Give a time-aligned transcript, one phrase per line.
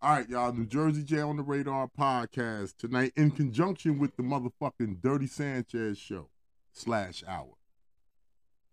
[0.00, 0.52] All right, y'all.
[0.52, 5.98] New Jersey J on the Radar podcast tonight in conjunction with the motherfucking Dirty Sanchez
[5.98, 6.28] show
[6.72, 7.56] slash hour.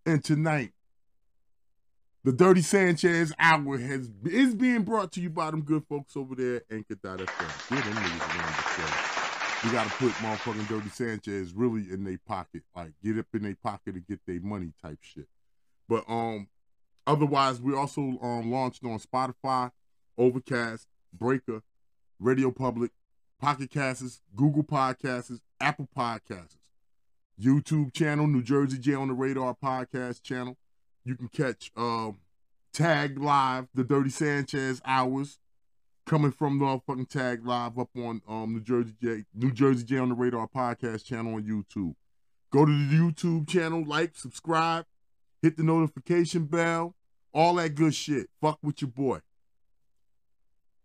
[0.04, 0.70] And tonight,
[2.22, 6.36] the Dirty Sanchez hour has is being brought to you by them good folks over
[6.36, 7.16] there, Anchor.fm.
[7.18, 9.64] Get them niggas.
[9.64, 13.56] We gotta put motherfucking Dirty Sanchez really in their pocket, like get up in their
[13.60, 15.26] pocket and get their money type shit.
[15.88, 16.46] But um,
[17.04, 19.72] otherwise, we also um launched on Spotify,
[20.16, 20.86] Overcast,
[21.18, 21.62] Breaker,
[22.18, 22.90] Radio Public,
[23.40, 26.56] Pocket Casts, Google Podcasts, Apple Podcasts,
[27.40, 30.56] YouTube channel, New Jersey J on the Radar podcast channel.
[31.04, 32.18] You can catch um
[32.72, 35.38] Tag Live, the Dirty Sanchez hours
[36.06, 39.98] coming from the fucking Tag Live up on um New Jersey J New Jersey J
[39.98, 41.94] on the Radar podcast channel on YouTube.
[42.50, 44.86] Go to the YouTube channel, like, subscribe,
[45.42, 46.94] hit the notification bell,
[47.34, 48.30] all that good shit.
[48.40, 49.18] Fuck with your boy.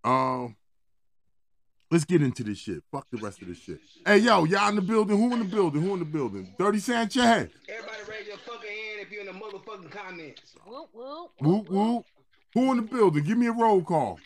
[0.04, 0.55] Um,
[1.91, 2.84] let's get into this shit.
[2.91, 3.80] Fuck the rest of this shit.
[4.05, 5.18] Hey, yo, y'all in the building?
[5.18, 5.82] Who in the building?
[5.82, 6.54] Who in the building?
[6.57, 7.49] Dirty Sanchez.
[7.70, 10.55] Everybody raise your fucking hand if you're in the motherfucking comments.
[10.66, 11.32] Whoop, whoop.
[11.40, 12.05] Whoop whoop.
[12.54, 13.24] Who in the building?
[13.24, 14.20] Give me a roll call.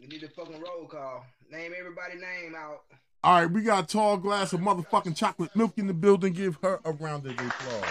[0.00, 1.26] We need a fucking roll call.
[1.50, 2.82] Name everybody name out.
[3.24, 6.32] All right, we got a tall glass of motherfucking chocolate milk in the building.
[6.32, 7.84] Give her a round of applause.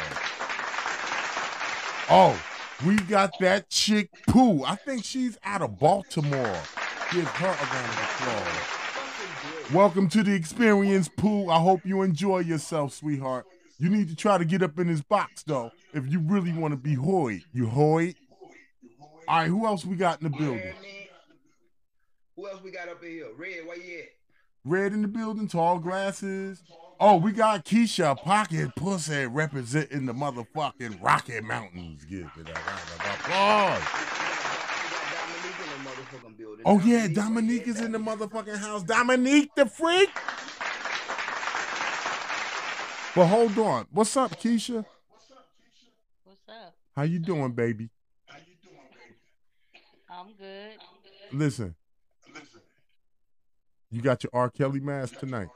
[2.10, 2.40] Oh,
[2.86, 4.64] we got that chick Pooh.
[4.64, 6.60] I think she's out of Baltimore.
[7.12, 9.74] Give her a round of applause.
[9.74, 11.50] Welcome to the experience, Pooh.
[11.50, 13.46] I hope you enjoy yourself, sweetheart.
[13.80, 16.72] You need to try to get up in this box, though, if you really want
[16.72, 17.42] to be Hoyt.
[17.54, 18.16] You Hoyt?
[19.28, 20.74] All right, who else we got in the building?
[22.36, 23.28] Who else we got up in here?
[23.38, 24.10] Red, where you at?
[24.64, 26.62] Red in the building, tall glasses.
[27.00, 32.04] Oh, we got Keisha Pocket Pussy representing the motherfucking Rocky Mountains.
[32.06, 33.82] Give it a round of applause.
[33.84, 34.00] We
[35.14, 36.62] got, we got Dominique in the motherfucking.
[36.66, 38.84] Oh, yeah, Dominique is in the motherfucking house.
[38.84, 40.10] Dominique the freak.
[43.16, 43.86] But hold on.
[43.92, 44.84] What's up, Keisha?
[45.10, 45.48] What's up?
[45.62, 45.90] Keisha?
[46.24, 46.74] What's up?
[46.96, 47.90] How you doing, baby?
[50.10, 50.78] I'm good.
[51.32, 51.76] listen
[52.34, 52.66] Listen.
[53.92, 54.50] You got your R.
[54.50, 55.50] Kelly mask tonight.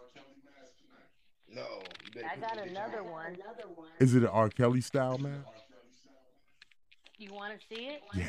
[1.53, 1.65] No,
[2.29, 3.37] I got another one.
[3.99, 4.49] Is it an R.
[4.49, 5.43] Kelly style man?
[7.17, 8.01] You want to see it?
[8.15, 8.25] Yeah,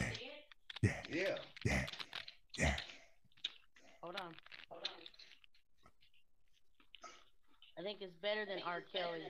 [0.82, 1.36] yeah, Yeah.
[1.64, 1.84] yeah,
[2.58, 2.74] yeah.
[4.02, 4.34] Hold on.
[7.78, 8.82] I think it's better than R.
[8.92, 9.20] Kelly.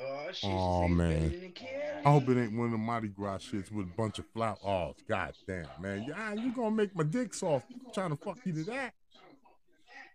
[0.00, 0.36] Oh shit.
[0.36, 1.08] she Aw, said it's man.
[1.18, 1.72] better than the Kelly.
[2.04, 4.56] I hope it ain't one of the Mardi Gras shits with a bunch of flower.
[4.64, 6.06] Oh, god damn, man.
[6.08, 8.94] Yeah, you gonna make my dick soft trying to fuck you to that.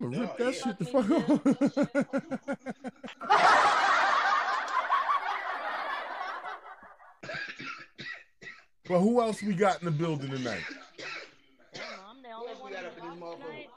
[0.02, 0.62] I'm rip Oh, that yeah.
[0.62, 2.46] shit the fuck off.
[8.88, 10.62] but who else we got in the building tonight?
[11.74, 11.90] I don't know.
[12.08, 13.68] I'm the Who else we got up in this box motherfucker?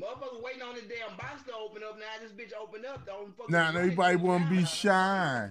[0.00, 2.06] Motherfuckers waiting on this damn box to open up now.
[2.22, 3.04] This bitch opened up.
[3.04, 3.78] Don't fucking Now, wait.
[3.78, 5.50] everybody wanna be shy.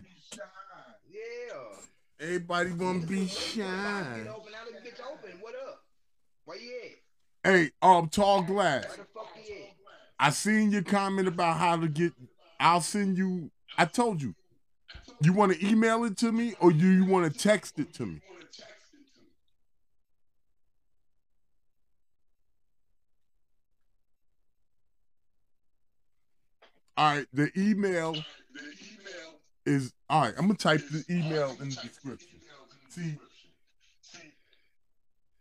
[1.11, 2.19] Yeah.
[2.19, 3.57] Everybody wanna be Box shy.
[4.23, 4.51] get open.
[4.51, 5.31] Now this bitch open.
[5.39, 5.83] What up?
[6.45, 6.71] Where you
[7.43, 7.51] at?
[7.51, 8.85] Hey, um, tall glass.
[8.87, 9.75] Where the fuck you at?
[10.19, 12.13] I seen your comment about how to get.
[12.59, 13.51] I'll send you.
[13.77, 14.35] I told you.
[15.21, 18.05] You want to email it to me or do you want to text it to
[18.05, 18.21] me?
[26.97, 28.13] All right, the email
[29.65, 30.33] is all right.
[30.37, 32.39] I'm gonna type the email in the description.
[32.89, 33.17] See,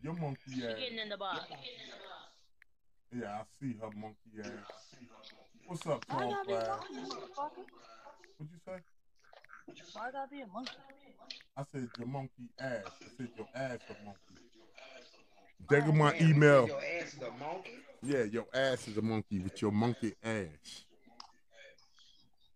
[0.01, 0.77] your monkey ass.
[0.79, 1.47] getting in the box.
[3.17, 4.51] Yeah, I see her monkey ass.
[5.67, 7.63] What's up, Why I gotta be a monkey.
[8.37, 8.79] What'd you say?
[9.95, 10.73] Why I gotta be a monkey?
[11.57, 12.83] I said your monkey ass.
[12.87, 14.21] I said your ass a monkey.
[15.69, 16.67] There go my email.
[16.69, 17.71] Your ass is a monkey.
[18.03, 20.85] Yeah, your ass is a monkey with your monkey ass.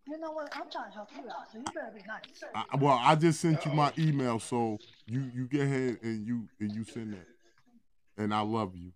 [0.06, 0.54] You know what?
[0.54, 2.22] I'm trying to help you out, so you better be nice.
[2.54, 6.48] I, well, I just sent you my email, so you you get ahead and you
[6.60, 7.26] and you send that.
[8.18, 8.92] And I love you.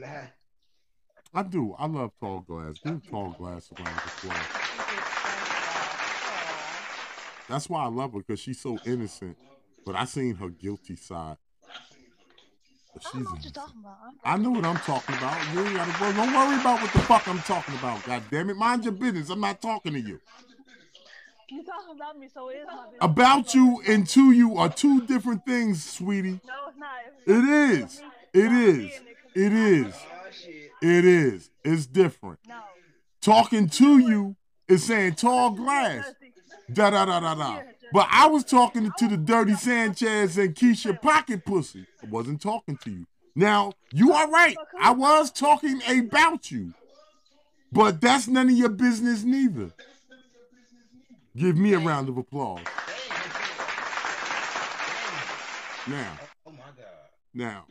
[0.00, 0.06] Nah.
[1.34, 1.74] I do.
[1.78, 2.78] I love tall glass.
[2.84, 4.34] Give tall glass around the floor.
[7.48, 9.36] That's why I love her because she's so innocent.
[9.84, 11.36] But I seen her guilty side.
[12.92, 13.96] But I she's don't know what you're talking about.
[14.24, 15.54] I'm know what I'm talking about.
[15.54, 16.12] You ain't gotta worry.
[16.14, 18.04] Don't worry about what the fuck I'm talking about.
[18.04, 18.56] God damn it.
[18.56, 19.30] Mind your business.
[19.30, 20.20] I'm not talking to you.
[21.48, 22.98] you talking about me, so it is my business.
[23.00, 26.40] About you and to you are two different things, sweetie.
[26.46, 26.90] No, it's not.
[27.26, 28.02] It is.
[28.34, 29.00] It is.
[29.34, 29.94] It is.
[30.32, 30.70] Shit.
[30.82, 31.50] It is.
[31.64, 32.38] It's different.
[32.48, 32.60] No.
[33.20, 34.36] Talking to you
[34.68, 36.12] is saying tall glass.
[36.72, 37.60] Da da da da da.
[37.92, 41.86] But I was talking to the Dirty Sanchez and Keisha Pocket Pussy.
[42.02, 43.06] I wasn't talking to you.
[43.34, 44.56] Now, you are right.
[44.80, 46.72] I was talking about you.
[47.70, 49.70] But that's none of your business neither.
[51.36, 52.60] Give me a round of applause.
[55.86, 56.86] Now, Oh my god.
[57.34, 57.64] now.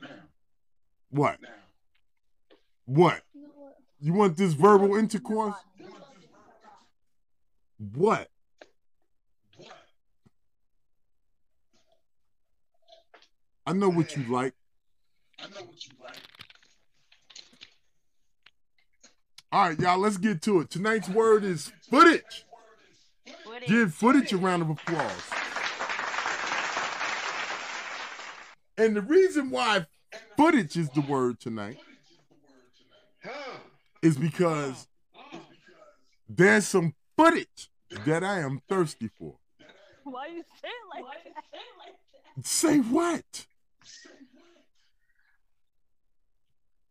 [1.12, 1.40] What?
[2.86, 3.22] What?
[3.34, 3.78] You know what?
[4.00, 5.56] You want this verbal intercourse?
[7.94, 8.30] What?
[13.66, 14.54] I know what you like.
[15.40, 16.18] I know what you like.
[19.52, 20.70] All right, y'all, let's get to it.
[20.70, 22.46] Tonight's word is footage.
[23.44, 23.68] Footage.
[23.68, 25.12] Give footage a round of applause.
[28.78, 29.86] And the reason why
[30.38, 31.78] footage is the word tonight
[34.02, 34.88] is because
[36.28, 37.70] there's some footage
[38.06, 39.36] that I am thirsty for.
[40.04, 42.46] Why you say it like that?
[42.46, 43.46] Say what?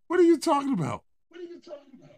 [0.07, 1.03] What are you talking about?
[1.29, 2.11] What are you talking about?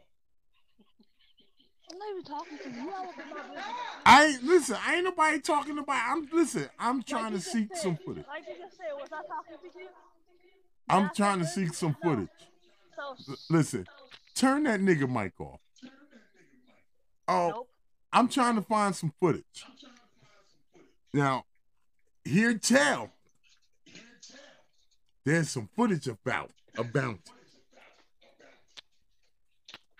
[1.90, 2.82] I'm not even talking to you.
[2.84, 3.64] You all up in my business.
[4.06, 4.76] I ain't listen.
[4.86, 6.02] I ain't nobody talking about.
[6.10, 6.68] I'm listen.
[6.78, 8.24] I'm trying you to seek said- some footage.
[8.26, 9.88] Like you just said, was I talking to you?
[10.88, 12.28] I'm trying to seek some footage.
[12.98, 13.86] L- Listen,
[14.34, 15.60] turn that nigga mic off.
[17.28, 17.68] Oh, nope.
[18.12, 19.64] I'm trying to find some footage.
[21.14, 21.44] Now,
[22.24, 23.10] here tell.
[25.24, 27.20] There's some footage about a bounty.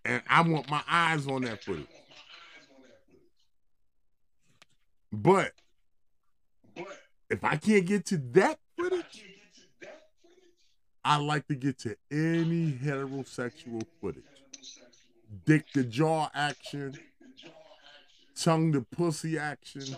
[0.04, 1.86] And I want my eyes on that footage.
[5.12, 5.52] But
[7.30, 9.24] if I can't get to that footage,
[11.04, 14.22] I like to get to any heterosexual footage.
[15.44, 16.98] Dick the jaw action,
[18.36, 19.96] tongue the pussy action,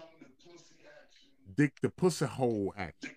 [1.57, 3.11] dick the pussy hole action.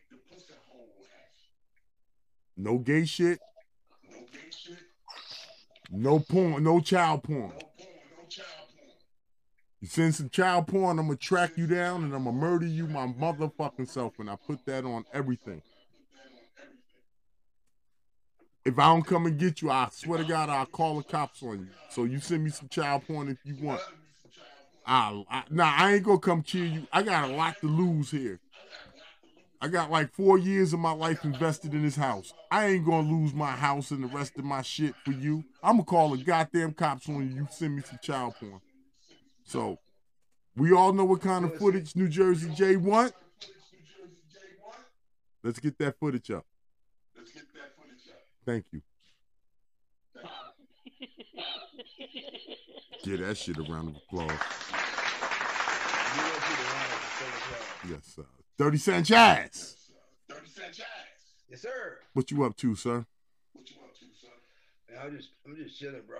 [2.57, 3.39] No gay shit.
[5.89, 7.53] No porn, no child porn.
[9.79, 12.87] You send some child porn, I'm gonna track you down and I'm gonna murder you
[12.87, 15.61] my motherfucking self, and I put that on everything.
[18.67, 21.41] If I don't come and get you, I swear to God, I'll call the cops
[21.41, 21.67] on you.
[21.89, 23.79] So you send me some child porn if you want.
[24.85, 26.85] I'll, I, nah, I ain't gonna come cheer you.
[26.91, 28.41] I got a lot to lose here.
[29.61, 32.33] I got like four years of my life invested in this house.
[32.51, 35.45] I ain't gonna lose my house and the rest of my shit for you.
[35.63, 37.35] I'm gonna call the goddamn cops on you.
[37.37, 38.59] You send me some child porn.
[39.45, 39.79] So,
[40.57, 43.13] we all know what kind of footage New Jersey J want.
[45.41, 46.45] Let's get that footage up.
[48.47, 48.81] Thank you.
[53.03, 54.31] Give that shit a round of applause.
[54.31, 58.25] You want you to run it for so Yes, sir.
[58.57, 59.75] Dirty Sanchez.
[61.49, 61.99] Yes, sir.
[62.13, 63.05] What you up to, sir?
[64.89, 66.19] Man, I'm just, I'm just chilling, bro.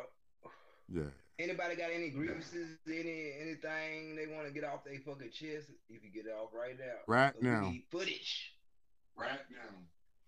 [0.93, 1.03] Yeah.
[1.39, 5.67] Anybody got any grievances, any anything they want to get off their fucking chest?
[5.87, 6.85] You can get it off right now.
[7.07, 7.61] Right 'Cause we now.
[7.61, 8.53] need footage.
[9.15, 9.77] Right now.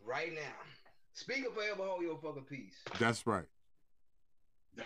[0.06, 0.56] Right now.
[1.20, 2.76] Speaker forever hold your fucking peace.
[2.98, 3.44] That's right.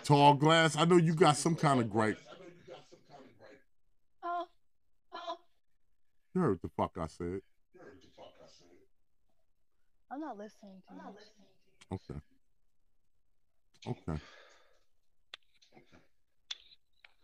[0.04, 0.76] Tall glass.
[0.76, 2.18] I know you got some kind of gripe.
[4.24, 4.46] Oh,
[5.14, 5.38] oh.
[6.34, 7.42] You heard the fuck I said.
[10.12, 12.00] I'm not listening to you.
[12.10, 12.20] Okay.
[13.88, 14.20] Okay.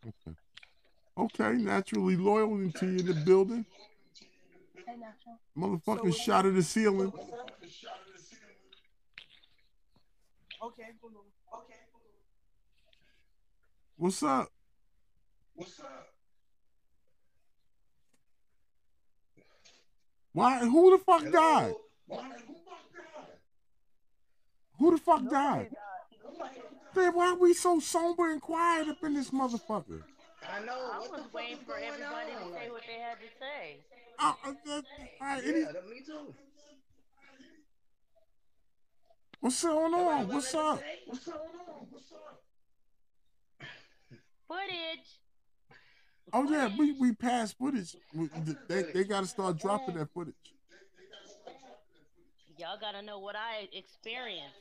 [0.07, 0.37] Okay.
[1.17, 1.51] Okay.
[1.53, 3.65] Naturally loyal into you in the building.
[4.75, 5.39] Hey, Natural.
[5.57, 7.11] Motherfucking shot at the ceiling.
[10.61, 10.83] Okay.
[10.83, 11.73] Okay.
[13.97, 14.49] What's up?
[15.55, 16.07] What's up?
[20.33, 20.59] Why?
[20.59, 21.73] Who the fuck died?
[24.79, 25.69] Who the fuck died?
[26.95, 30.01] Man, why are we so somber and quiet up in this motherfucker?
[30.51, 30.89] I know.
[30.93, 32.51] I what the was waiting for everybody on?
[32.51, 33.77] to say what they had to say.
[34.17, 34.81] Uh, uh, uh, all
[35.21, 36.33] right, any- Yeah, that- me too.
[39.39, 40.27] What's going on?
[40.27, 40.81] What's up?
[41.07, 41.87] What's going on?
[41.89, 42.41] What's up?
[44.47, 45.19] Footage.
[46.33, 47.95] Oh yeah, we we passed footage.
[48.13, 48.29] We-
[48.67, 50.35] They they got to start dropping that footage.
[52.57, 54.55] Y'all gotta know what I experienced.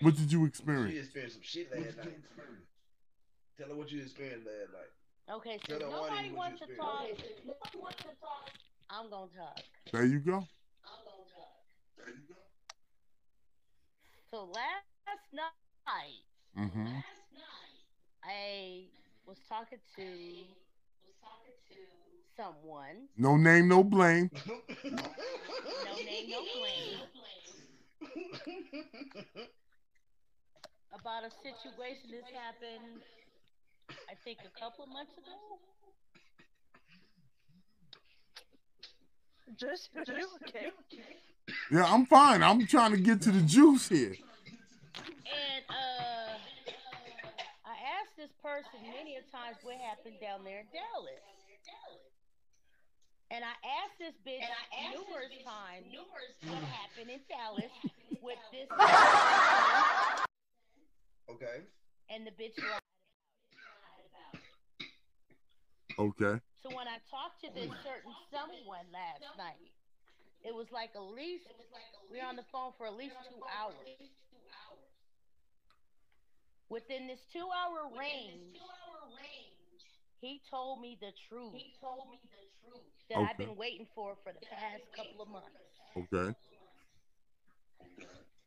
[0.00, 0.98] What did you You experience?
[0.98, 2.18] experienced some shit last night.
[3.56, 5.36] Tell her what you experienced last night.
[5.36, 7.06] Okay, Tell so the nobody audience what wants you to talk.
[9.92, 10.34] There you go.
[10.34, 11.62] I'm gonna talk.
[11.96, 12.34] There you go.
[14.32, 15.52] So last night,
[15.86, 16.24] last night
[18.24, 18.84] I
[19.26, 20.06] was talking to
[22.34, 24.30] someone, No name, no blame.
[24.32, 24.90] no
[25.96, 27.04] name, no blame,
[30.98, 33.02] about a situation that's happened,
[34.08, 35.58] I think a couple of months ago.
[39.58, 40.70] Just, just okay.
[41.70, 42.42] Yeah, I'm fine.
[42.42, 44.16] I'm trying to get to the juice here.
[44.96, 46.36] And uh,
[47.64, 51.20] I asked this person many a times what happened down there in Dallas.
[53.32, 57.72] And I asked this bitch i asked numerous times numerous what happened in Dallas
[58.20, 58.68] with this
[61.32, 61.64] okay.
[62.12, 62.84] and the bitch lied.
[65.98, 66.40] Okay.
[66.62, 69.56] So when I talked to this certain someone last night,
[70.44, 71.44] it was like at least
[72.10, 73.76] we were on the phone for at least two hours.
[76.68, 79.82] Within this two hour range, two hour range,
[80.20, 81.52] he told me the truth.
[81.54, 85.28] He told me the truth that I've been waiting for for the past couple of
[85.28, 85.48] months.
[85.96, 86.34] Okay.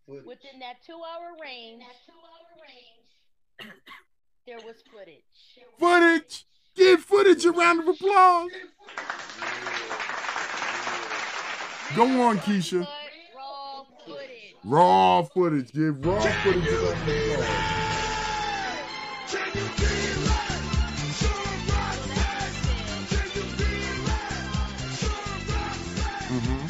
[0.07, 0.25] Footage.
[0.25, 1.83] Within that two hour range,
[4.47, 5.23] there was footage.
[5.79, 6.45] Footage.
[6.75, 8.51] Give footage a round of applause.
[11.93, 12.87] Go on, Keisha.
[13.35, 14.55] Raw footage.
[14.63, 15.71] Raw footage.
[15.71, 17.45] Give raw footage a round of applause.
[26.27, 26.61] Mm-hmm.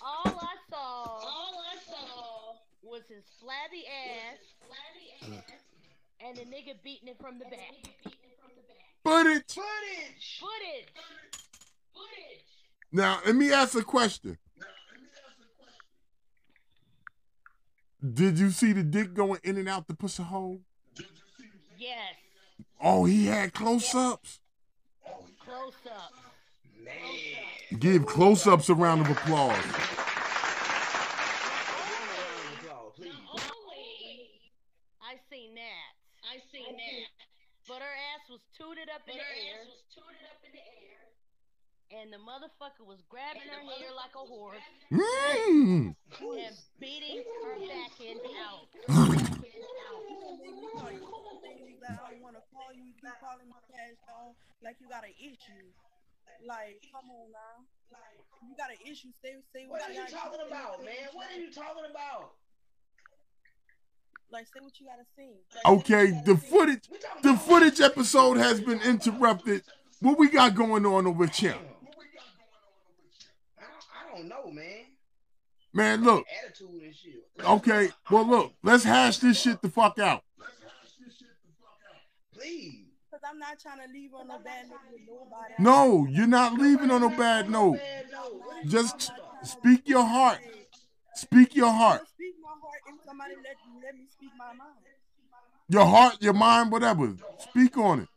[0.00, 1.20] All I saw,
[2.82, 4.52] was his flabby ass
[6.24, 7.74] and the nigga beating it from the back.
[9.04, 9.42] Footage.
[9.52, 10.40] Footage.
[10.40, 10.92] Footage.
[12.92, 14.38] Now, let me ask a question.
[18.14, 20.60] Did you see the dick going in and out the pussy hole?
[21.78, 22.14] Yes.
[22.80, 24.40] Oh, he had close ups.
[25.44, 26.12] Close up.
[26.84, 27.78] Man.
[27.78, 29.56] Give close ups a round of applause.
[32.66, 33.12] Applause, please.
[35.00, 35.92] I seen that.
[36.24, 37.08] I seen that.
[37.68, 39.68] But her ass was tooted up in the air.
[41.92, 45.92] And the motherfucker was grabbing her hair like a horse Mm.
[45.92, 48.64] and beating her back end out.
[51.84, 52.88] that I want to call you.
[52.88, 54.32] You keep calling me cash dog
[54.64, 55.68] like you got an issue.
[56.48, 57.60] Like, come on now.
[57.92, 59.12] Like, You got an issue.
[59.20, 61.12] Say, say what, What are you talking about, man?
[61.12, 62.32] What are you talking about?
[64.32, 65.28] Like, say what you gotta say.
[65.66, 66.88] Okay, the footage,
[67.22, 69.62] the footage episode has been interrupted.
[70.00, 71.54] What we got going on over here?
[73.58, 74.86] I don't, I don't know, man.
[75.74, 76.24] Man, look.
[76.44, 77.22] Attitude and shit.
[77.46, 78.54] Okay, well, look.
[78.62, 80.22] Let's hash this shit the fuck out.
[82.32, 82.86] Please.
[83.10, 84.78] Because I'm not trying to leave on a bad note.
[85.58, 87.76] No, you're not leaving on a bad note.
[87.76, 88.40] Bad note.
[88.40, 89.12] What are you Just
[89.42, 90.38] speak your heart.
[91.14, 92.08] Speak your heart.
[92.08, 94.80] speak my heart if somebody let, let me speak my mind.
[95.68, 97.14] Your heart, your mind, whatever.
[97.38, 98.08] Speak on it.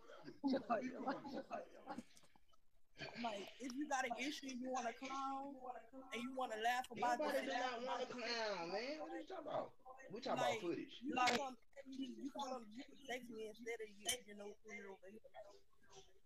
[3.23, 5.55] Like, if you got an issue you want to clown
[6.13, 8.99] and you want to laugh about Nobody this, not want to clown, man.
[8.99, 9.71] What are you talking about?
[10.11, 10.93] We talking about footage.
[11.01, 11.55] you come,
[11.87, 15.25] you come, you can text me instead of you, you know, over here.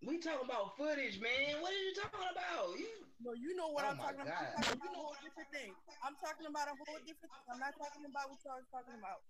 [0.00, 1.60] We talking about footage, man.
[1.60, 2.72] What are you talking about?
[2.72, 4.56] You No, you know what Oh I'm talking about.
[4.56, 5.72] I'm talking about a whole different thing.
[6.00, 7.44] I'm talking about a whole different thing.
[7.52, 9.20] I'm not talking about what y'all are talking about.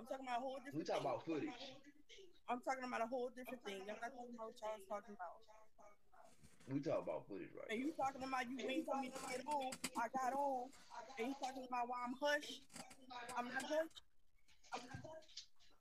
[0.00, 1.60] I'm talking about a whole different we talking about footage.
[2.48, 3.84] I'm talking about a whole different thing.
[3.84, 5.36] I'm not talking about what y'all talking about.
[6.72, 9.44] We talking about footage, right And you talking about you waiting for me to get
[9.44, 9.76] on.
[10.00, 10.72] I got on.
[11.20, 12.64] And you talking about why I'm hush.
[13.36, 13.92] I'm not hush.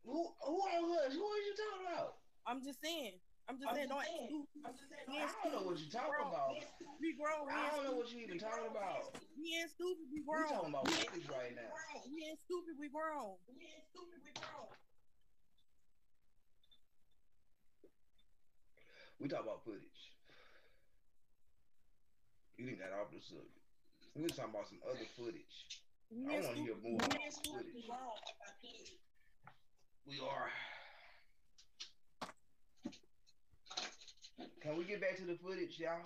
[0.03, 1.15] Who who on hush?
[1.15, 2.19] Who are you talking about?
[2.43, 3.23] I'm just saying.
[3.49, 3.89] I'm just saying.
[3.89, 4.47] Don't act stupid.
[5.07, 6.55] We I don't know what you're talking about.
[6.99, 7.43] We grown.
[7.47, 9.19] We I don't know what you're even talking about.
[9.35, 10.07] We ain't stupid.
[10.11, 11.67] We We talking about footage right now.
[12.07, 12.79] We ain't stupid.
[12.79, 13.35] We grown.
[13.51, 14.71] We ain't stupid, we're all.
[19.19, 20.15] We're talking about footage.
[22.57, 23.59] You didn't got off the subject.
[24.15, 25.83] We talking about some other footage.
[26.09, 27.73] We I want to hear more We about ain't stupid.
[27.75, 28.93] footage.
[30.05, 30.51] We are.
[34.61, 35.99] Can we get back to the footage, y'all?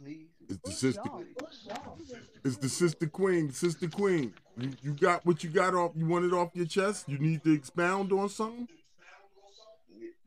[0.00, 0.28] Please.
[0.48, 1.02] It's the sister.
[1.02, 2.18] Footage.
[2.44, 3.50] It's the sister queen.
[3.50, 4.32] Sister queen.
[4.56, 5.92] You, you got what you got off.
[5.96, 7.08] You want it off your chest.
[7.08, 8.68] You need to expound on something.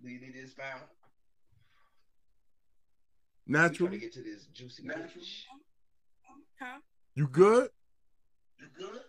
[0.03, 0.82] Do you need this found?
[3.48, 5.48] We trying to get to this juicy footage.
[6.60, 6.80] Huh?
[7.15, 7.70] You good?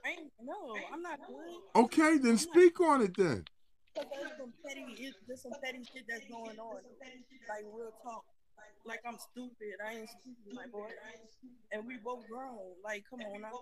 [0.05, 1.83] I ain't, No, I'm not good.
[1.83, 3.45] Okay, then speak on it then.
[3.95, 6.81] Cause there's some petty, there's some petty shit that's going on.
[7.49, 8.25] Like real talk.
[8.85, 9.77] Like I'm stupid.
[9.85, 10.89] I ain't stupid, my boy.
[11.73, 12.73] And we both grown.
[12.85, 13.53] Like, come on now.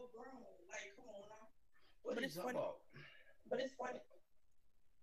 [2.03, 2.51] What But it's funny.
[2.51, 2.77] about?
[3.51, 3.99] But it's funny.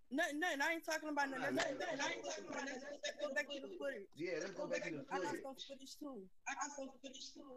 [0.09, 0.61] Nothing, nothing.
[0.63, 1.55] I ain't talking about nothing.
[1.55, 1.99] Nothing, nothing.
[1.99, 2.87] I ain't talking about nothing.
[3.03, 4.07] Let's go back to the footage.
[4.15, 5.43] Yeah, let's go back to the I got footage.
[5.43, 6.17] some footage too.
[6.47, 7.51] I got some footage too.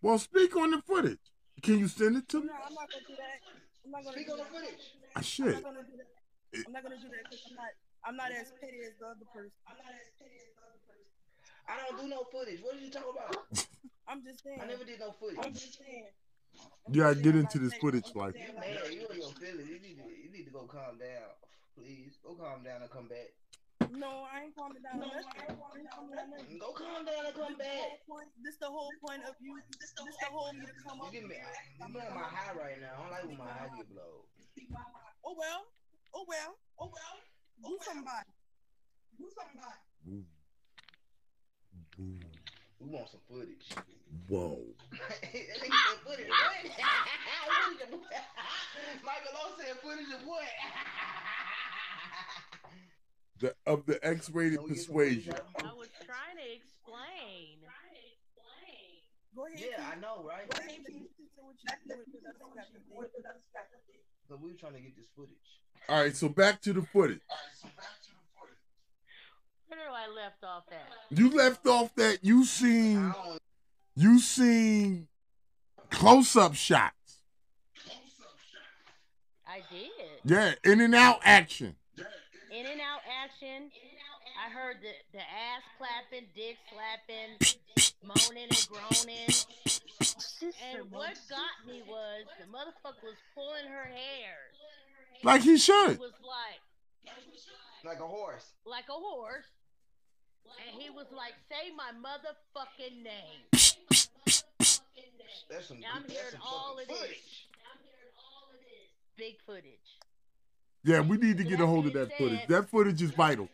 [0.00, 1.20] Well, speak on the footage.
[1.62, 2.46] Can you send it to me?
[2.48, 3.38] No, I'm not gonna do that.
[3.84, 4.52] I'm not gonna Speak do on the that.
[4.56, 4.84] footage.
[5.14, 6.10] Ah, I'm not gonna do that.
[6.52, 7.72] I'm not gonna do that because I'm not.
[8.04, 9.54] I'm not as petty as the other person.
[9.64, 11.08] I'm not as petty as the other person.
[11.70, 12.60] I don't do no footage.
[12.60, 13.32] What are you talking about?
[14.10, 14.58] I'm just saying.
[14.60, 15.38] I never did no footage.
[15.40, 16.10] I'm just saying.
[16.84, 18.18] I'm You gotta just get into this footage petty.
[18.18, 18.34] life.
[18.36, 19.68] You man, you and your feelings.
[19.70, 21.30] You need to you need to go calm down.
[21.78, 22.18] Please.
[22.20, 23.32] Go calm down and come back.
[23.90, 25.00] No, I ain't calming down.
[25.00, 25.24] nothing.
[25.24, 26.58] I ain't calming down nothing.
[26.60, 27.80] Go calm down and come This back.
[27.80, 28.28] whole point.
[28.44, 29.56] This the whole point of you.
[29.80, 31.12] This the whole me to come You up.
[31.16, 32.92] get me I, I'm on my high right now.
[32.92, 34.26] I don't like when my high get blown.
[35.24, 35.64] Oh well.
[36.14, 36.54] Oh well.
[36.78, 37.14] Oh well.
[37.62, 38.28] Do oh, somebody.
[39.18, 39.80] Do somebody.
[40.08, 40.24] Ooh.
[42.00, 42.18] Ooh.
[42.80, 43.68] We want some footage.
[44.28, 44.58] Whoa.
[44.90, 46.28] That nigga said footage.
[46.28, 46.38] What?
[47.48, 48.12] Footage of what?
[49.04, 50.42] Michael O said footage of what?
[53.40, 55.34] The of the X-rated Can we get some footage persuasion.
[55.58, 57.58] I was trying to explain.
[59.34, 59.58] Go ahead.
[59.58, 60.46] Yeah, I know, right?
[60.46, 60.84] Go ahead.
[60.86, 61.08] Keith.
[61.18, 61.96] Say what you-
[62.92, 63.98] what you got to say.
[64.28, 65.61] So we were trying to get this footage.
[65.88, 67.20] All right, so back to the footage.
[69.68, 71.18] Where do I left off at?
[71.18, 73.14] You left off that you seen
[73.94, 75.08] you seen
[75.90, 77.20] close-up shots.
[79.46, 79.90] I did.
[80.24, 81.74] Yeah, in and out action.
[81.98, 83.70] In and out action.
[84.42, 87.36] I heard the, the ass clapping, dick slapping,
[88.02, 89.28] moaning and groaning.
[90.72, 94.50] And what got me was the motherfucker was pulling her hair.
[95.22, 95.92] Like he should.
[95.92, 96.60] It was like
[97.84, 98.52] like a horse.
[98.64, 99.46] like a horse.
[100.68, 103.42] And he was like, say my motherfucking name.
[105.50, 105.76] That's some.
[105.78, 107.18] And I'm that's hearing some all fucking of this.
[109.16, 109.98] Big footage.
[110.84, 112.46] Yeah, we need to get a hold of that footage.
[112.48, 113.48] That footage is vital.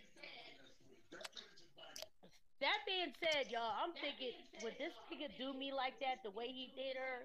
[2.61, 6.47] That being said, y'all, I'm thinking, would this nigga do me like that the way
[6.49, 7.25] he did her?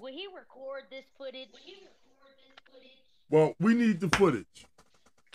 [0.00, 1.48] Will he record this footage?
[3.30, 4.66] Well, we need the footage.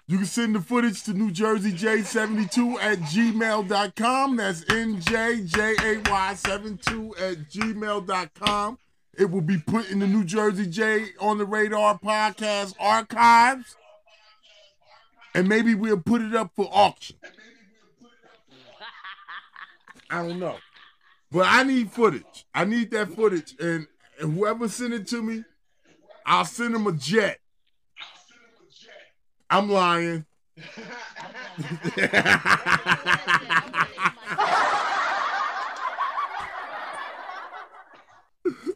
[0.07, 4.37] You can send the footage to New Jersey J72 at gmail.com.
[4.37, 8.79] That's NJJAY72 at gmail.com.
[9.17, 13.75] It will be put in the New Jersey J on the Radar podcast archives.
[15.35, 17.17] And maybe we'll put it up for auction.
[20.09, 20.57] I don't know.
[21.31, 22.45] But I need footage.
[22.55, 23.55] I need that footage.
[23.59, 23.87] And
[24.19, 25.43] whoever sent it to me,
[26.29, 27.39] I'll send him a jet.
[29.49, 30.27] I'm lying.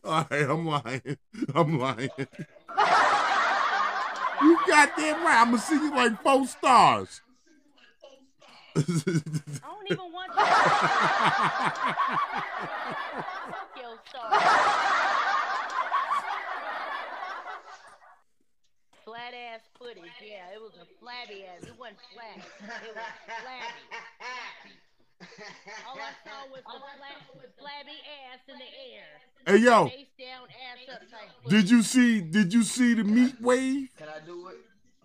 [0.04, 1.18] All right, I'm lying.
[1.54, 2.10] I'm lying.
[2.18, 2.28] You
[4.68, 5.40] got that right.
[5.40, 7.22] I'm gonna see you like four stars.
[8.76, 10.44] I don't even want you.
[13.52, 14.30] Fuck your star.
[19.06, 21.64] Flat ass footage, yeah, it was a flabby ass.
[21.68, 22.38] It wasn't flat.
[22.38, 23.84] It was flabby.
[25.88, 27.20] All I saw was the flat,
[27.58, 27.98] flabby
[28.28, 29.08] ass in the air.
[29.48, 32.22] hey yo, Face down, ass up did you see?
[32.22, 33.90] Did you see the meat wave?
[33.98, 34.58] Can I do it?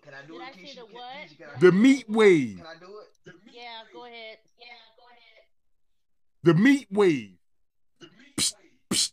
[0.03, 0.75] Can I do Did it, I see Keisha?
[0.75, 1.03] the what?
[1.29, 2.57] Keisha, can I- The meat wave.
[2.57, 3.33] Can I do it?
[3.53, 4.37] Yeah, go ahead.
[4.59, 4.65] Yeah,
[4.97, 5.43] go ahead.
[6.43, 7.37] The meat wave.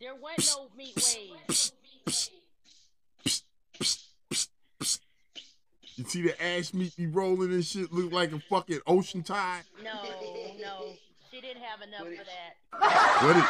[0.01, 1.73] There wasn't no meat wave.
[5.97, 9.63] You see the ash meat be rolling and shit, look like a fucking ocean tide.
[9.83, 9.95] No,
[10.61, 10.93] no.
[11.31, 12.57] She didn't have enough for that.
[13.23, 13.43] What it?
[13.43, 13.49] All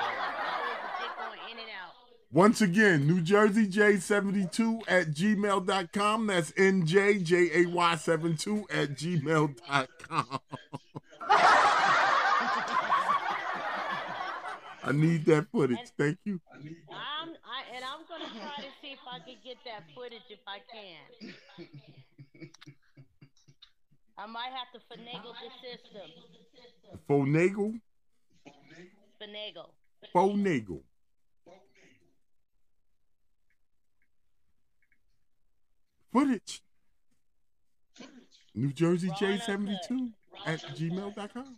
[0.00, 1.94] I saw was the dick going in and out.
[2.32, 6.26] Once again, New Jersey J72 at gmail.com.
[6.28, 10.40] That's NJJAY72 at gmail.com.
[14.84, 15.78] I need that footage.
[15.98, 16.40] Thank you.
[16.90, 20.38] I'm I and I'm gonna try to see if I can get that footage if
[20.46, 21.34] I can.
[24.16, 26.10] I might have to finagle the system.
[27.08, 27.80] Fonagle.
[29.20, 29.70] Finagle.
[30.14, 30.82] Fonagle.
[36.12, 36.62] Footage.
[38.54, 40.12] New Jersey J72
[40.46, 41.56] at gmail.com.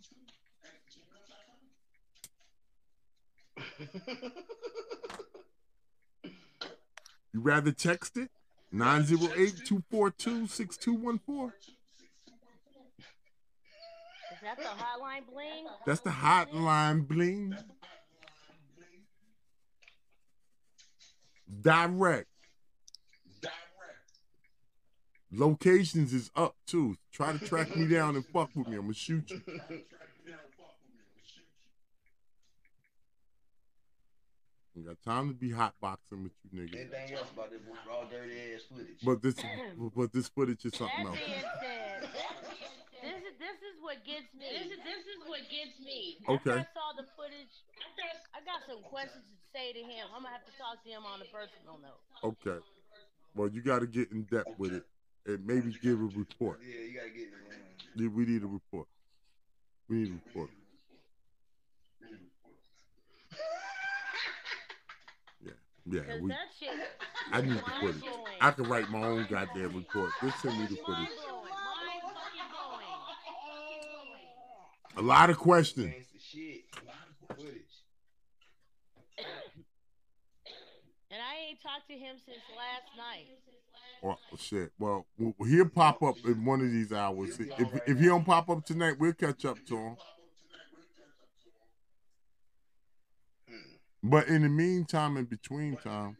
[7.33, 8.29] You rather text it?
[8.73, 11.51] 908-242-6214.
[14.31, 15.67] Is that the hotline bling?
[15.85, 17.55] That's the hotline bling.
[21.61, 22.27] Direct.
[25.33, 26.97] Locations is up too.
[27.11, 28.75] Try to track me down and fuck with me.
[28.75, 29.41] I'm gonna shoot you.
[34.75, 36.75] You got time to be hotboxing with you niggas.
[36.79, 39.03] Anything else about this raw dirty ass footage?
[39.03, 39.35] But this
[39.95, 41.19] but this footage is something else.
[43.03, 44.47] this is this is what gets me.
[44.47, 46.23] This is this is what gets me.
[46.23, 46.63] Okay.
[46.63, 47.51] After I saw the footage,
[48.31, 50.07] I got some questions to say to him.
[50.15, 51.99] I'm gonna have to talk to him on a personal note.
[52.23, 52.63] Okay.
[53.35, 54.83] Well, you got to get in depth with it
[55.25, 56.59] and maybe give a report.
[56.63, 57.33] yeah, you gotta get it.
[57.49, 57.59] Man.
[57.95, 58.87] Yeah, We need a report.
[59.89, 60.49] We need a report.
[65.85, 66.19] Yeah, yeah.
[66.21, 66.69] We, that shit.
[67.31, 68.01] I need the footage.
[68.01, 68.37] mind-blowing.
[68.41, 70.11] I can write my own goddamn report.
[70.21, 70.87] Just send me the footage.
[70.87, 71.49] Mind-blowing.
[71.49, 72.87] Mind-fucking-blowing.
[74.97, 75.93] A lot of questions.
[77.27, 77.55] Footage.
[81.11, 83.27] And I ain't talked to him since last night.
[84.03, 84.71] Oh shit.
[84.79, 85.05] Well,
[85.45, 87.37] he'll pop up in one of these hours.
[87.39, 89.95] If if he don't pop up tonight, we'll catch up to him.
[94.03, 96.17] But in the meantime, in between time,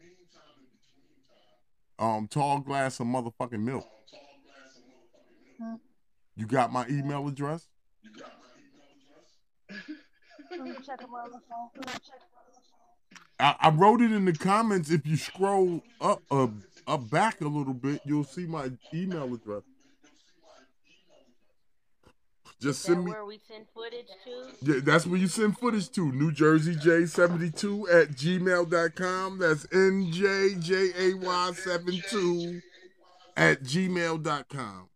[1.98, 3.88] um, tall glass of motherfucking milk.
[5.60, 5.74] Hmm.
[6.36, 7.68] You got my email address?
[10.50, 11.68] Let me check him on the phone.
[11.76, 12.20] Let me check.
[13.40, 14.90] I, I wrote it in the comments.
[14.90, 16.48] If you scroll up uh,
[16.86, 19.62] up back a little bit, you'll see my email address.
[22.62, 23.10] Just send me.
[23.10, 24.52] where we send footage to?
[24.62, 26.12] Yeah, that's where you send footage to.
[26.12, 29.38] New Jersey J72 at gmail.com.
[29.40, 32.62] That's NJJAY72
[33.36, 34.88] at gmail.com.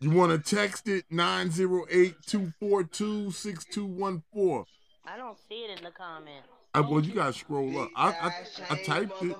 [0.00, 4.64] You want to text it 908 242 6214.
[5.06, 6.46] I don't see it in the comments.
[6.74, 7.88] Uh, Well, you got to scroll up.
[7.96, 8.34] I, I,
[8.68, 9.34] I typed it.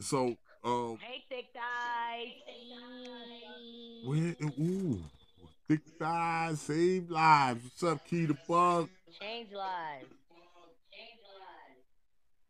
[0.00, 2.32] So, uh, Hey, thick thighs.
[4.04, 5.00] where, ooh,
[5.68, 7.62] thick thighs, save lives.
[7.64, 8.88] What's up, Key the Fug?
[9.20, 10.06] Change lives.
[10.90, 11.84] Change lives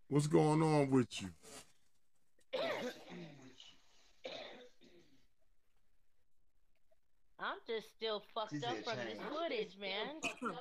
[0.09, 1.29] What's going on with you?
[7.41, 10.21] I'm just still fucked She up from this footage, man.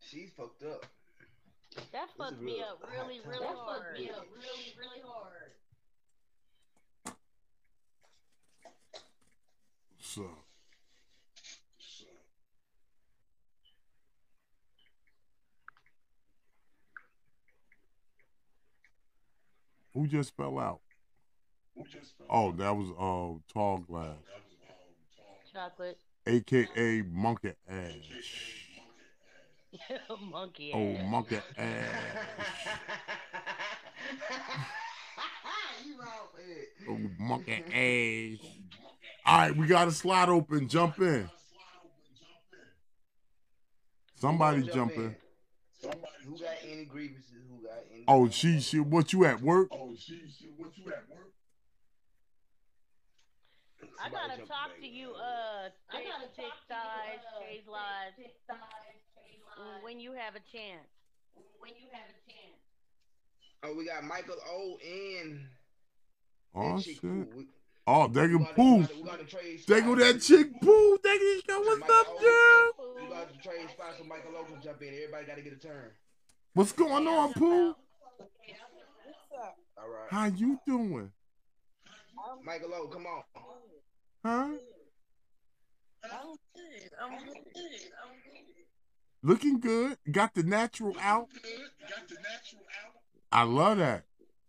[0.00, 0.86] She's fucked up.
[1.92, 3.96] That fucked is me up really, really That hard.
[10.00, 10.24] So,
[19.94, 20.80] who just fell out?
[22.28, 24.16] Oh, that was uh tall glass,
[25.52, 25.98] Chocolate.
[26.26, 28.67] aka monkey ash.
[30.30, 31.58] Monkey Oh, monkey ash.
[35.86, 36.68] you wrong it.
[36.88, 38.46] Oh, monkey ass.
[39.26, 40.68] All right, we got a slot open.
[40.68, 41.28] Jump in.
[44.16, 45.14] Somebody jump in.
[46.24, 47.30] Who got any grievances?
[47.48, 48.04] Who got any?
[48.08, 49.68] Oh, she, she, what you at work?
[54.00, 54.96] I Somebody gotta jump talk in, to baby.
[54.96, 55.68] you, uh,
[59.58, 60.88] thick, thick thighs, Shay's lives, when you have a chance.
[63.64, 65.48] Oh, we got Michael O and
[66.54, 67.34] Oh, oh that chick shit.
[67.34, 67.48] We-
[67.90, 68.80] Oh, they can got- we poo.
[68.82, 70.98] got- we got to trade They go that chick poo.
[71.02, 71.60] They can go.
[71.60, 72.94] What's Michael up, O, girl?
[73.02, 74.88] We got to trade spots so Michael O can jump in.
[74.94, 75.90] Everybody got to get a turn.
[76.52, 77.68] What's going on, poo?
[77.68, 77.78] What's?
[79.78, 80.10] All right.
[80.10, 81.12] How you doing?
[82.44, 83.22] Michael O, come on.
[84.22, 84.28] Huh?
[86.04, 86.90] I'm good.
[87.00, 87.32] I'm good.
[88.04, 88.67] I'm good.
[89.22, 89.96] Looking good.
[90.10, 91.28] Got the natural out.
[93.32, 94.04] I love that.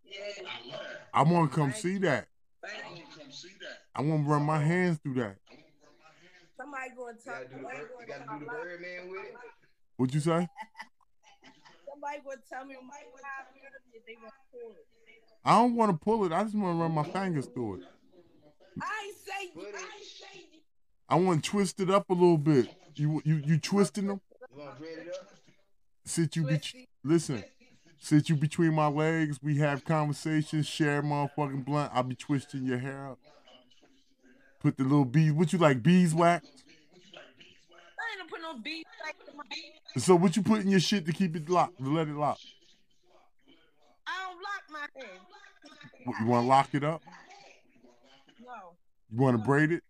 [0.05, 0.45] Yeah.
[1.13, 2.27] I want to come see that.
[2.61, 3.03] Thank you.
[3.95, 5.37] I want to run my hands through that.
[6.55, 9.09] Somebody going to You tell gotta do the bird, going you gotta do the Birdman
[9.09, 9.35] with it.
[9.97, 10.47] What'd you say?
[11.89, 14.85] Somebody going to tell me my five minutes if they want to pull it.
[15.43, 16.31] I don't want to pull it.
[16.31, 17.81] I just want to run my fingers through it.
[18.81, 20.45] I say I say.
[21.09, 22.69] I want to twist it up a little bit.
[22.95, 24.21] You you you twisting them?
[24.59, 25.29] You want to dread it up?
[26.03, 26.59] Sit you be
[27.03, 27.43] listen.
[27.97, 29.39] Sit you between my legs.
[29.41, 30.67] We have conversations.
[30.67, 31.91] Share motherfucking blunt.
[31.93, 33.19] I'll be twisting your hair up.
[34.59, 35.31] Put the little bees.
[35.31, 35.81] What you like?
[35.81, 36.45] Beeswax?
[36.45, 39.43] I ain't gonna put no don't be like my.
[39.97, 42.39] So what you put in your shit to keep it locked, to let it lock?
[44.07, 45.19] I don't lock my hand.
[46.03, 47.01] What, you want to lock it up?
[48.41, 48.73] No.
[49.09, 49.83] You want to braid it?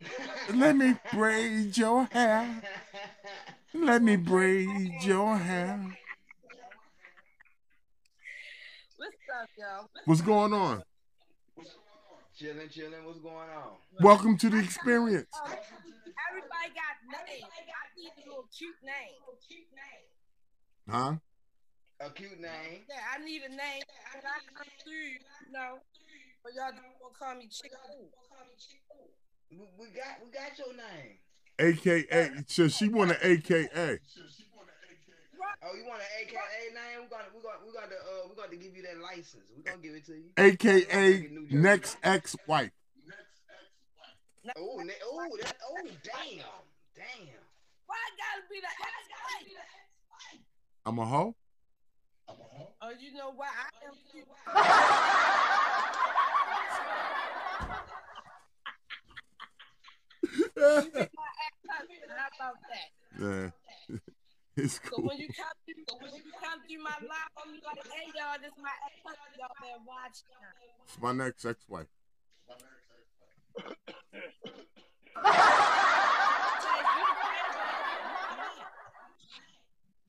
[0.00, 0.08] Yeah.
[0.08, 2.62] That's, Let me braid your hair.
[3.74, 5.80] Let me braid your hair.
[8.96, 9.88] what's up, y'all?
[10.04, 10.82] What's going on?
[12.36, 13.04] chilling, chilling.
[13.04, 13.76] What's going on?
[14.00, 15.28] Welcome to the experience.
[15.44, 16.96] Everybody got
[17.26, 17.44] names.
[17.44, 19.16] I need a little cute name.
[19.48, 20.90] Cute name.
[20.90, 21.14] Huh?
[22.00, 22.84] A cute name.
[22.88, 23.82] Yeah, I need a name.
[24.12, 25.78] When I come through, you know,
[26.44, 28.10] or y'all just gonna call me Chick Ooh.
[29.50, 31.18] We, we got we got your name.
[31.58, 32.44] AKA.
[32.46, 33.98] So she want an AKA.
[35.62, 37.02] Oh, you want an AKA name?
[37.02, 39.44] We're gonna we gonna we gonna uh we gonna give you that license.
[39.56, 40.30] We're gonna give it to you.
[40.36, 42.70] AKA next ex-wife.
[44.56, 46.38] Oh, ne- oh, that, oh, damn,
[46.94, 47.42] damn.
[47.86, 50.40] Why I gotta be the ex-wife?
[50.84, 51.34] I'm a hoe.
[52.80, 53.94] Oh, you know why I am
[60.56, 60.62] too.
[60.62, 62.10] You be my ex-husband.
[62.16, 62.88] How about that?
[63.20, 63.50] Yeah.
[64.56, 68.08] It's So when you come through, when you come through my life, I'm like, hey
[68.16, 69.36] y'all, this my ex-husband.
[69.38, 70.24] Y'all better watch.
[70.84, 71.86] It's my next ex-wife.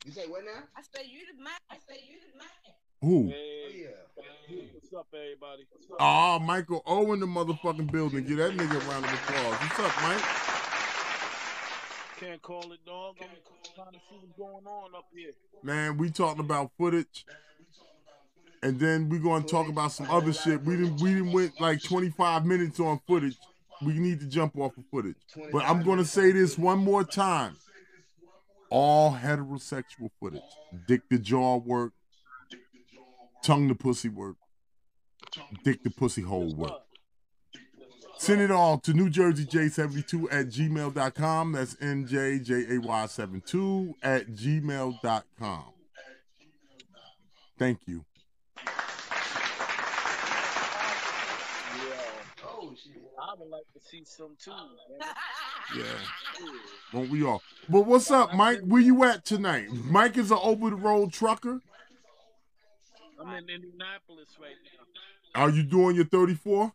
[0.05, 0.63] You say what now?
[0.77, 1.59] I said you the man.
[1.69, 2.47] I said you the man.
[3.01, 3.31] Who?
[3.31, 3.37] Oh
[4.47, 5.65] Hey, what's up, everybody?
[5.71, 5.97] What's up?
[5.99, 8.25] Oh, Michael O in the motherfucking building.
[8.25, 9.53] Get that nigga a round of applause.
[9.61, 10.23] What's up, Mike?
[12.19, 13.15] Can't call it, dog.
[13.21, 13.27] I'm
[13.75, 15.31] trying to see what's going on up here.
[15.63, 17.25] Man, we talking about footage.
[18.63, 20.63] And then we gonna talk about some other shit.
[20.63, 23.37] We didn't we didn't went like 25 minutes on footage.
[23.83, 25.17] We need to jump off of footage.
[25.51, 27.57] But I'm gonna say this one more time.
[28.69, 30.41] All heterosexual footage.
[30.87, 31.93] Dick to jaw work,
[33.47, 34.35] tongue to pussy work,
[35.63, 36.81] dick to pussy hole work.
[38.17, 41.53] Send it all to New Jersey J72 at gmail.com.
[41.53, 45.63] That's NJJAY72 at gmail.com.
[47.57, 48.03] Thank you.
[52.43, 52.75] Oh.
[53.19, 54.51] I would like to see some too.
[54.51, 54.67] Man.
[55.75, 55.83] Yeah.
[56.91, 57.41] Won't we all?
[57.69, 58.59] But what's up, Mike?
[58.61, 59.71] Where you at tonight?
[59.71, 61.61] Mike is an over the road trucker.
[63.19, 64.55] I'm in Indianapolis right
[65.35, 65.41] now.
[65.41, 66.71] Are you doing your 34?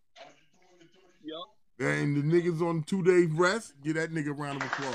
[1.25, 1.49] Yup.
[1.79, 3.75] And the niggas on two days rest?
[3.83, 4.95] Give that nigga a round of applause.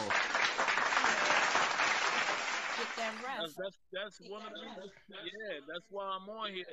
[2.77, 3.57] Get that That's, rest.
[3.57, 4.91] that's that's one of the reasons.
[5.09, 6.65] Yeah, that's why I'm on here.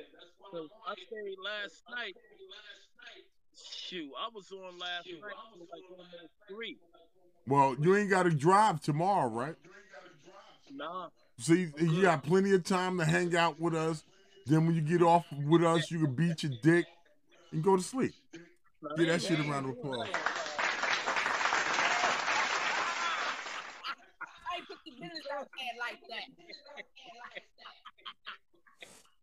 [0.51, 2.15] Cause I stayed last night.
[3.55, 6.77] Shoot, I was on last night till like almost three.
[7.47, 9.55] Well, you ain't got to drive tomorrow, right?
[10.73, 14.03] Nah, See, you got plenty of time to hang out with us.
[14.45, 16.85] Then when you get off with us, you can beat your dick
[17.51, 18.13] and go to sleep.
[18.95, 20.07] Get that shit around round of applause.
[20.07, 20.11] I
[24.67, 26.25] put the business out there like that.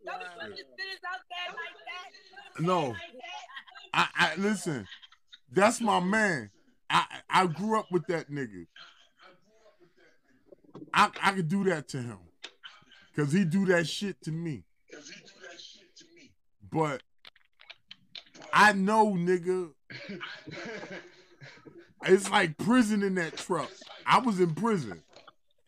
[0.04, 2.62] Don't the business out there like that.
[2.62, 2.96] No.
[3.94, 4.88] I, I listen.
[5.52, 6.50] That's my man.
[6.90, 8.66] I I grew up with that nigga.
[10.92, 12.18] I I could do that to him,
[13.14, 14.64] cause he do that shit to me.
[16.70, 17.02] But
[18.52, 19.70] I know, nigga,
[22.04, 23.70] it's like prison in that truck.
[24.06, 25.02] I was in prison,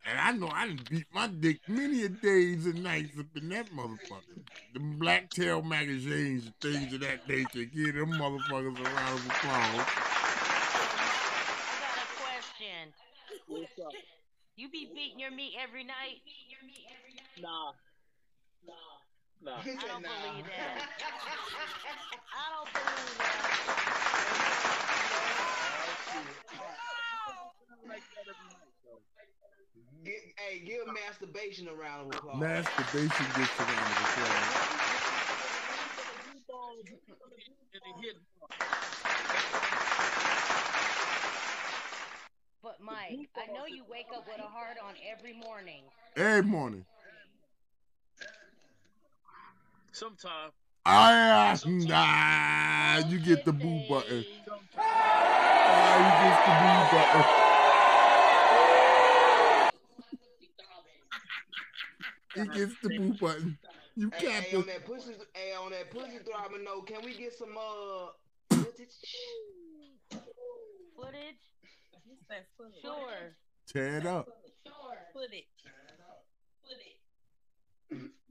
[0.06, 3.50] and I know I didn't beat my dick many a days and nights up in
[3.50, 4.40] that motherfucker.
[4.72, 7.64] The Blacktail magazines and things of that nature.
[7.64, 9.44] Give them motherfuckers a round of applause.
[9.44, 9.86] I
[11.80, 12.92] got a question.
[13.46, 13.92] what's up?
[14.56, 16.22] You be beating your meat every night?
[17.40, 17.72] Nah,
[19.44, 19.60] nah.
[19.60, 20.08] He I said, don't nah.
[20.08, 20.88] believe that.
[22.32, 23.44] I don't believe that.
[27.84, 29.04] Like that every night, though.
[30.04, 32.40] Get, hey, give masturbation a round of applause.
[32.40, 34.64] Masturbation gets a round of applause.
[37.74, 38.16] And
[42.62, 45.82] But Mike, I know you wake up with a heart on every morning.
[46.16, 46.86] Every morning.
[49.94, 50.50] Sometime.
[50.86, 54.24] Ah, nah, you get the boo button.
[54.76, 57.44] Ah, you get the boo button.
[62.34, 63.58] He gets the boo button.
[63.96, 67.14] You Hey, got hey, on that pussy, hey, on that pussy throbbing note, can we
[67.16, 68.08] get some uh
[68.50, 68.88] footage?
[70.96, 71.40] Footage?
[72.04, 72.72] What's that foot?
[72.82, 73.36] Sure.
[73.68, 74.28] Tear it up.
[75.12, 75.44] Put it.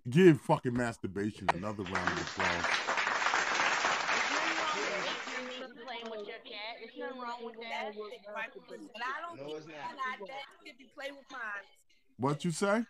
[0.10, 2.66] Give fucking masturbation another round of applause.
[12.18, 12.68] What you say?
[12.68, 12.84] I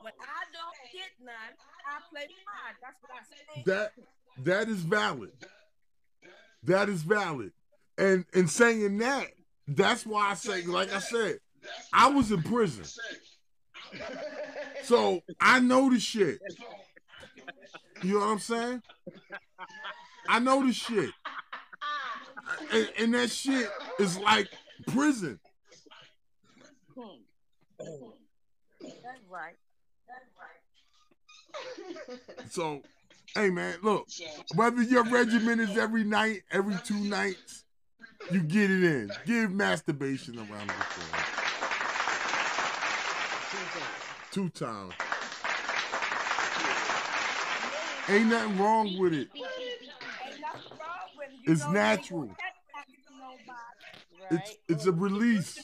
[0.00, 1.34] when I don't get none,
[1.84, 2.74] I play mine.
[2.80, 3.64] That's what I said.
[3.66, 3.92] That
[4.44, 5.32] that is valid.
[6.62, 7.52] That is valid.
[7.98, 9.26] And in saying that,
[9.66, 11.38] that's why I say, like I said,
[11.92, 12.84] I was in prison.
[14.82, 16.40] So I know the shit.
[18.02, 18.82] You know what I'm saying?
[20.28, 21.10] I know the shit.
[22.72, 23.68] And, and that shit
[23.98, 24.48] is like
[24.86, 25.38] prison.
[28.80, 29.54] That's right.
[32.50, 32.82] So,
[33.34, 34.06] hey man, look,
[34.54, 37.64] whether your regimen is every night, every two nights,
[38.30, 39.10] you get it in.
[39.24, 41.35] Give masturbation around the applause.
[44.36, 44.92] Two times.
[48.10, 49.30] Ain't nothing wrong with it.
[49.34, 49.46] Ain't
[50.42, 51.36] nothing wrong with it.
[51.46, 52.20] You It's know, you ain't natural.
[52.20, 54.36] gonna catch nothing from nobody.
[54.36, 55.56] It's it's a release.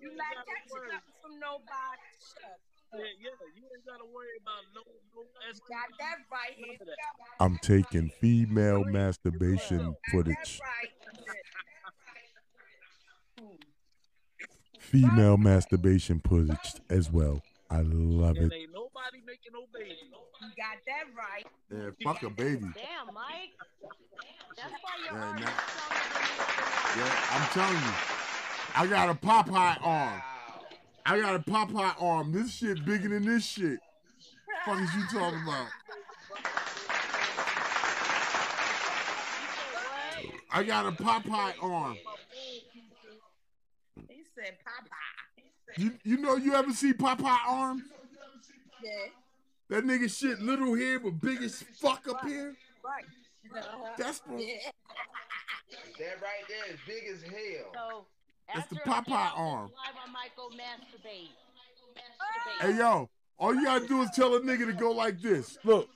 [0.00, 2.06] You not catching nothing from nobody.
[2.22, 2.60] Shut.
[2.92, 4.82] Yeah, yeah, you ain't gotta worry about no
[5.16, 5.68] no STD.
[5.68, 6.76] Got that right here.
[6.78, 7.44] None of that.
[7.44, 10.60] I'm taking female masturbation footage.
[14.78, 17.42] Female masturbation footage as well.
[17.70, 18.56] I love And it.
[18.56, 19.96] ain't nobody making no babies.
[20.40, 21.46] You got that right.
[21.72, 22.66] Yeah, fuck a baby.
[22.74, 23.52] Damn, Mike.
[24.56, 25.46] That's why your Yeah, arm nah.
[25.46, 27.08] is stronger than the other one.
[27.08, 28.14] Yeah, I'm telling you.
[28.76, 30.22] I got a Popeye arm.
[31.06, 32.32] I got a Popeye arm.
[32.32, 33.80] This shit bigger than this shit.
[34.66, 35.66] Fuck is you talking about?
[40.50, 41.96] I got a Popeye arm.
[44.08, 45.23] He said, Papa.
[45.76, 47.82] You you know you ever see Popeye arms?
[48.82, 48.90] Yeah.
[49.70, 52.54] That nigga shit little here but big as fuck up here.
[52.84, 53.04] Right.
[53.98, 54.70] That's the Yeah.
[55.98, 57.72] That right there is big as hell.
[57.72, 58.06] So
[58.54, 59.68] That's the after I get Popeye arm.
[59.68, 61.30] this Live, I might masturbate.
[62.60, 63.08] Hey yo,
[63.38, 65.58] all you gotta do is tell a nigga to go like this.
[65.64, 65.88] Look.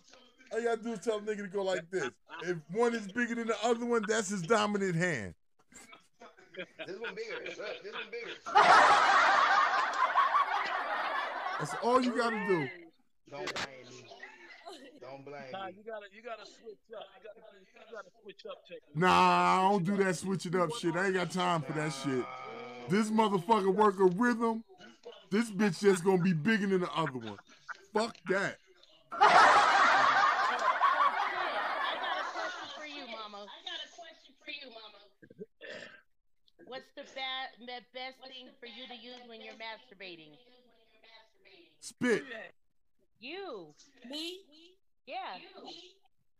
[0.51, 2.11] All you gotta do is tell a nigga to go like this.
[2.43, 5.35] If one is bigger than the other one, that's his dominant hand.
[6.87, 7.35] This one bigger.
[7.45, 8.31] Look, this one bigger.
[11.59, 12.69] That's all you gotta do.
[13.31, 14.07] Don't blame me.
[15.01, 15.73] Don't blame Nah, me.
[15.77, 17.05] you gotta you gotta switch up.
[17.17, 17.41] You gotta
[17.75, 18.97] you gotta switch up technique.
[18.97, 20.97] Nah, I don't do that switching up shit.
[20.97, 22.25] I ain't got time for that shit.
[22.89, 24.65] This motherfucker work a rhythm.
[25.31, 27.37] This bitch just gonna be bigger than the other one.
[27.93, 28.57] Fuck that.
[29.13, 29.21] Oh, shit.
[29.21, 29.23] I
[32.01, 33.45] got a question for you, Mama.
[33.45, 34.99] I got a question for you, Mama.
[36.79, 40.31] What's the ba- the best thing for you to use when you're masturbating?
[41.81, 42.23] Spit.
[43.19, 43.75] You.
[44.09, 44.47] Me?
[45.03, 45.43] Yeah.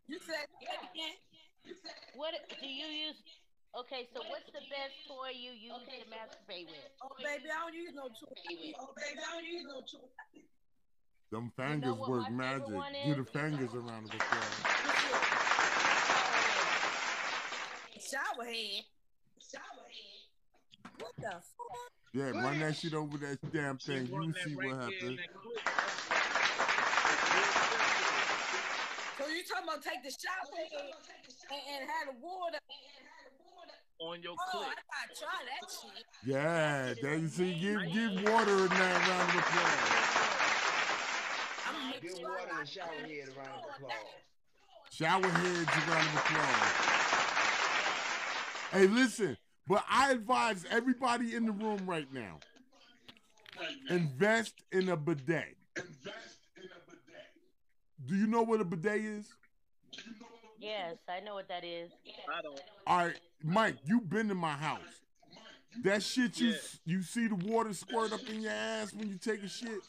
[0.07, 1.19] You said that again?
[2.15, 3.19] What do you use?
[3.83, 6.87] Okay, so what's the best toy you use to masturbate with?
[7.03, 8.31] Oh, baby, I don't use no toy.
[8.79, 10.07] Oh, baby, I don't use no toy.
[11.33, 12.79] Them fingers what work magic.
[13.07, 14.55] Do the fingers around of applause.
[17.99, 18.87] Shower head.
[20.99, 21.15] Shower head.
[21.15, 21.91] What the fuck?
[22.15, 24.09] Yeah, run that shit over that damn thing.
[24.13, 25.21] Run You see right what there in happens.
[29.19, 30.71] So you talking about take the shower oh, head
[31.51, 32.59] and, and have the water?
[34.01, 34.63] On your Oh, clip.
[34.63, 34.75] I
[35.09, 36.05] gotta try that shit.
[36.25, 37.53] Yeah, there you see.
[37.55, 39.91] Give give water in that round of applause.
[41.67, 43.93] I'm gonna make Give sure water I and shower head around the applause.
[44.91, 46.99] Shower heads a round of applause.
[48.71, 49.37] Hey, listen,
[49.69, 52.39] but I advise everybody in the room right now.
[53.91, 55.57] Invest in a bidet.
[55.77, 58.07] Invest in a bidet.
[58.07, 59.27] Do you know what a bidet is?
[60.61, 61.91] Yes, I know what that is.
[62.37, 62.61] I don't.
[62.87, 64.81] All right, Mike, you been in my house.
[65.85, 66.57] That shit you Yeah.
[66.85, 69.81] you see the water squirt up in your ass when you take a shit?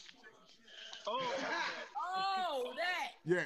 [1.06, 1.34] Oh,
[2.12, 3.12] Oh, that.
[3.24, 3.44] Yeah,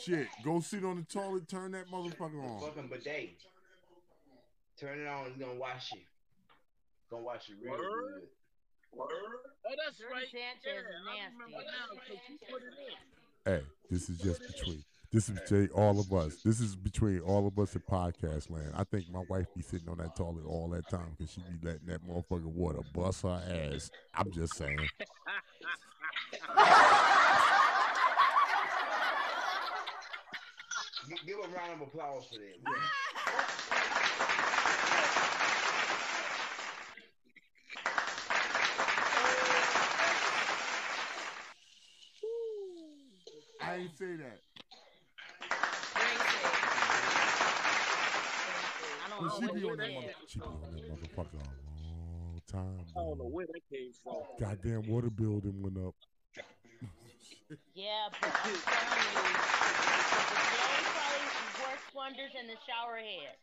[0.00, 0.28] shit.
[0.44, 2.60] Go sit on the toilet, turn that motherfucker on.
[2.60, 3.36] Fucking bidet.
[4.80, 6.00] Turn it on, He's gonna wash you.
[7.10, 7.80] Gonna wash you real Word?
[7.82, 9.00] good.
[9.00, 9.08] oh,
[9.84, 10.26] that's Dirty right.
[10.30, 11.66] Sanchez yeah, is I nasty.
[11.66, 13.54] now because you put it in.
[13.60, 16.42] Hey, this is just between this is between all of us.
[16.44, 18.72] This is between all of us in podcast land.
[18.76, 21.66] I think my wife be sitting on that toilet all that time because she be
[21.66, 23.90] letting that motherfucking water bust her ass.
[24.14, 24.78] I'm just saying.
[31.26, 33.94] Give a round of applause for that.
[43.78, 44.40] I ain't say that.
[49.06, 51.46] I don't she be on that mother, she be on that motherfucker a
[51.86, 52.86] long time.
[52.96, 54.16] I don't know where that came from.
[54.40, 55.94] Goddamn water bill then went up.
[57.74, 58.62] Yeah, but I'm telling you,
[60.26, 60.82] the bidet
[61.62, 63.38] works wonders in the shower head.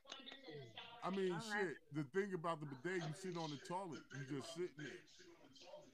[1.01, 1.77] I mean, shit.
[1.95, 4.99] The thing about the bidet, you sit on the toilet, you just sitting there.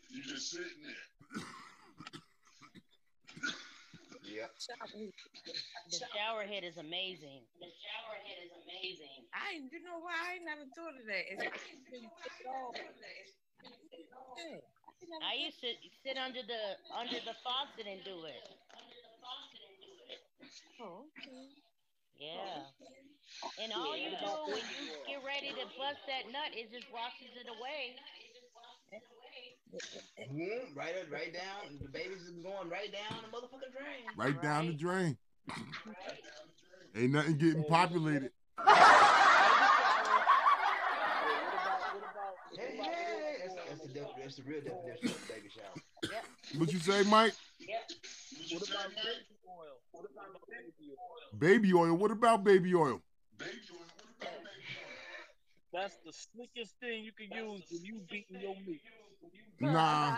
[0.09, 1.43] You just sitting there.
[4.41, 4.51] Yep.
[5.91, 7.47] The shower head is amazing.
[7.59, 9.29] The shower head is amazing.
[9.33, 11.25] I ain't- you know why I ain't never thought of that.
[11.31, 12.75] It's been put off.
[14.37, 14.59] Yeah,
[15.03, 15.73] never I used to
[16.03, 18.43] sit under the under the faucet and do it.
[20.81, 21.55] oh, okay.
[22.15, 22.71] Yeah.
[23.59, 27.35] And all you do when you get ready to bust that nut is just washes
[27.35, 27.97] it away.
[29.71, 31.79] Boom, right, up- right down.
[31.81, 34.05] The baby's going right down the motherfucking drain.
[34.17, 34.79] Right down the Right.
[34.79, 35.17] drain.
[36.95, 38.31] Ain't nothing getting populated.
[42.57, 46.19] Hey, hey, that's, that's, the, that's the real definition of baby shower.
[46.57, 47.33] What you say, Mike?
[48.49, 49.79] What about baby oil?
[49.91, 51.39] What about baby oil?
[51.39, 51.93] Baby oil.
[51.95, 53.01] What about baby oil?
[55.73, 58.81] That's the slickest thing you can use when you beating your meat.
[59.59, 60.17] Nah,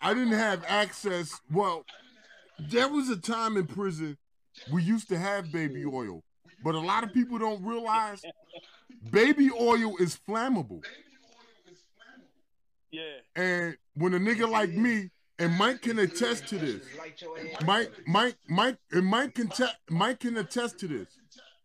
[0.00, 1.40] I didn't have access.
[1.50, 1.84] Well,
[2.58, 4.16] there was a time in prison
[4.72, 6.22] we used to have baby oil,
[6.62, 8.22] but a lot of people don't realize
[9.10, 10.82] baby oil is flammable.
[12.90, 13.02] Yeah.
[13.34, 17.38] And when a nigga like me and Mike can attest to this, Just light your
[17.38, 17.64] ass.
[17.66, 21.08] Mike, Mike, Mike, and Mike can te- Mike can attest to this.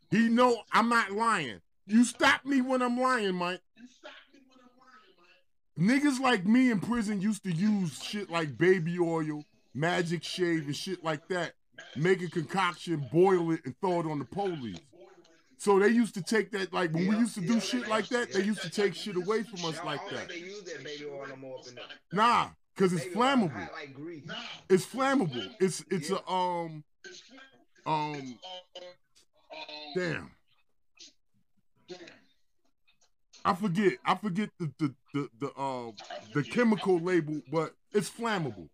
[0.10, 1.62] He know I'm not lying.
[1.86, 3.62] You stop me when I'm lying, Mike.
[5.80, 10.76] Niggas like me in prison used to use shit like baby oil, magic shave, and
[10.76, 11.54] shit like that.
[11.96, 14.80] Make a concoction, boil it, and throw it on the police.
[15.58, 18.10] So they used to take that, like when we used to do yeah, shit like
[18.10, 20.30] that, they used to take shit away from us like that.
[22.12, 23.70] Nah, cause it's flammable.
[24.70, 25.50] It's flammable.
[25.60, 26.84] It's it's a um
[27.86, 28.38] um
[29.96, 30.32] damn.
[33.50, 33.94] I forget.
[34.06, 35.96] I forget the the the, the um
[36.36, 38.70] the chemical label, but it's flammable.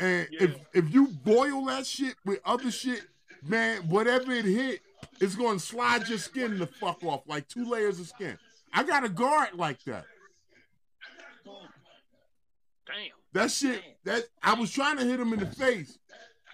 [0.00, 3.02] And if if you boil that shit with other shit,
[3.44, 4.80] man, whatever it hit,
[5.20, 8.36] it's gonna slide your skin the fuck off like two layers of skin.
[8.72, 10.04] I got a guard like that.
[11.44, 12.96] Damn.
[13.34, 15.96] That shit, that I was trying to hit him in the face,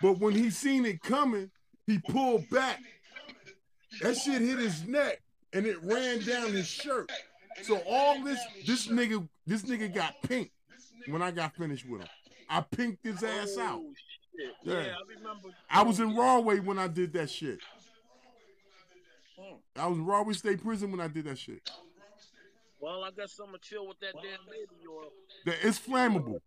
[0.02, 1.50] but when he seen it coming,
[1.86, 2.78] he pulled back.
[4.02, 5.22] That shit hit his neck
[5.52, 7.10] and it ran down his shirt.
[7.62, 10.50] So all this, this nigga, this nigga got pink
[11.08, 12.08] when I got finished with him.
[12.48, 13.80] I pinked his ass oh, out.
[13.82, 13.92] Oh.
[14.38, 14.74] Yeah.
[14.74, 14.94] Yeah.
[14.94, 15.48] I remember.
[15.70, 17.58] I was in Rahway when I did that shit.
[19.38, 19.56] Hmm.
[19.76, 21.70] I was in Rahway State Prison when I did that shit.
[22.80, 25.12] Well, I guess I'm gonna chill with that damn baby oil.
[25.46, 26.40] That it's flammable.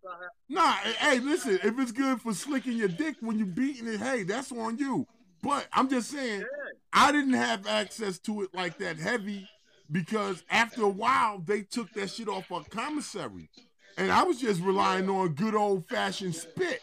[0.50, 4.24] Nah, hey, listen, if it's good for slicking your dick when you beating it, hey,
[4.24, 5.08] that's on you.
[5.42, 6.44] But I'm just saying,
[6.92, 9.48] I didn't have access to it like that heavy
[9.92, 13.50] because after a while they took that shit off our commissary.
[13.98, 16.82] And I was just relying on good old fashioned spit.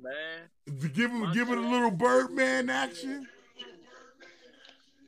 [0.00, 0.48] Man,
[0.94, 3.26] give him give it a little Birdman action.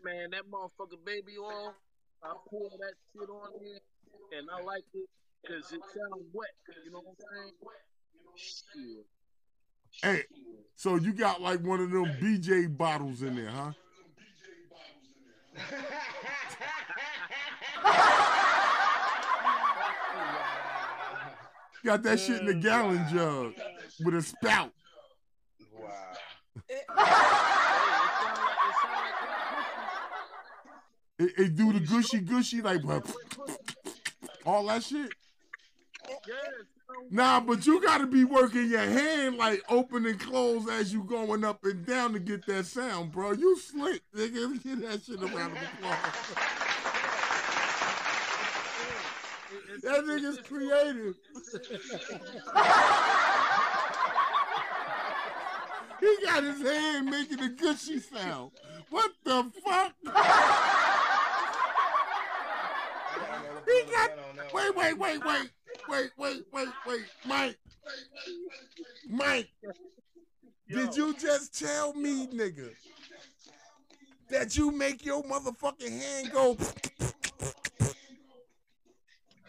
[0.03, 1.75] man, that motherfucking baby oil.
[2.23, 5.09] I pour that shit on there, and I like it
[5.41, 6.51] because it sounds wet.
[6.85, 7.53] You know what I'm saying?
[8.41, 9.07] Shit.
[10.03, 10.23] Hey,
[10.77, 13.73] so you got like one of them BJ bottles in there, huh?
[21.85, 23.55] Got that shit in a gallon jug
[24.05, 24.73] with a spout.
[25.73, 25.89] wow.
[26.69, 28.61] It it sound like
[31.19, 32.83] It, it do the gushy gushy like
[34.47, 35.13] all that shit.
[36.09, 36.70] yeah, it sound
[37.09, 41.45] Nah, but you gotta be working your hand like open and close as you going
[41.45, 43.33] up and down to get that sound, bro.
[43.33, 44.63] You slick, nigga.
[44.63, 45.97] Get that shit around the applause.
[49.83, 51.17] That nigga's creative.
[56.01, 58.51] he got his hand making a Gucci sound.
[58.91, 59.95] What the fuck?
[64.09, 64.57] He.
[64.57, 65.51] Wait, wait, wait, wait,
[65.89, 67.59] wait, wait, wait, wait, Mike.
[69.09, 69.49] Mike,
[70.69, 72.71] did you just tell me, nigga,
[74.31, 76.57] that you make your motherfucking hand go?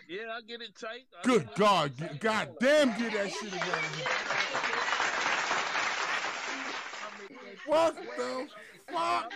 [0.08, 1.06] Yeah, I get it tight.
[1.18, 3.62] I Good it- God, g- God damn, get that shit away.
[7.66, 8.47] What the
[8.91, 9.32] fuck?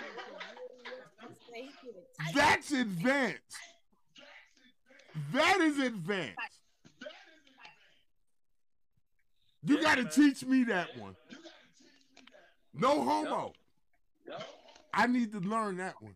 [1.50, 2.34] Say he get it tight.
[2.36, 3.58] That's advanced.
[5.34, 6.38] That is advanced.
[9.64, 10.12] You Yeah, got to man.
[10.12, 11.16] teach me that one.
[12.74, 13.54] No homo.
[14.28, 14.42] Yup.
[14.94, 16.16] I need to learn that one.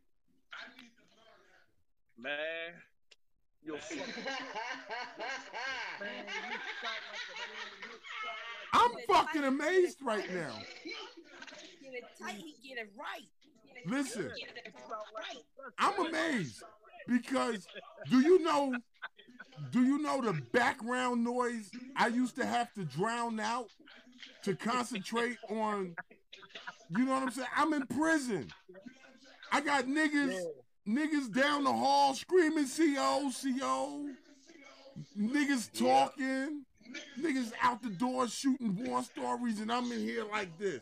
[2.18, 2.38] Man,
[3.64, 4.04] you're fucking man.
[4.04, 4.12] You
[6.82, 7.56] shot like a man.
[8.74, 10.54] I'm fucking amazed right now.
[11.82, 12.43] Get it tight.
[12.62, 13.28] Get it right.
[13.86, 14.45] Listen, a, you
[14.88, 15.39] shot like a
[15.78, 16.62] I'm amazed
[17.10, 17.68] because
[18.10, 18.74] do you know
[19.72, 23.70] do you know the background noise I used to have to drown out
[24.43, 25.95] to concentrate on
[26.89, 27.47] you know what I'm saying?
[27.55, 28.47] I'm in prison.
[29.51, 30.36] I got niggas
[30.88, 34.05] niggas down the hall screaming CO CO.
[35.18, 36.64] Niggas talking.
[37.20, 40.82] Niggas out the door shooting war stories and I'm in here like this.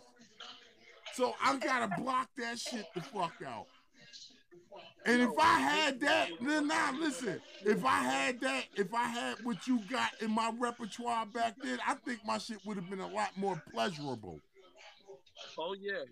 [1.16, 3.66] So I gotta block that shit the fuck out.
[5.06, 9.38] And if I had that, then now listen, if I had that, if I had
[9.44, 13.00] what you got in my repertoire back then, I think my shit would have been
[13.00, 14.40] a lot more pleasurable.
[15.58, 16.04] Oh yeah.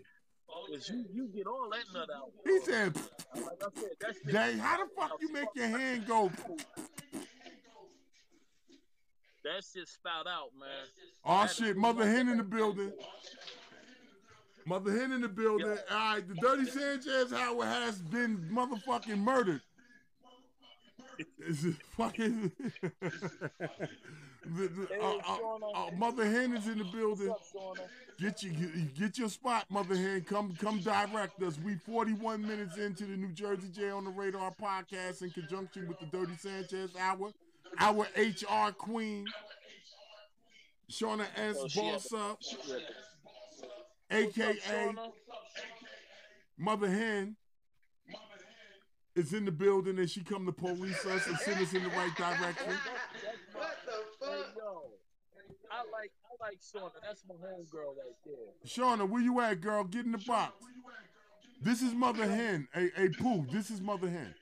[0.70, 2.32] Cause you, you get all that nut out.
[2.45, 2.95] He said,
[3.36, 4.34] Like I said, that shit.
[4.34, 6.32] Dang, how the fuck you make your hand go?
[9.43, 10.70] That shit spout out, man.
[11.26, 12.93] Oh shit, Mother Hen in the building.
[14.66, 15.78] Mother Hen in the building.
[15.91, 19.61] All right, the Dirty Sanchez Hour has been motherfucking murdered.
[21.47, 22.51] Is it fucking
[22.91, 27.34] the, the, uh, uh, uh, Mother Hen is in the building.
[28.20, 28.53] Get your
[28.97, 30.22] get your spot, Mother Hen.
[30.22, 31.57] Come come direct us.
[31.63, 35.99] We 41 minutes into the New Jersey J on the Radar podcast in conjunction with
[35.99, 37.32] the Dirty Sanchez Hour.
[37.80, 39.26] Our HR queen,
[40.91, 41.55] Shauna S.
[41.59, 42.39] Oh, Boss Up, up,
[44.12, 45.12] aka Shauna?
[46.58, 47.36] Mother Hen,
[49.16, 51.89] is in the building and she come to police us and send us in the
[51.89, 52.74] right direction.
[53.53, 54.56] what the Hey, fuck?
[54.58, 54.84] yo.
[55.72, 56.91] I like I like Shauna.
[57.01, 58.36] That's my homegirl right there.
[58.66, 59.84] Shauna, where you at, girl?
[59.84, 60.53] Get in the box.
[61.62, 62.68] This is Mother Hen.
[62.74, 64.34] Hey, hey, Pooh, this is Mother Hen.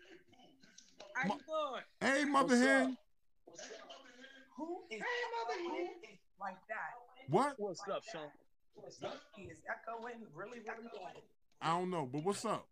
[1.13, 1.83] How you doing?
[2.01, 2.67] Hey, Mother What's up?
[2.67, 2.97] Hen.
[4.57, 5.89] Who is, who is
[6.39, 7.29] like that?
[7.29, 7.53] What?
[7.57, 8.29] What's up, Sean?
[9.35, 11.21] He is echoing really, really bad.
[11.61, 12.67] I don't know, but what's up?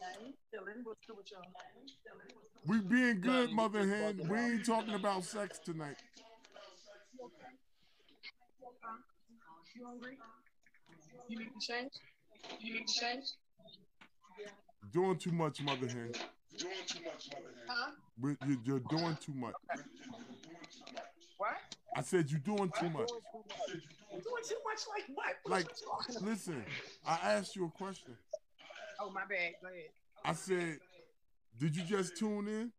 [0.00, 0.34] Nothing.
[0.50, 0.74] Chilling.
[0.84, 1.42] What's good with y'all?
[2.66, 4.20] We being good, Nothing, Mother Hen.
[4.28, 5.96] We ain't talking about sex tonight.
[8.82, 8.96] Huh?
[9.76, 10.18] You hungry?
[11.28, 11.92] You need to change?
[12.60, 13.24] You need to change?
[14.92, 16.12] Doing too much, Mother Hen.
[17.68, 17.90] Huh?
[18.20, 19.54] We- you- You're doing too much.
[21.40, 21.56] What?
[21.96, 23.08] I said you're doing too much.
[23.08, 23.20] You
[24.10, 25.36] doing too much like what?
[25.44, 25.66] What Like,
[26.20, 26.62] listen,
[27.06, 28.14] I asked you a question.
[29.00, 29.52] Oh, my bad.
[29.62, 29.84] Go ahead.
[30.22, 30.78] I said,
[31.58, 32.72] did you just tune in?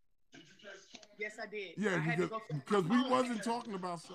[1.18, 1.70] Yes, I did.
[1.76, 4.14] Yeah, to because because we wasn't talking about sex.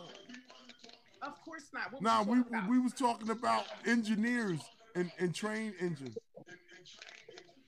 [1.22, 1.92] Of course not.
[1.92, 2.70] What Nah, we about?
[2.70, 4.60] we was talking about engineers
[4.94, 6.16] and, and train engines.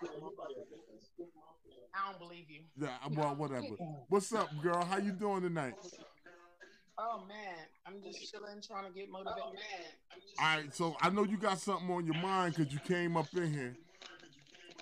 [0.00, 0.06] I
[2.10, 2.60] don't believe you.
[2.80, 3.66] Yeah, well, whatever.
[4.08, 4.84] What's up, girl?
[4.84, 5.74] How you doing tonight?
[7.00, 7.36] Oh man,
[7.86, 9.40] I'm just chilling, trying to get motivated.
[9.40, 13.16] Oh, All right, so I know you got something on your mind because you came
[13.16, 13.76] up in here.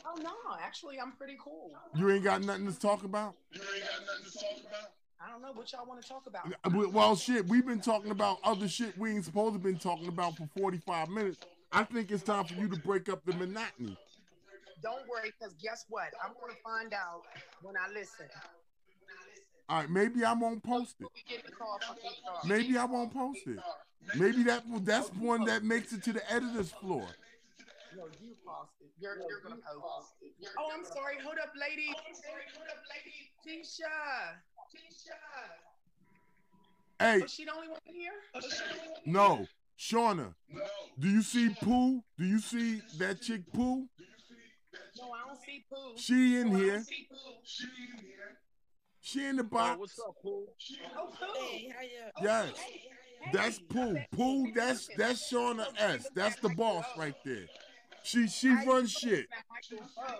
[0.06, 1.72] Oh no, actually, I'm pretty cool.
[1.94, 3.34] You ain't got nothing to talk about.
[3.52, 4.90] You ain't got nothing to talk about.
[5.20, 6.92] I don't know what y'all want to talk about.
[6.92, 10.36] Well, shit, we've been talking about other shit we ain't supposed to been talking about
[10.36, 11.38] for 45 minutes.
[11.72, 13.98] I think it's time for you to break up the monotony.
[14.86, 16.14] Don't worry, because guess what?
[16.24, 17.22] I'm gonna find out
[17.60, 18.26] when I listen.
[19.68, 21.08] All right, maybe I won't post it.
[21.12, 22.46] We get the call from HR.
[22.46, 23.58] Maybe I won't post it.
[24.16, 27.08] Maybe that that's one that makes it to the editor's floor.
[27.96, 28.90] No, you post it.
[29.00, 30.32] You're, you're gonna post it.
[30.56, 31.16] Oh, I'm sorry.
[31.24, 31.88] Hold up, lady.
[33.44, 33.90] Tisha.
[34.72, 35.18] Tisha.
[37.00, 38.12] Hey, Oh, she the only one here?
[39.04, 40.62] no, Shauna, No.
[40.98, 42.04] do you see Pooh?
[42.16, 43.88] Do you see that chick Pooh?
[45.26, 45.96] No, I don't see Pooh.
[45.96, 46.72] She in No, I here.
[46.74, 47.16] don't see Pooh.
[49.00, 49.78] She in the Oh, box.
[49.78, 50.46] what's up, Pooh?
[50.96, 51.72] Oh, Pooh.
[52.22, 52.52] Yes,
[53.32, 53.96] that's Pooh.
[54.12, 56.08] Pooh, that's that's Shauna S.
[56.14, 57.46] That's the boss right there.
[58.02, 59.26] She she runs shit.
[59.98, 60.14] Oh,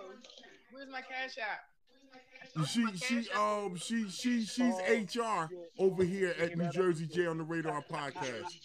[0.71, 2.65] where's my cash app?
[2.67, 7.43] She she um she she she's HR over here at New Jersey J on the
[7.43, 8.55] Radar podcast.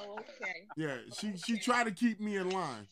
[0.00, 0.66] Oh, okay.
[0.76, 2.86] Yeah, she she tried to keep me in line.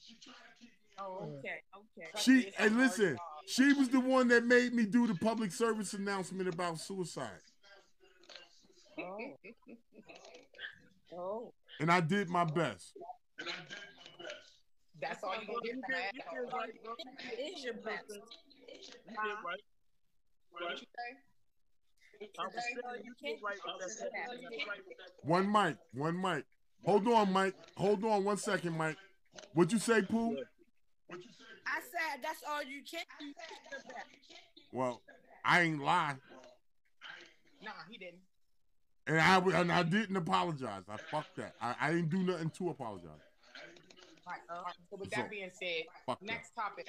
[1.01, 1.63] Oh, okay.
[1.99, 2.11] Okay.
[2.19, 6.49] She and listen, she was the one that made me do the public service announcement
[6.49, 7.41] about suicide,
[8.99, 9.19] Oh.
[11.17, 11.53] oh.
[11.81, 12.93] and I did my best.
[15.01, 16.51] That's all you Well, gonna you get did, from you that.
[16.51, 16.95] did right, bro.
[17.33, 18.05] It is your best.
[18.11, 18.77] You
[19.09, 19.63] did right.
[20.51, 22.29] What you say?
[22.39, 23.89] I was saying you did right with that.
[23.89, 25.29] That's You did right with that.
[25.29, 26.45] One mic, one mic.
[26.85, 27.55] Hold on, Mike.
[27.77, 28.97] Hold on one second, Mike.
[29.55, 30.37] What'd you say, Pooh?
[31.67, 33.27] I said that's all you can do.
[33.29, 34.07] It's your best.
[34.73, 35.03] Well,
[35.45, 36.17] I ain't lie,
[37.63, 38.21] Nah, he didn't.
[39.07, 40.83] and I and I didn't apologize.
[40.89, 41.55] I fucked that.
[41.61, 43.11] I, I didn't do nothing to apologize.
[44.27, 44.39] Right.
[44.49, 46.27] Uh, So with So, that being said, Fuck that.
[46.27, 46.87] next topic.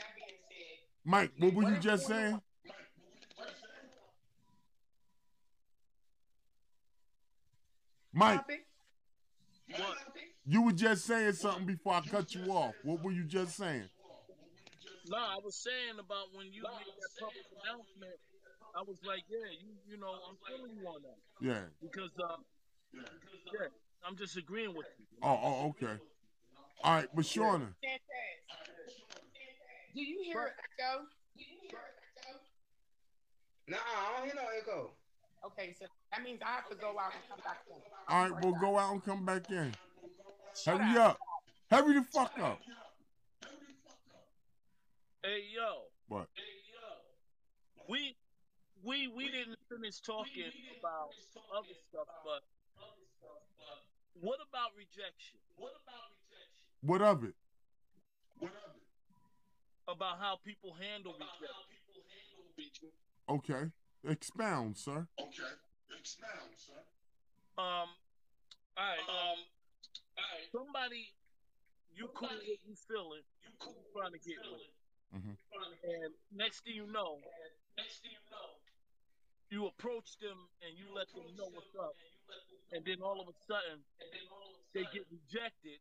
[1.04, 2.40] Mike, what were you just saying?
[8.14, 8.66] Mike, Topic.
[9.78, 9.98] What?
[10.46, 12.76] you were just saying something before I cut you off.
[12.84, 13.90] What were you just saying?
[15.12, 18.16] No, I was saying about when you made that public announcement.
[18.72, 21.68] I was like, yeah, you you know, I'm feeling you on that Yeah.
[21.84, 22.40] because uh,
[22.96, 23.68] yeah,
[24.08, 25.06] I'm just agreeing with you.
[25.22, 26.00] Oh, oh, okay.
[26.82, 28.00] All right, but Shauna, Sanchez.
[29.94, 31.04] Do you hear echo?
[33.68, 34.92] Nah, I don't hear no echo.
[35.46, 37.76] Okay, so that means I have to go out and come back in.
[38.08, 39.74] all right, we'll go out and come back in.
[40.56, 41.20] Shut Hurry up.
[41.70, 42.62] Hurry the fuck up.
[45.24, 46.26] Hey yo, What?
[46.34, 47.86] Hey yo.
[47.88, 48.18] We
[48.82, 50.50] we we didn't finish talking
[50.80, 51.14] about
[51.54, 52.42] other stuff, but
[54.18, 55.38] what about rejection?
[55.58, 56.58] What about rejection?
[56.82, 57.36] What of it?
[58.40, 58.82] What of it?
[59.88, 62.90] About how people handle rejection.
[63.30, 63.70] Okay.
[64.04, 65.06] Expound, sir.
[65.22, 65.54] Okay.
[66.00, 66.82] Expound, sir.
[67.62, 67.94] Um,
[68.74, 69.06] all right.
[69.06, 70.50] Um, all right.
[70.52, 71.14] somebody
[71.94, 74.66] you cool with you feeling, you cool trying to get with,
[75.14, 75.36] Mhm.
[75.84, 77.20] and next thing you know,
[79.50, 81.96] you approach them and you let them know what's up,
[82.72, 83.84] and then all of a sudden
[84.74, 85.80] they get rejected,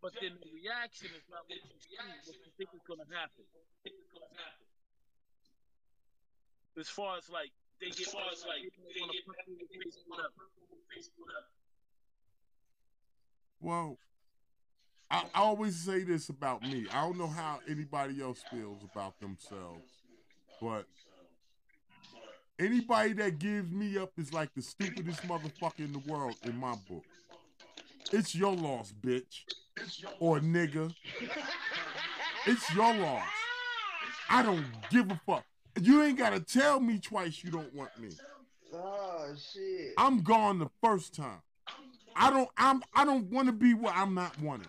[0.00, 3.44] but then the reaction is not what you see, what you think is gonna happen.
[6.78, 8.62] As far as like they get, as far as like
[8.94, 10.48] they want to put you in the face, whatever.
[13.60, 13.98] Well,
[15.12, 16.86] I, I always say this about me.
[16.90, 19.84] I don't know how anybody else feels about themselves,
[20.58, 20.86] but
[22.58, 26.74] anybody that gives me up is like the stupidest motherfucker in the world in my
[26.88, 27.04] book.
[28.10, 29.44] It's your loss, bitch.
[30.18, 30.94] Or nigga.
[32.46, 33.28] It's your loss.
[34.30, 35.44] I don't give a fuck.
[35.80, 38.10] You ain't gotta tell me twice you don't want me.
[38.72, 39.92] Oh shit.
[39.98, 41.42] I'm gone the first time.
[42.16, 44.68] I don't I'm I don't want to be where I'm not wanted.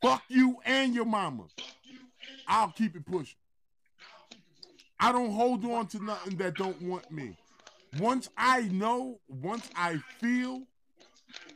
[0.00, 1.44] Fuck you and your mama.
[2.46, 3.36] I'll keep it pushing.
[5.00, 7.36] I don't hold on to nothing that don't want me.
[7.98, 10.62] Once I know, once I feel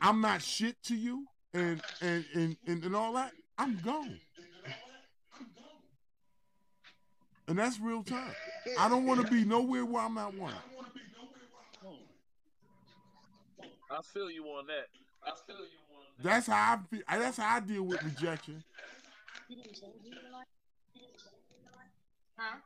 [0.01, 4.19] I'm not shit to you and and and, and, and all that, I'm gone.
[7.47, 8.31] And that's real time.
[8.79, 10.57] I don't want to be nowhere where I'm not wanted.
[13.91, 14.87] I feel you on that.
[15.25, 15.82] I feel you.
[16.21, 17.01] That's how I feel.
[17.09, 18.63] That's how I deal with rejection.
[22.37, 22.57] Huh?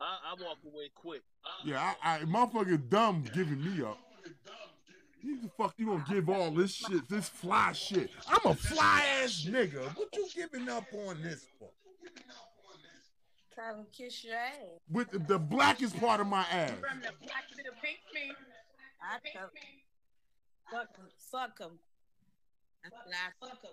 [0.00, 1.22] I, I walk away quick.
[1.64, 3.98] Yeah, I, I motherfucker dumb giving me up.
[5.22, 8.10] You the fuck you gonna give all this shit, this fly shit?
[8.28, 9.82] I'm a fly ass nigga.
[9.96, 11.70] What you giving up on this for?
[13.54, 14.54] Trying to kiss your ass.
[14.90, 16.70] With the, the blackest part of my ass.
[16.70, 18.32] From the black to the pink me.
[19.02, 19.50] I tell
[20.70, 21.06] Fuck him.
[21.32, 21.78] Fuck him.
[22.90, 23.70] That's what I fuck him.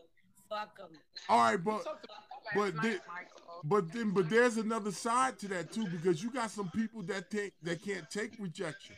[0.50, 0.98] Fuck him.
[1.30, 3.62] All right, but Talked about that but last the- night, Michael.
[3.64, 7.30] but then but there's another side to that too because you got some people that
[7.32, 8.96] take that can't take rejection,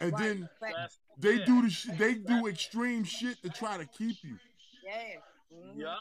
[0.00, 0.22] and Right.
[0.22, 1.44] then That's, they yeah.
[1.46, 4.38] do the sh- they do extreme shit to try to keep you.
[4.84, 5.20] yeah.
[5.52, 5.76] Mhm.
[5.76, 5.98] Yeah.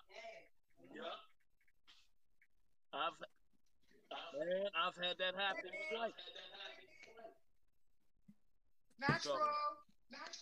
[0.94, 1.02] Yeah.
[2.94, 3.20] I've
[4.40, 6.14] man, I've had that happen twice.
[9.00, 9.38] Natural.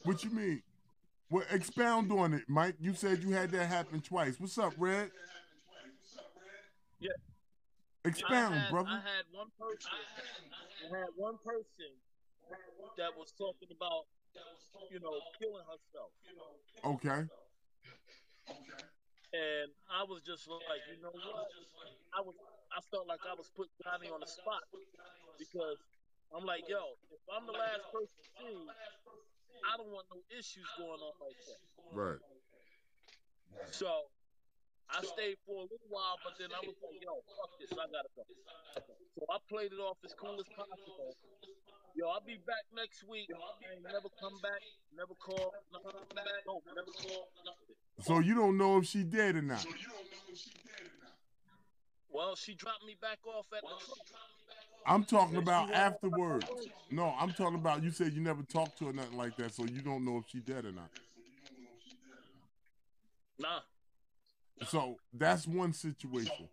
[0.04, 0.64] What you mean?
[1.34, 2.78] Well, expound on it, Mike.
[2.78, 4.38] You said you had that happen twice.
[4.38, 5.10] What's up, Red?
[7.02, 7.10] Yeah.
[8.06, 8.94] Expound, I had, brother.
[8.94, 9.98] I had one person.
[10.94, 11.90] I had one person
[13.02, 14.06] that was talking about,
[14.94, 16.14] you know, killing herself,
[16.86, 17.26] Okay.
[19.34, 21.50] and I was just like, you know what?
[22.14, 22.38] I was
[22.78, 24.62] I felt like I was putting Johnny on the spot
[25.42, 25.82] because
[26.30, 28.70] I'm like, yo, if I'm the last person seen,
[29.64, 31.62] I don't want no issues going on like that.
[31.96, 32.22] Right.
[33.72, 34.10] So
[34.90, 37.88] I stayed for a little while, but then I was like, yo, fuck this, I
[37.88, 38.24] gotta go.
[39.16, 41.16] So I played it off as cool as possible.
[41.96, 43.30] Yo, I'll be back next week.
[43.30, 44.62] And never come back,
[44.98, 47.78] never call, never come back, no, never call, nothing.
[48.02, 49.66] So you don't know if she dead or not.
[52.10, 54.33] Well, she dropped me back off at the truck.
[54.86, 56.46] I'm talking about afterwards.
[56.92, 59.66] No, I'm talking about you said you never talked to her nothing like that, so
[59.66, 60.90] you don't know if she dead or not.
[63.40, 63.60] Nah.
[64.68, 66.50] So that's one situation.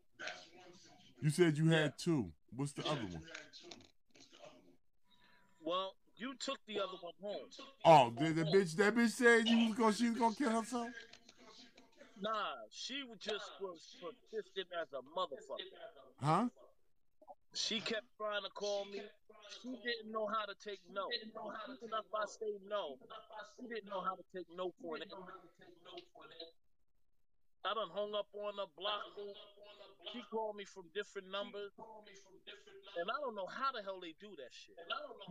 [1.20, 2.30] You said you had two.
[2.56, 3.22] What's the other one?
[5.62, 7.40] Well, you took the other one home.
[7.84, 10.88] Oh, the, the bitch that bitch said you was gonna she was gonna kill herself?
[12.20, 12.30] Nah,
[12.70, 16.22] she was just was persistent as a motherfucker.
[16.22, 16.48] Huh?
[17.54, 19.02] She kept trying to call me.
[19.62, 21.10] She didn't know how to take no.
[21.10, 22.94] Even if I say no,
[23.58, 25.16] she didn't know how to take no for an answer.
[27.64, 29.34] I done hung up on her, blocked her.
[30.12, 31.72] She called me from different numbers.
[31.76, 34.74] And I don't know how the hell they do that shit.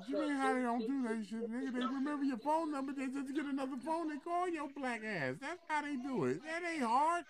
[0.08, 1.74] You ain't how they don't do that shit, nigga.
[1.74, 2.94] They remember your phone number.
[2.94, 4.10] They just get another phone.
[4.10, 5.36] They call your black ass.
[5.42, 6.42] That's how they do it.
[6.44, 7.26] That ain't hard.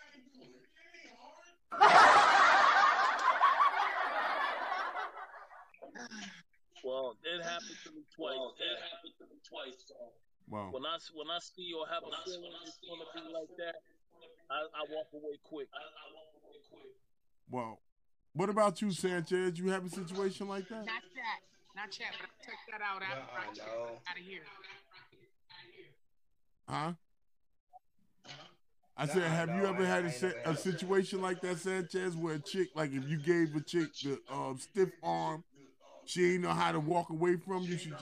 [6.83, 8.39] Well, it happened to me twice.
[8.59, 9.83] It happened to me twice.
[9.87, 9.95] So
[10.47, 10.69] Wow.
[10.71, 13.75] when I when I see or have a feeling it's gonna be like that,
[14.49, 15.67] I, I walk away quick.
[17.51, 17.79] Well,
[18.33, 19.59] what about you, Sanchez?
[19.59, 20.85] You have a situation like that?
[20.85, 21.39] Not that.
[21.75, 24.01] Not yet, but I'll check that out after I Uh-uh, check no.
[24.07, 24.43] out of here.
[26.67, 26.93] Huh?
[28.97, 31.57] I said, Nah, have you ever I- had I a, ain't a situation like that,
[31.59, 35.43] Sanchez, where a chick, like if you gave a chick the um, stiff arm,
[36.09, 37.77] she ain't know how to walk away from you?
[37.77, 37.93] She,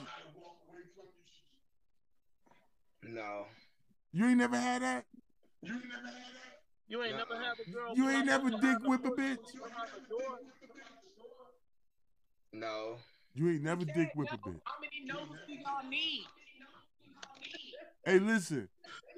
[3.02, 3.44] No.
[4.12, 5.04] you ain't never had that?
[5.62, 7.94] You ain't never had a girl.
[7.94, 9.52] You ain't block never you dick behind the whip a bitch?
[9.52, 10.38] behind the door?
[12.54, 12.96] No.
[13.34, 14.60] You ain't never dick whip a bitch.
[14.64, 16.24] How many no's do y'all need?
[18.06, 18.70] Hey, listen,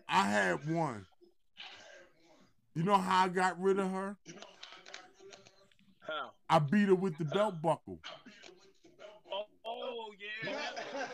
[0.08, 1.06] I had one.
[2.74, 4.16] You know how I got rid of her?
[6.00, 6.30] How?
[6.48, 8.00] I beat her with the belt buckle.
[10.10, 10.50] Oh, yeah.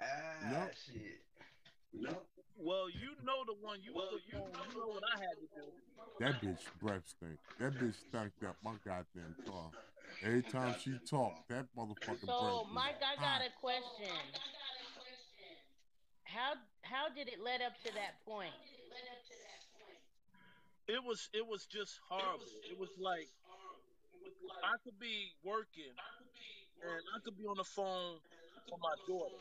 [0.00, 0.70] ah, Nope.
[0.86, 1.20] shit.
[2.56, 4.48] Well, you know the one you took home.
[4.72, 5.64] You know what I had to do.
[6.20, 7.38] That bitch breath stink.
[7.60, 9.70] That bitch stank up my goddamn car.
[10.24, 12.40] Every time she talked, that motherfucking breath.
[12.40, 13.40] So, was Mike, I hot.
[13.40, 14.16] got a question.
[16.24, 18.56] How how did it lead up to that point?
[20.88, 22.44] It was it was just horrible.
[22.70, 23.28] It was like
[24.64, 25.94] I could be working
[26.82, 28.18] and I could be on the phone
[28.68, 29.40] for my daughter.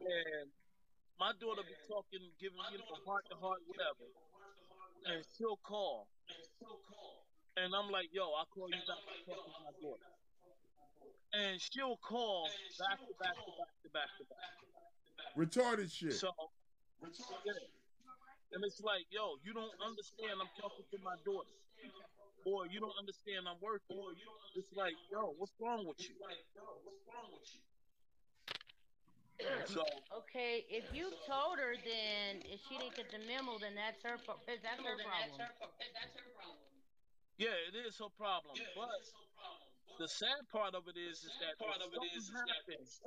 [0.00, 0.50] And
[1.18, 4.06] my daughter be talking, giving you know heart to heart, whatever.
[5.06, 6.06] And she'll call.
[7.56, 10.08] And I'm like, yo, I'll call you back to talk to my daughter.
[11.34, 12.48] And she'll call
[12.78, 14.58] back to back to back to back to back.
[15.34, 16.14] Retarded shit.
[16.14, 16.30] So,
[17.02, 17.52] yeah.
[18.52, 20.40] And it's like, yo, you don't understand.
[20.40, 21.52] I'm talking to my daughter.
[22.48, 23.44] Or you don't understand.
[23.44, 24.00] I'm working.
[24.00, 24.64] Or you don't understand.
[24.64, 26.16] It's like, yo, what's wrong with you?
[29.68, 29.84] So,
[30.24, 34.18] Okay, if you told her, then if she didn't get the memo, then that's her.
[34.24, 35.38] pro- That's her problem.
[37.38, 38.56] yeah, it is her problem.
[38.74, 38.98] But
[40.00, 42.98] the sad part of it is, is that part of it is happens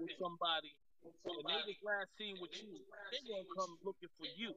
[0.00, 0.72] with somebody,
[1.04, 2.72] and they was last seen with you,
[3.12, 4.56] they gonna come looking for you.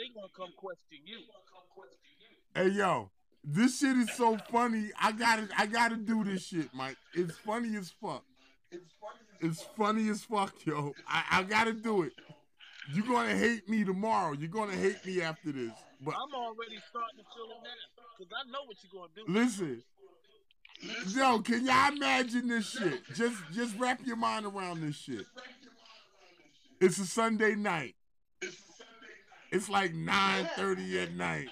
[0.00, 1.20] They gonna come question you.
[2.56, 3.10] Hey yo,
[3.46, 4.90] this shit is so funny.
[5.00, 6.96] I gotta I gotta do this shit, Mike.
[7.14, 8.24] It's funny as fuck.
[9.40, 10.92] It's funny as fuck, yo.
[11.08, 12.12] I, I gotta do it.
[12.92, 14.32] You're gonna hate me tomorrow.
[14.32, 15.70] You're gonna hate me after this.
[16.00, 19.32] But I'm already starting to feel it now because I know what you're gonna do.
[19.32, 19.82] listen.
[21.08, 23.00] Yo, can y'all imagine this shit?
[23.14, 25.24] Just just wrap your mind around this shit.
[26.80, 27.94] It's a Sunday night.
[29.50, 31.48] It's like 9:30 at night.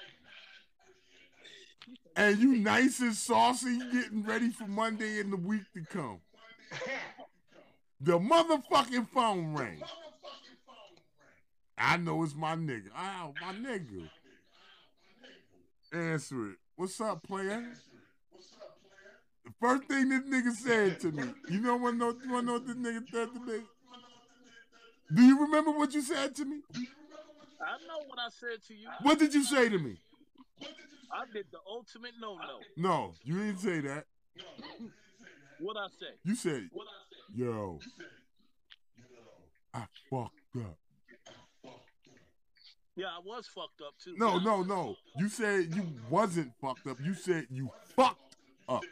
[2.17, 6.21] And you nice and saucy, getting ready for Monday and the week to come.
[8.01, 9.83] The motherfucking phone rang.
[11.77, 12.89] I know it's my nigga.
[12.97, 14.09] Oh, my nigga.
[15.93, 16.57] Answer it.
[16.77, 17.65] What's up, player?
[19.45, 21.95] The first thing this nigga said to me, you know what?
[21.95, 23.61] No, you know what this nigga said to me?
[25.12, 26.61] Do you remember what you said to me?
[27.61, 28.89] I know what I said to you.
[29.03, 29.97] What did you say to me?
[31.13, 32.61] I did the ultimate no no.
[32.77, 34.07] No, you didn't say that.
[35.61, 36.07] What I say?
[36.25, 36.69] You said,
[37.35, 37.79] yo,
[39.73, 40.79] I fucked up.
[42.97, 44.15] Yeah, I was fucked up too.
[44.17, 44.97] No, no, no.
[45.19, 46.99] You said you wasn't fucked up.
[47.03, 48.37] You said you fucked
[48.69, 48.85] up.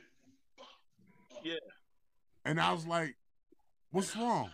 [1.44, 1.54] Yeah.
[2.44, 3.14] And I was like,
[3.90, 4.50] what's wrong?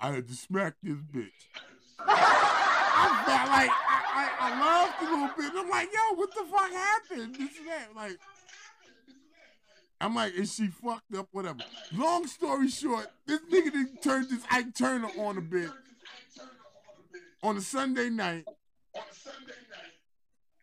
[0.00, 1.30] I had to smack this bitch.
[1.98, 5.52] I felt like I, I, I laughed a little bit.
[5.56, 7.34] I'm like, yo, what the fuck happened?
[7.34, 7.96] This and that.
[7.96, 8.18] Like,
[10.00, 11.28] I'm like, is she fucked up?
[11.32, 11.60] Whatever.
[11.92, 15.70] Long story short, this nigga done turned this Ike Turner on a bit
[17.42, 18.44] on a Sunday night,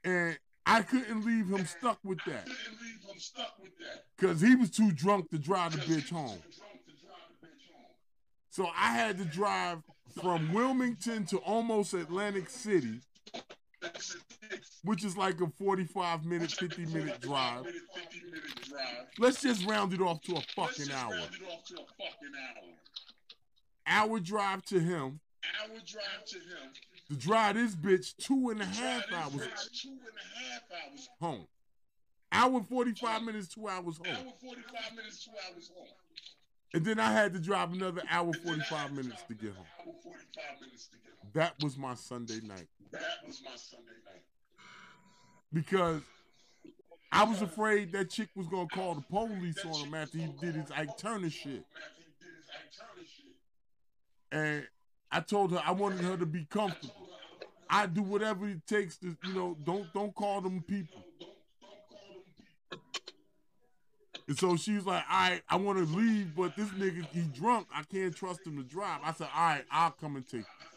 [0.04, 2.48] and I couldn't leave him stuck with that
[4.18, 6.40] because he was too drunk to drive the bitch home.
[8.50, 9.80] So I had to drive
[10.22, 13.00] from Wilmington to almost Atlantic City,
[14.84, 17.66] which is like a 45 minute, 50 minute drive.
[19.20, 21.20] Let's just round it off to a fucking hour.
[23.88, 25.20] Hour drive to him.
[25.60, 26.72] Hour drive to him.
[27.10, 29.48] To drive this bitch two and a half hours
[31.20, 31.48] home.
[32.32, 34.32] Hour 45 minutes, two hours home.
[36.74, 39.94] And then I had to drive another hour 45 minutes to get home.
[41.34, 42.68] That was my Sunday night.
[45.54, 46.02] Because
[47.12, 50.56] I was afraid that chick was gonna call the police on him after he did
[50.56, 51.66] his Ike Turner shit.
[54.32, 54.66] And
[55.12, 57.10] I told her I wanted her to be comfortable.
[57.70, 61.04] I do whatever it takes to, you know, don't don't call them people.
[64.28, 67.68] And so she's like, all right, I want to leave, but this nigga, he drunk.
[67.76, 69.02] I can't trust him to drive.
[69.04, 70.71] I said, all right, I'll come and take you.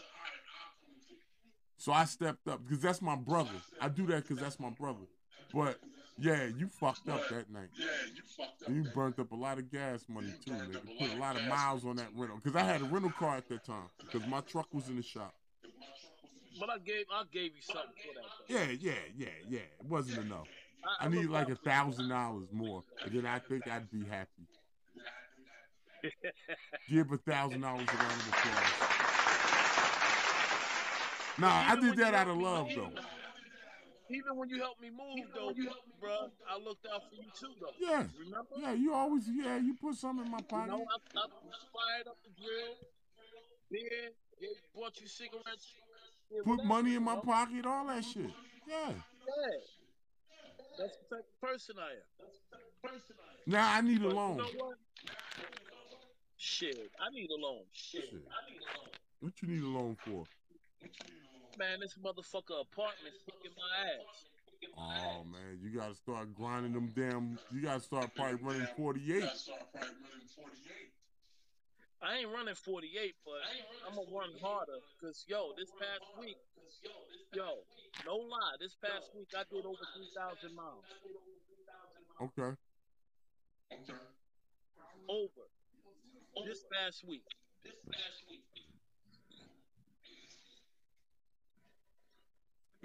[1.84, 3.50] So I stepped up because that's my brother.
[3.78, 5.04] I do that because that's my brother.
[5.52, 5.78] But
[6.18, 7.68] yeah, you fucked up that night.
[7.78, 8.70] Yeah, you fucked up.
[8.70, 10.80] You burnt up a lot of gas money too, nigga.
[10.98, 13.50] Put a lot of miles on that rental because I had a rental car at
[13.50, 15.34] that time because my truck was in the shop.
[16.58, 18.24] But I gave I gave you something for that.
[18.48, 19.58] Yeah, yeah, yeah, yeah.
[19.58, 20.48] It wasn't enough.
[21.00, 24.48] I, I need like a thousand dollars more, and then I think I'd be happy.
[26.88, 29.03] Give a thousand dollars a round of applause.
[31.38, 32.90] Nah, I did that out of love move, though.
[34.10, 35.52] Even when you helped me move, though,
[36.00, 37.72] bro, I looked out for you too, though.
[37.80, 38.54] Yeah, Remember?
[38.56, 38.72] yeah.
[38.72, 39.56] You always, yeah.
[39.56, 40.70] You put something in my You pocket.
[40.70, 41.26] know, I, I
[41.72, 42.76] fired up the grill,
[43.70, 45.72] beer, gave, bought you cigarettes.
[46.30, 47.22] did Put whatever, money in my you know?
[47.22, 48.30] pocket, all that shit.
[48.68, 48.90] Yeah.
[48.90, 48.92] Yeah.
[50.78, 51.96] That's the type of person I am.
[52.20, 53.52] That's the type of person I am.
[53.52, 54.36] Now I need a loan.
[54.36, 54.76] You know what?
[56.36, 57.62] Shit, I need a loan.
[57.72, 58.02] Shit.
[58.10, 58.12] Shit.
[58.12, 58.88] I need a loan.
[59.20, 60.24] What you need a loan for?
[61.58, 64.28] Man, this motherfucker apartment kicking my ass.
[64.76, 67.38] Oh man, you gotta start grinding them damn.
[67.52, 69.24] You gotta start probably running 48.
[72.02, 73.40] I ain't running 48, but
[73.88, 74.80] I'm gonna run harder.
[75.00, 76.36] Cause yo, this past week,
[77.32, 77.64] yo,
[78.04, 80.84] no lie, this past week I did over 3,000 miles.
[82.20, 82.56] Okay.
[85.08, 85.48] Over.
[86.46, 87.24] This past week.
[87.64, 88.53] This past week.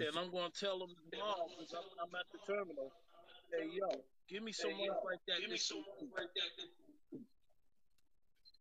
[0.00, 2.90] And I'm gonna tell them tomorrow because I'm, I'm at the terminal.
[3.52, 5.48] Hey yo, give me some money like that.
[5.48, 7.20] this week.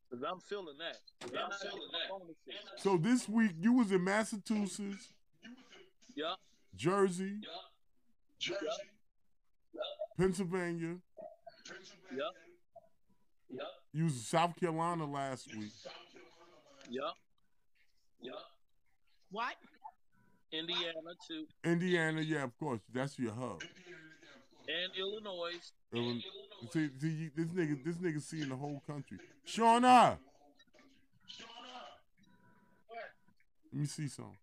[0.10, 0.98] Cause I'm feeling that.
[1.22, 2.82] 'Cause I'm feeling that.
[2.82, 5.10] So this week you was in Massachusetts,
[6.16, 6.34] Yeah.
[6.76, 7.42] Jersey,
[8.40, 9.82] Yeah.
[10.18, 10.98] Pennsylvania.
[12.12, 12.30] Yeah.
[13.50, 13.64] Yeah.
[13.94, 15.72] You was in South Carolina last week.
[16.90, 17.12] Yeah.
[18.22, 18.32] Yeah.
[19.32, 19.56] What?
[20.52, 22.82] Indiana too, Indiana, yeah, of course.
[22.92, 23.62] That's your hub.
[24.68, 25.60] and Illinois.
[25.94, 26.22] Illinois.
[26.72, 29.18] See, see, you- this nigga, this nigga seeing the whole country.
[29.48, 30.18] Shauna,
[33.72, 34.36] let me see some.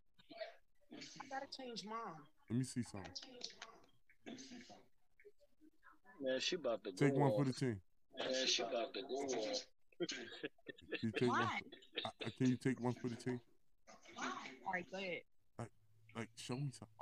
[1.31, 1.99] gotta change mine.
[2.49, 3.03] Let me see some.
[6.21, 7.37] Man, she about to Take go one off.
[7.37, 7.81] for the team.
[8.19, 9.65] Man, she about to go off.
[9.99, 10.09] Can
[11.03, 11.41] you take one?
[11.41, 11.49] What?
[12.05, 13.41] uh, uh, can you take one for the team?
[14.19, 15.21] All right, go ahead.
[16.17, 16.97] Like, show me something.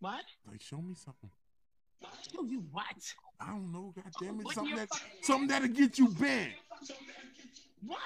[0.00, 0.24] What?
[0.50, 1.30] Like, show me something.
[2.30, 2.84] Show you what?
[3.40, 3.94] I don't know.
[3.96, 4.88] God damn it, What something that,
[5.22, 6.52] something that'll get you banned.
[7.86, 7.98] What?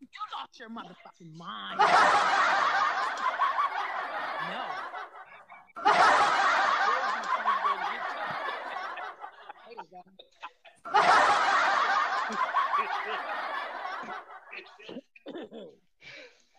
[0.00, 0.06] You
[0.38, 1.78] lost your motherfucking mind.
[4.50, 4.64] no.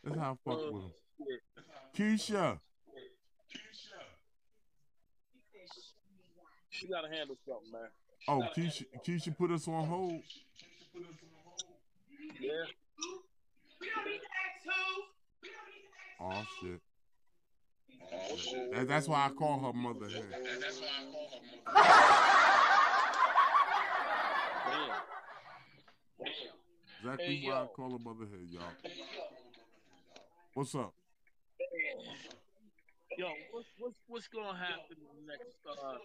[0.03, 0.91] That's how I fuck with him.
[1.99, 2.59] Keisha.
[6.69, 7.89] She gotta handle something, man.
[8.29, 10.21] Oh, Keisha, Keisha put us on hold.
[12.39, 12.51] Yeah.
[13.81, 15.03] We don't need to ask who.
[15.41, 16.81] We don't need to ask Oh shit.
[18.13, 18.87] Oh, shit.
[18.87, 20.07] That's why I call her mother.
[20.07, 20.23] Here.
[20.61, 21.83] That's why I call her mother.
[24.71, 24.89] Damn.
[26.23, 26.35] Damn.
[27.01, 28.91] Exactly hey, why I call her mother here, y'all.
[30.53, 30.93] What's up?
[33.17, 35.97] Yo, what's what's what's gonna happen in the next uh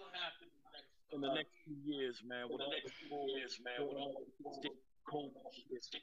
[1.12, 2.48] in the next few years, man?
[2.48, 3.86] With the next school years, man.
[3.86, 4.24] With all
[4.60, 4.72] this
[5.06, 6.02] COVID shit.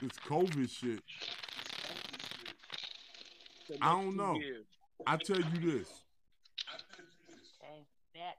[0.00, 1.02] This COVID shit.
[3.82, 4.40] I don't know.
[5.06, 5.88] I tell you this.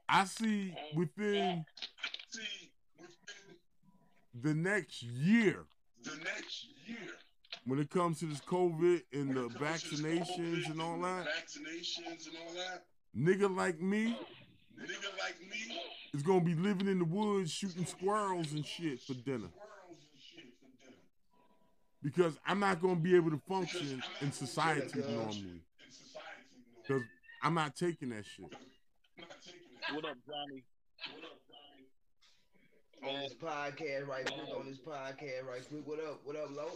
[0.08, 1.64] I see within
[4.34, 5.64] the next year.
[6.02, 6.98] the next year,
[7.70, 11.24] when it comes to this COVID and the vaccinations and all that,
[13.16, 14.16] nigga like me
[16.12, 19.50] is gonna be living in the woods shooting squirrels and shit for dinner.
[22.02, 25.62] Because I'm not gonna be able to function in society normally.
[26.82, 27.02] Because
[27.40, 28.52] I'm not taking that shit.
[29.94, 30.64] What up, Johnny?
[33.06, 35.86] On this podcast right quick, on this podcast right quick.
[35.86, 36.20] What up?
[36.24, 36.66] What up, Lo?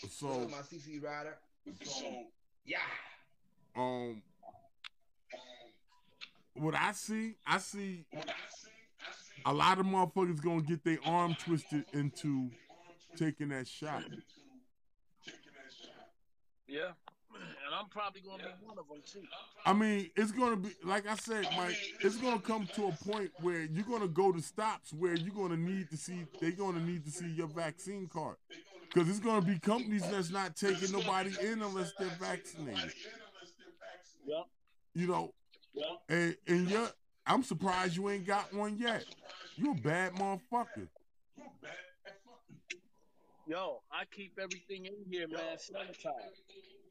[0.00, 1.36] What So up, my CC rider?
[1.82, 2.26] So
[2.64, 2.78] Yeah.
[3.74, 4.22] um
[6.54, 8.06] what I see, I see
[9.44, 12.50] a lot of motherfuckers gonna get their arm twisted into
[13.16, 14.04] taking that shot.
[16.66, 16.92] Yeah.
[17.34, 19.22] And I'm probably gonna be one of them too.
[19.66, 21.76] I mean, it's gonna be like I said, Mike.
[22.00, 25.56] It's gonna come to a point where you're gonna go to stops where you're gonna
[25.56, 26.26] need to see.
[26.40, 28.36] They're gonna need to see your vaccine card
[28.96, 32.94] because it's gonna be companies that's not taking nobody in unless they're vaccinated.
[34.24, 34.46] Yep.
[34.94, 35.34] You know,
[35.74, 35.86] Yep.
[36.08, 36.86] and and you
[37.26, 39.04] I'm surprised you ain't got one yet.
[39.56, 40.88] You a bad motherfucker.
[43.46, 46.40] Yo, I keep everything in here, man, sanitized.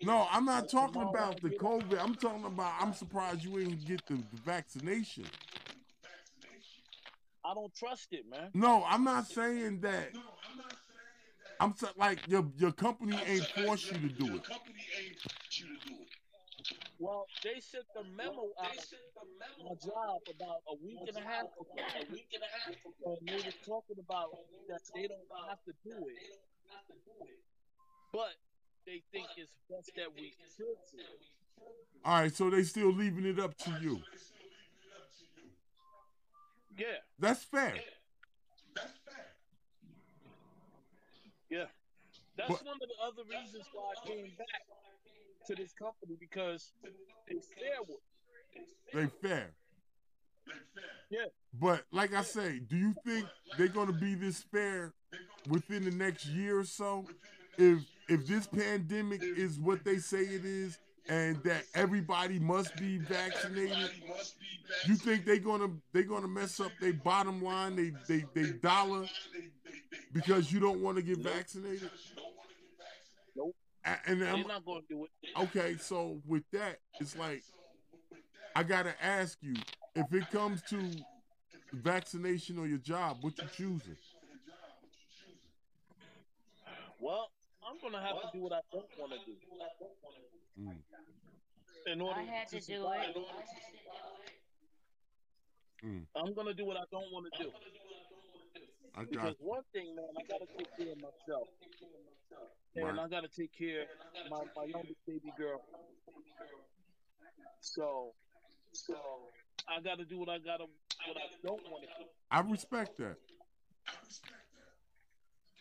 [0.04, 1.98] No, I'm not talking about the COVID.
[2.00, 2.74] I'm talking about.
[2.80, 5.26] I'm surprised you ain't get the, the vaccination.
[7.44, 8.52] I don't trust it, man.
[8.54, 10.14] No, I'm not saying that.
[10.14, 10.58] No, I'm
[11.76, 14.48] sa- like your your company ain't forced you to do it.
[17.00, 18.78] Well, they sent the memo out
[19.60, 21.76] my job about a week and a half ago.
[21.76, 23.18] A week and a half ago.
[23.20, 24.30] And they were talking about
[24.70, 26.40] that they don't have to do it.
[28.14, 28.36] But
[28.86, 31.04] they think it's best that we should do.
[32.06, 34.02] All right, so they still leaving it up to you.
[36.78, 36.86] Yeah,
[37.20, 37.76] That's fair.
[37.76, 37.82] yeah.
[41.50, 41.70] That's
[42.50, 44.48] But- one of the other reasons why I came back
[45.48, 46.72] to this company because
[47.28, 48.02] they fair with.
[48.94, 49.56] They fair.
[51.10, 51.26] Yeah.
[51.54, 53.28] But like I say, do you think
[53.58, 54.94] they're gonna be this fair
[55.48, 57.06] within the next year or so?
[57.58, 60.78] If if this pandemic is what they say it is,
[61.08, 63.92] and that everybody must be vaccinated,
[64.88, 69.08] you think they're gonna they're gonna mess up their bottom line, they they they dollar
[70.14, 71.90] because you don't want to get vaccinated?
[73.36, 73.56] Nope.
[73.86, 75.12] A- And They're I'm, not going to do it.
[75.44, 77.44] okay, so with that, it's like
[78.56, 79.54] I gotta ask you,
[79.96, 80.80] if it comes to
[81.74, 83.98] vaccination or your job, what you choosing?
[87.02, 87.30] Well,
[87.68, 89.36] I'm going to have to do what I don't want to do.
[90.62, 90.78] Mm.
[91.92, 93.10] In order I had to do survive.
[93.10, 93.18] it.
[95.86, 96.06] Mm.
[96.16, 97.52] I'm going to do what I don't want to do.
[98.98, 101.48] I got Because one thing, man, I got to take care of myself.
[102.76, 103.00] And Right.
[103.00, 105.62] I got to take care of my, my youngest baby girl.
[107.62, 108.14] So,
[108.74, 108.96] so
[109.68, 112.10] I got to do what I got to, what I don't want to do.
[112.32, 113.16] I respect that.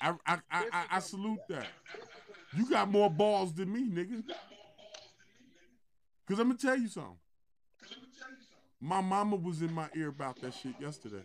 [0.00, 1.66] I I, I, I I salute that.
[2.56, 4.22] You got more balls than me, nigga.
[6.28, 7.16] Cause I'm gonna tell you something.
[8.80, 11.24] My mama was in my ear about that shit yesterday.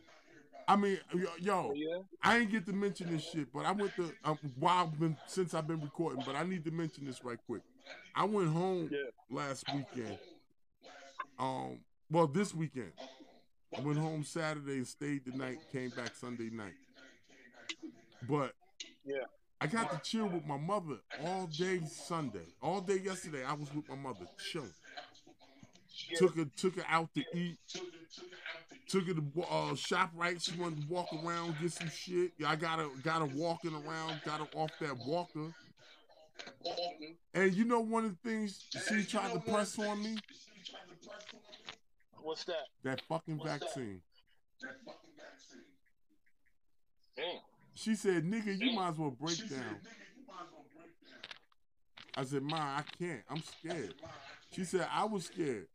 [0.69, 1.97] I mean, yo, yo, Yeah?
[2.21, 5.17] I ain't get to mention this shit, but I went to um, while I've been
[5.25, 7.63] since I've been recording, but I need to mention this right quick.
[8.15, 9.09] I went home Yeah.
[9.31, 10.19] last weekend.
[11.39, 11.79] Um,
[12.11, 12.91] well, this weekend.
[13.75, 16.75] I went home Saturday and stayed the night, came back Sunday night.
[18.21, 18.53] But
[19.03, 19.25] Yeah.
[19.61, 22.45] I got to chill with my mother all day Sunday.
[22.61, 24.73] All day yesterday, I was with my mother chilling.
[26.15, 27.57] Took her, took her out to eat.
[28.89, 30.43] Took her to uh, ShopRite.
[30.43, 32.31] She wanted to walk around, get some shit.
[32.45, 34.19] I got her, got her walking around.
[34.25, 35.53] Got her off that walker.
[37.33, 40.17] And you know one of the things she tried to press on me?
[42.21, 42.67] What's that?
[42.83, 44.01] That fucking vaccine.
[47.15, 47.25] Damn.
[47.75, 49.77] She said, nigga, you might as well break down.
[52.17, 53.21] I said, Ma, I can't.
[53.29, 53.93] I'm scared.
[54.51, 55.67] She said, I was scared.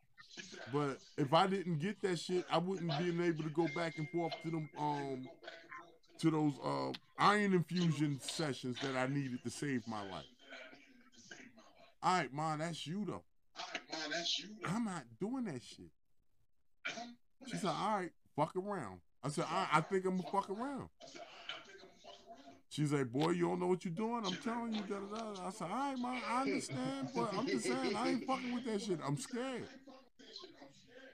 [0.73, 4.09] But if I didn't get that shit, I wouldn't be able to go back and
[4.11, 5.29] forth to them um
[6.19, 10.25] to those uh iron infusion sessions that I needed to save my life.
[12.03, 13.23] All right, Ma, that's you though.
[14.67, 15.91] I'm not doing that shit.
[17.47, 19.01] She said, all right, fuck around.
[19.23, 20.89] I said, I, I think I'm gonna fuck around.
[22.69, 24.23] She's like, boy, you don't know what you're doing.
[24.27, 25.47] I'm telling you, da da da.
[25.47, 28.65] I said, all right, ma, I understand, but I'm just saying, I ain't fucking with
[28.65, 28.99] that shit.
[29.07, 29.69] I'm scared.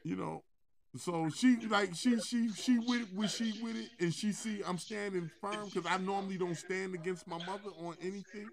[0.03, 0.43] You know.
[0.97, 4.61] So she like she she she with it, with she with it, and she see
[4.67, 8.49] I'm standing firm because I normally don't stand against my mother on anything.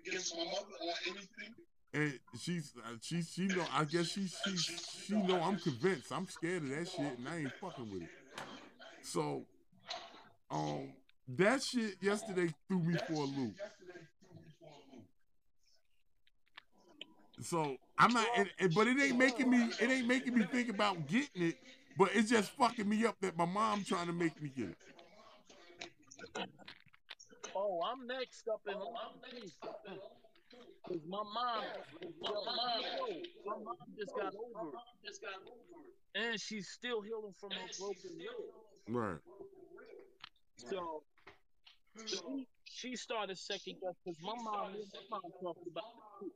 [1.94, 6.12] And she's uh, she she know I guess she she she know I'm convinced.
[6.12, 8.10] I'm scared of that shit, and I ain't fucking with it.
[9.02, 9.46] So,
[10.52, 10.94] um,
[11.30, 13.56] that shit yesterday threw me for a loop.
[17.42, 20.70] So I'm not, and, and- but it ain't making me, it ain't making me think
[20.70, 21.58] about getting it.
[21.98, 24.78] But it's just fucking me up that my mom trying to make me get it.
[27.56, 29.52] Oh, I'm next up in line.
[30.88, 34.76] Cause my mom, my, yo, my mom just got over it.
[36.16, 38.96] And she's still healing from her broken leg.
[38.96, 39.20] Right.
[40.58, 41.04] So
[42.06, 45.84] she, she started second guess because my mom, my mom talked about
[46.22, 46.32] it too.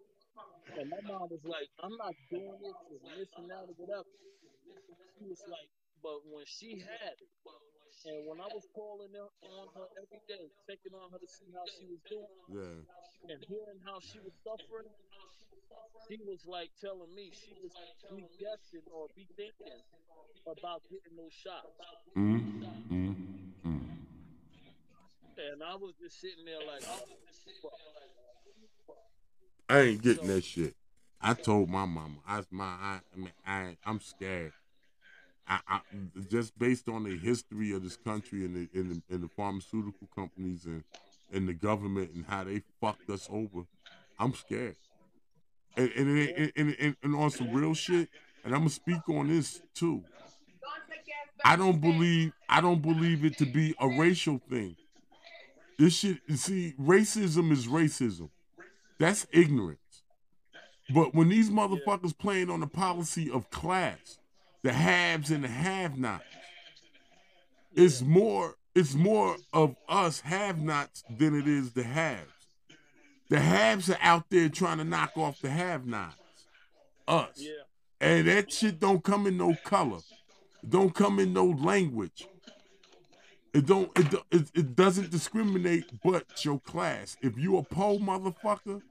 [0.77, 4.07] And my mom was like, I'm not doing this and this and that or whatever.
[5.19, 5.67] She was like,
[6.01, 7.31] but when she had it,
[8.01, 11.51] and when I was calling her on her every day, checking on her to see
[11.53, 13.29] how she was doing, Yeah.
[13.29, 14.89] and hearing how she was suffering,
[16.09, 17.75] she was like telling me she was
[18.09, 19.79] be guessing or be thinking
[20.49, 21.77] about getting those shots.
[22.17, 23.15] Mm, mm,
[23.61, 23.85] mm.
[25.37, 27.05] And I was just sitting there like, oh.
[29.71, 30.75] I ain't getting that shit.
[31.21, 34.51] I told my mama, I my I, I mean, I I'm scared.
[35.47, 35.79] I, I
[36.29, 40.07] just based on the history of this country and the and the, and the pharmaceutical
[40.13, 40.83] companies and
[41.31, 43.61] and the government and how they fucked us over.
[44.19, 44.75] I'm scared.
[45.77, 48.09] And and, ain't- and, and, and on some real shit,
[48.43, 50.03] and I'm gonna speak on this too.
[51.45, 54.75] I don't believe I don't believe it to be a racial thing.
[55.79, 58.29] This shit, see, racism is racism.
[59.01, 59.79] That's ignorance.
[60.93, 64.19] But when these motherfuckers playing on the policy of class,
[64.61, 66.23] the haves and the have-nots,
[67.73, 72.29] it's more it's more of us have-nots than it is the haves.
[73.29, 76.15] The haves are out there trying to knock off the have-nots.
[77.07, 77.37] Us.
[77.37, 77.53] Yeah.
[77.99, 79.97] And that shit don't come in no color.
[80.61, 82.27] It don't come in no language.
[83.51, 87.17] It don't it, it, it doesn't discriminate but your class.
[87.23, 88.83] If you a poor motherfucker,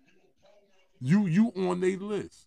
[1.01, 2.47] you you on their list.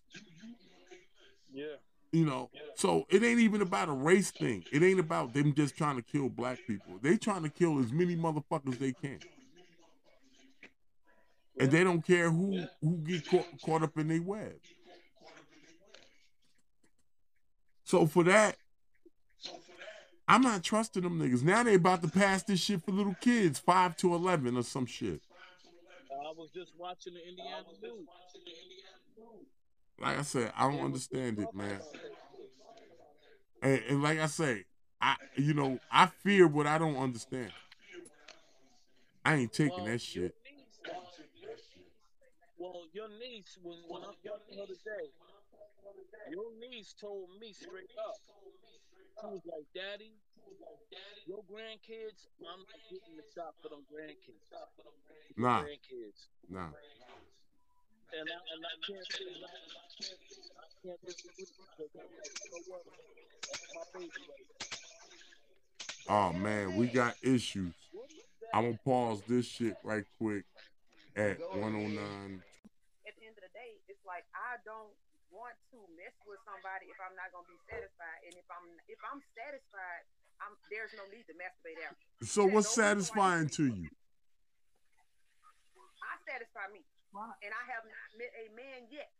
[1.52, 1.76] Yeah.
[2.12, 4.64] You know, so it ain't even about a race thing.
[4.70, 6.98] It ain't about them just trying to kill black people.
[7.02, 9.18] They trying to kill as many motherfuckers they can,
[11.58, 14.54] and they don't care who who get caught, caught up in their web.
[17.82, 18.56] So for that,
[20.28, 21.42] I'm not trusting them niggas.
[21.42, 24.86] Now they about to pass this shit for little kids, five to eleven or some
[24.86, 25.20] shit.
[26.36, 28.08] Was just watching the Indiana news.
[30.00, 31.80] Like I said, I don't understand it, man.
[33.62, 34.64] And, and like I say,
[35.00, 37.52] I you know I fear what I don't understand.
[39.24, 40.34] I ain't taking Well, that shit.
[40.44, 40.80] Niece,
[42.58, 45.08] well, your niece, when, when I talked to her today,
[46.30, 48.16] your niece told me straight up.
[49.20, 50.12] She was like, Daddy,
[51.26, 54.42] your grandkids, I'm not getting the shot for them grandkids.
[54.50, 55.62] For Nah.
[55.62, 56.28] Grandkids.
[56.50, 56.70] Nah.
[58.14, 59.50] And I, and I can't say that.
[59.50, 62.82] I can't disagree because I'm like, you know what?
[62.86, 64.46] That's my baby right
[66.08, 67.74] Oh man, we got issues.
[68.52, 70.44] I'm gonna pause this shit right quick
[71.16, 72.42] at 109.
[73.06, 74.92] at the end of the day, it's like I don't
[75.34, 78.18] want to mess with somebody if I'm not gonna be satisfied.
[78.30, 80.02] And if I'm if I'm satisfied,
[80.38, 82.06] I'm there's no need to masturbate after.
[82.22, 83.90] So what's satisfying to you?
[85.98, 86.86] I satisfy me,
[87.42, 89.10] and I have not met a man yet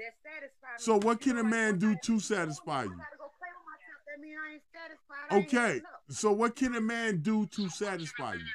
[0.00, 0.84] that satisfies me.
[0.88, 2.96] So what You can a man do to satisfy you?
[2.96, 4.00] gotta go play with myself.
[4.08, 5.26] That means I ain't satisfied.
[5.30, 8.54] I ain't had Okay, so what can a man do to satisfy you?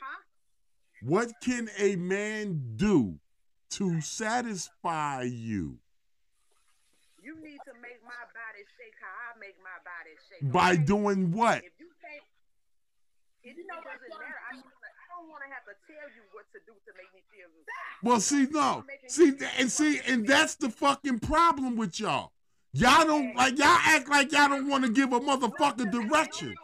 [0.00, 0.20] Huh?
[1.02, 3.18] What can a man do
[3.70, 5.78] to satisfy you?
[7.22, 10.52] You need to make my body shake how I make my body shake.
[10.52, 10.84] By okay?
[10.84, 11.58] doing what?
[11.58, 12.22] If you can't,
[13.42, 14.40] it, doesn't matter.
[14.50, 17.10] I, don't- I don't want to have to tell you what to do to make
[17.14, 17.66] me feel good.
[18.02, 22.32] Well, see, no, see, and see, and that's the fucking problem with y'all.
[22.72, 26.54] Y'all don't like y'all act like y'all don't want to give a motherfucker direction.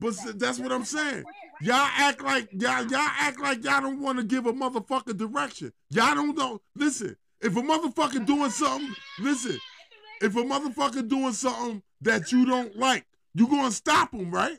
[0.00, 1.24] But that's what I'm saying.
[1.60, 5.72] Y'all act like y'all y'all act like y'all don't want to give a motherfucker direction.
[5.90, 6.60] Y'all don't know.
[6.74, 9.58] Listen, if a motherfucker doing something, listen.
[10.20, 13.04] If a motherfucker doing something that you don't like,
[13.34, 14.58] you gonna stop him, right?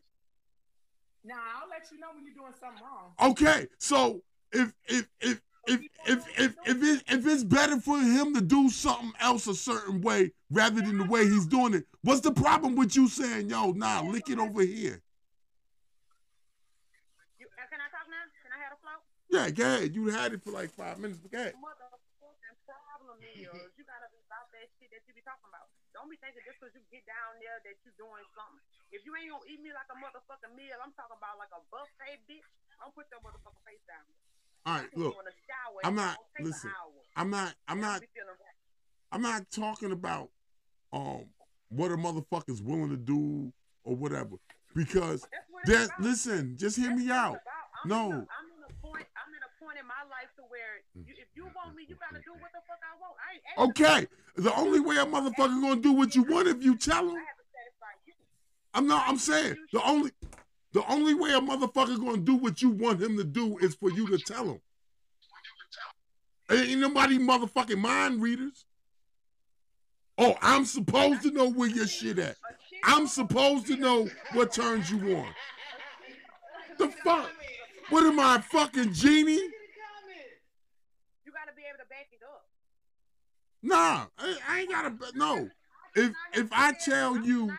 [1.24, 3.32] Nah, I'll let you know when you're doing something wrong.
[3.32, 4.22] Okay, so
[4.52, 8.70] if if if if if if if, it, if it's better for him to do
[8.70, 12.76] something else a certain way rather than the way he's doing it, what's the problem
[12.76, 15.04] with you saying, "Yo, nah, lick it over here"?
[17.40, 18.24] You, uh, can I talk now?
[18.42, 18.98] Can I have a flow?
[19.30, 19.96] Yeah, go ahead.
[19.96, 21.20] You had it for like five minutes.
[21.20, 21.54] Go ahead.
[21.60, 21.98] Motherfucking
[22.64, 23.36] problem is
[23.76, 25.68] you gotta be about that shit that you be talking about.
[25.92, 28.64] Don't be thinking just because you get down there that you doing something.
[28.96, 31.60] If you ain't gonna eat me like a motherfucking meal, I'm talking about like a
[31.68, 32.48] buffet, bitch.
[32.80, 34.08] Don't put your motherfucking face down.
[34.68, 36.18] All right, look, in the shower, I'm not.
[36.18, 36.72] don't take an Listen.
[37.16, 37.56] I'm not.
[37.70, 38.02] I'm not.
[38.02, 39.14] be feeling right.
[39.14, 40.30] I'm not talking about
[40.92, 41.26] um
[41.70, 43.54] what a motherfucker's willing to do
[43.86, 44.36] or whatever.
[44.76, 46.02] Because That's what it's there's about.
[46.02, 47.40] listen, just hear me out.
[47.86, 48.08] No.
[48.08, 49.06] In a, I'm in a point.
[49.16, 51.96] I'm in a point in my life to where you, if you want me, you
[51.96, 53.16] gotta do what the fuck I want.
[53.24, 57.06] I Okay, the only way a motherfucker gonna do what you want if you tell
[57.10, 57.16] him.
[57.16, 58.14] I have to satisfy you.
[58.74, 59.08] I'm not.
[59.08, 60.12] I'm saying the only
[60.74, 63.90] the only way a motherfucker gonna do what you want him to do is for
[63.92, 64.62] you to tell him.
[66.50, 68.66] Ain't nobody motherfucking mind readers.
[70.18, 72.38] Oh, I'm supposed to know where your shit at.
[72.84, 75.28] I'm supposed to know what turns you on.
[76.78, 77.30] The fuck?
[77.90, 79.34] What am I, fucking genie?
[79.34, 79.52] You
[81.32, 82.46] gotta be able to back it up.
[83.62, 84.94] Nah, I, I ain't gotta.
[85.16, 85.50] No,
[85.96, 87.52] if if I tell you,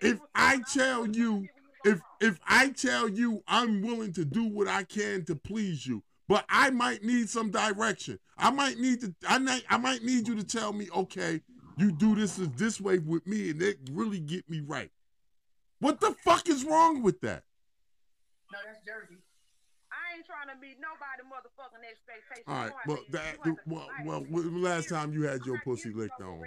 [0.00, 1.48] if I tell you,
[1.84, 6.02] if if I tell you I'm willing to do what I can to please you,
[6.28, 8.18] but I might need some direction.
[8.38, 9.14] I might need to.
[9.28, 9.64] I might.
[9.68, 11.40] I might need you to tell me, okay,
[11.76, 14.90] you do this this way with me, and it really get me right.
[15.80, 17.42] What the fuck is wrong with that?
[18.52, 19.18] No, that's Jersey.
[19.90, 22.44] I ain't trying to meet nobody motherfucking expectations.
[22.46, 26.42] All right, well, that to well, well, last time you had your pussy licked on?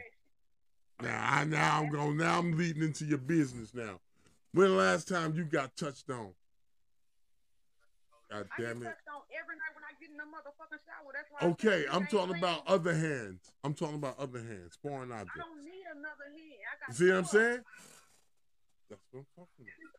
[1.01, 2.17] Now, I now I'm going.
[2.17, 3.73] Now I'm leading into your business.
[3.73, 3.99] Now,
[4.53, 6.31] when the last time you got touched on?
[8.31, 8.88] God damn it.
[8.89, 11.11] touched on every night when I get in the motherfucking shower.
[11.11, 11.39] That's why.
[11.43, 13.51] I Okay, I'm talking about other hands.
[13.63, 16.63] I'm talking about other hands, foreign I don't need another hand.
[16.63, 17.61] I got See what I'm saying?
[18.89, 19.95] That's what I'm talking about.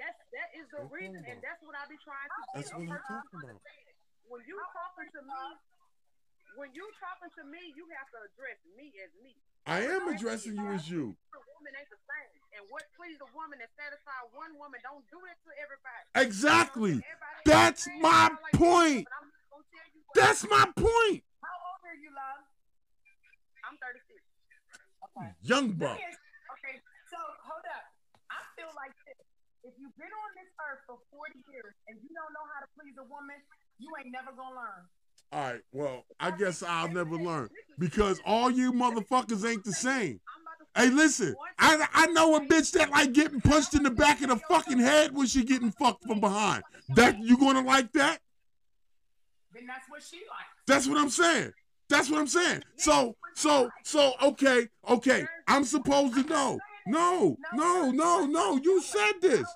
[0.00, 2.40] That's that is the That's what I'm reason, and that's what I be trying to
[2.56, 3.60] That's what I'm talking about.
[4.32, 5.44] When you talking to me,
[6.56, 9.36] when you talking to me, you have to address me as me.
[9.66, 11.14] I am addressing you as you.
[11.34, 15.06] A woman ain't the same, and what please a woman and satisfy one woman don't
[15.10, 16.02] do it to everybody.
[16.18, 16.98] Exactly.
[17.46, 19.06] That's my point.
[19.06, 21.22] but I'm not gonna tell you what- That's my point.
[21.42, 22.42] How old are you, love?
[23.70, 24.22] I'm 36.
[25.14, 25.30] Okay.
[25.42, 25.98] Young buck.
[25.98, 26.76] Okay,
[27.10, 27.84] so hold up.
[28.30, 29.18] I feel like this.
[29.62, 32.68] If you've been on this earth for 40 years and you don't know how to
[32.74, 33.38] please a woman,
[33.78, 34.82] you ain't never gonna learn.
[35.32, 35.60] All right.
[35.72, 37.48] Well, I guess I'll never learn
[37.78, 40.20] because all you motherfuckers ain't the same.
[40.76, 41.34] Hey, listen.
[41.58, 44.78] I I know a bitch that like getting punched in the back of the fucking
[44.78, 46.62] head when she getting fucked from behind.
[46.96, 48.18] That you gonna like that?
[49.54, 50.50] Then that's what she likes.
[50.66, 51.52] That's what I'm saying.
[51.88, 52.62] That's what I'm saying.
[52.76, 55.26] So, so, so, okay, okay.
[55.46, 56.58] I'm supposed to know.
[56.86, 58.56] No, no, no, no.
[58.56, 59.46] You said this.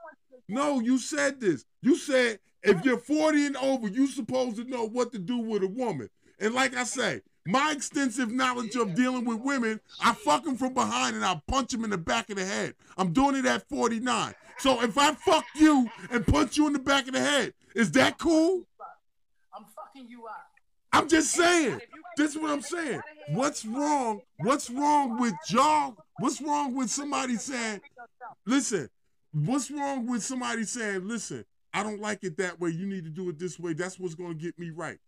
[0.48, 1.64] No, you said this.
[1.82, 5.62] You said if you're 40 and over, you supposed to know what to do with
[5.62, 6.08] a woman.
[6.38, 10.74] And like I say, my extensive knowledge of dealing with women, I fuck them from
[10.74, 12.74] behind and I punch them in the back of the head.
[12.98, 14.34] I'm doing it at 49.
[14.58, 17.92] So if I fuck you and punch you in the back of the head, is
[17.92, 18.62] that cool?
[19.54, 20.46] I'm fucking you up.
[20.92, 21.80] I'm just saying.
[22.16, 23.00] This is what I'm saying.
[23.28, 24.22] What's wrong?
[24.38, 25.96] What's wrong with y'all?
[26.18, 27.82] What's wrong with somebody saying,
[28.46, 28.88] listen,
[29.32, 31.44] what's wrong with somebody saying, listen,
[31.76, 32.70] I don't like it that way.
[32.70, 33.74] You need to do it this way.
[33.74, 34.98] That's what's going to get me right.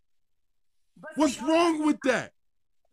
[1.01, 2.33] But What's see, wrong with that?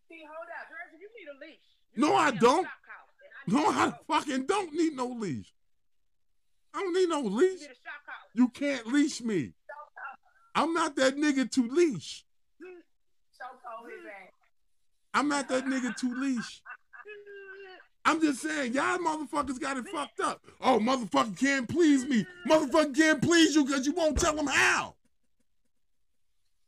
[0.10, 0.70] See, hold up.
[0.70, 1.60] Jersey, you need a leash.
[1.96, 2.66] No, I need don't.
[2.66, 5.54] collar, I No, need I fucking don't need no leash.
[6.74, 7.62] I don't need no You leash.
[7.62, 7.76] need a.
[8.34, 9.54] You can't leash me.
[10.54, 12.26] I'm not that nigga to leash.
[12.60, 12.68] His.
[12.68, 12.82] Mm.
[15.14, 16.62] I'm not that nigga to leash.
[18.08, 20.42] I'm just saying, y'all motherfuckers got it fucked up.
[20.62, 22.26] Oh, motherfucker can't please me.
[22.48, 24.94] Motherfucker can't please you because you won't tell him how.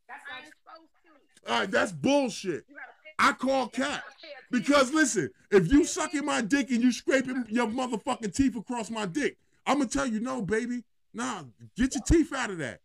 [0.07, 1.51] That's I like ain't supposed supposed to.
[1.53, 2.65] All right, that's bullshit.
[2.67, 3.77] You gotta pay- I call you cap.
[4.03, 4.47] gotta pay attention.
[4.49, 9.05] Because listen, if you sucking my dick and you scraping your motherfucking teeth across my
[9.05, 10.83] dick, I'm gonna tell you no, baby.
[11.13, 11.43] Nah,
[11.75, 12.81] get your teeth out of that.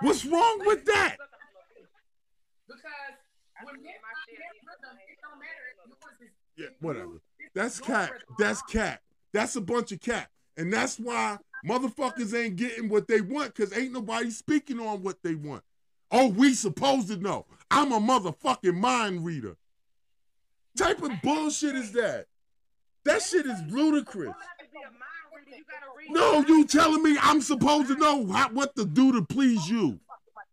[0.00, 1.16] What's wrong with that?
[2.66, 2.82] Because
[3.62, 6.32] when men my find shit their is- rhythm, it don't matter if yours is.
[6.56, 7.20] Yeah, whatever.
[7.56, 8.12] That's cat.
[8.38, 9.00] That's cat.
[9.32, 10.28] That's a bunch of cat.
[10.58, 15.22] And that's why motherfuckers ain't getting what they want because ain't nobody speaking on what
[15.22, 15.62] they want.
[16.12, 17.46] Oh, we supposed to know.
[17.70, 19.56] I'm a motherfucking mind reader.
[20.76, 22.26] Type of bullshit is that?
[23.06, 24.26] That shit is ludicrous.
[24.26, 25.56] You don't have to be a mind reader.
[25.56, 26.10] You gotta read.
[26.10, 29.98] No, you telling me I'm supposed to know how, what to do to please you.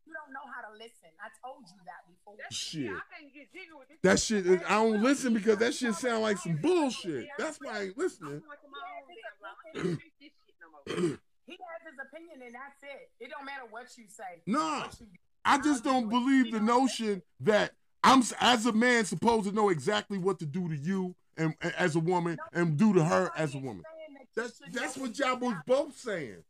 [0.05, 1.11] You don't know how to listen.
[1.19, 2.02] I told you that
[2.51, 2.81] Shit.
[2.81, 3.47] yeah, I can't get
[3.77, 3.97] with this.
[4.03, 7.27] That shit, is- I don't listen because that shit sound like some bullshit.
[7.37, 8.33] That's why I ain't listening.
[8.33, 9.57] I'm going to my own damn life.
[9.63, 11.19] I can't take this shit no more.
[11.45, 13.11] He has his opinion, and that's it.
[13.19, 14.41] It don't matter what you say.
[14.45, 14.83] Nah.
[14.83, 15.11] What you do.
[15.43, 20.17] I just don't believe the notion that I'm as a man supposed to know exactly
[20.17, 23.55] what to do to you and and as a woman and do to her as
[23.55, 23.83] a woman.
[23.83, 24.41] Saying that you
[24.71, 26.43] That's that's what y'all was both saying.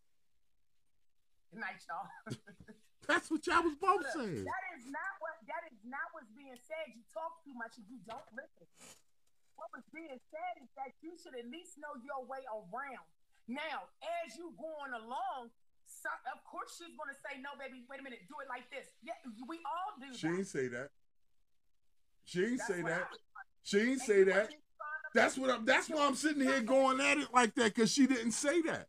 [1.52, 2.36] Good night, y'all.
[3.08, 4.44] That's what y'all was both saying.
[4.48, 6.96] That is not what that is not what's being said.
[6.96, 8.68] You talk too much and you don't listen.
[9.60, 13.06] What was being said is that you should at least know your way around.
[13.48, 13.92] Now,
[14.24, 15.52] as you going along,
[15.86, 18.88] so, of course she's gonna say, "No, baby, wait a minute, do it like this."
[19.04, 19.14] Yeah,
[19.48, 20.34] we all do She that.
[20.40, 20.90] ain't say that.
[22.26, 23.08] She ain't That's say that.
[23.64, 24.48] She ain't And say that.
[24.48, 25.66] wasn't trying to- That's what I'm.
[25.66, 28.88] That's why I'm sitting here going at it like that because she didn't say that.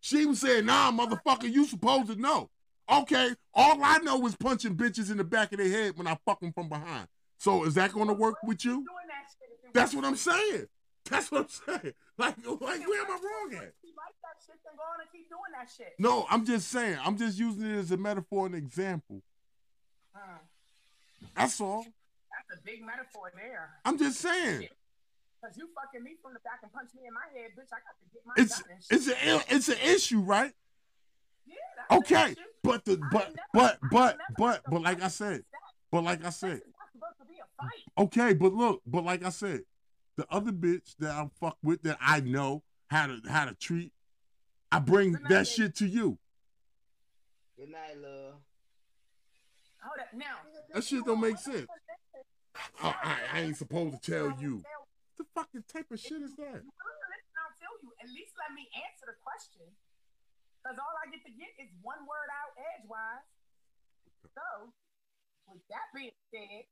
[0.00, 2.50] She was saying, "Nah, motherfucker, you supposed to know."
[2.90, 6.18] Okay, all I know is punching bitches in the back of their head when I
[6.24, 7.06] fuck them from behind.
[7.38, 8.72] So is that going to work with you?
[8.72, 10.66] doing that shit if it That's what I'm saying.
[11.08, 11.94] That's what I'm saying.
[12.18, 13.62] Like, like where am I wrong at?
[13.62, 15.94] If you that shit, then go on keep doing that shit.
[15.98, 16.98] No, I'm just saying.
[17.02, 19.22] I'm just using it as a metaphor and example.
[21.34, 21.82] That's all.
[21.82, 23.70] that's a big metaphor there.
[23.86, 24.68] I'm just saying.
[25.42, 27.72] Cause you fucking me from the back and punch me in my head, bitch.
[27.72, 28.98] I got to get my It's gun and shit.
[28.98, 30.52] it's a it's an issue, right?
[31.50, 32.40] Yeah, that's Okay, issue.
[32.62, 35.44] but the but never- but I but but but like I said,
[35.90, 38.04] but like I said, is not supposed to be a fight.
[38.06, 39.62] okay, but look, but like I said,
[40.16, 43.92] the other bitch that I fuck with that I know how to how to treat,
[44.70, 45.54] I bring Good night, that baby.
[45.54, 46.18] shit to you.
[47.58, 48.34] Good night, love.
[49.82, 50.36] Hold up, now.
[50.74, 51.66] That shit don't make sense.
[52.82, 54.56] Oh, I, I ain't supposed to tell you.
[54.62, 56.60] What the fucking type of shit is that?
[56.60, 57.90] You will listen, I'll tell you.
[58.00, 59.64] At least let me answer the question.
[60.60, 63.24] Because all I get to get is one word out edgewise.
[64.36, 64.68] So,
[65.48, 66.68] with that being said,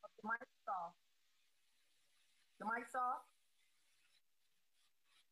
[0.00, 0.96] oh, the mic's off.
[2.56, 3.28] The mic's off.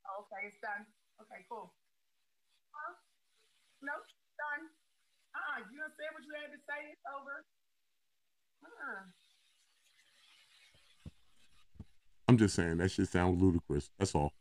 [0.05, 0.84] Oh, okay, it's done.
[1.24, 1.72] Okay, cool.
[2.76, 2.92] Huh?
[3.80, 3.96] No,
[4.36, 4.68] done.
[5.32, 6.80] Uh-uh, you said what you had to say.
[6.92, 7.48] It's over.
[8.60, 9.02] Uh-uh.
[12.28, 13.90] I'm just saying that shit sounds ludicrous.
[13.98, 14.32] That's all.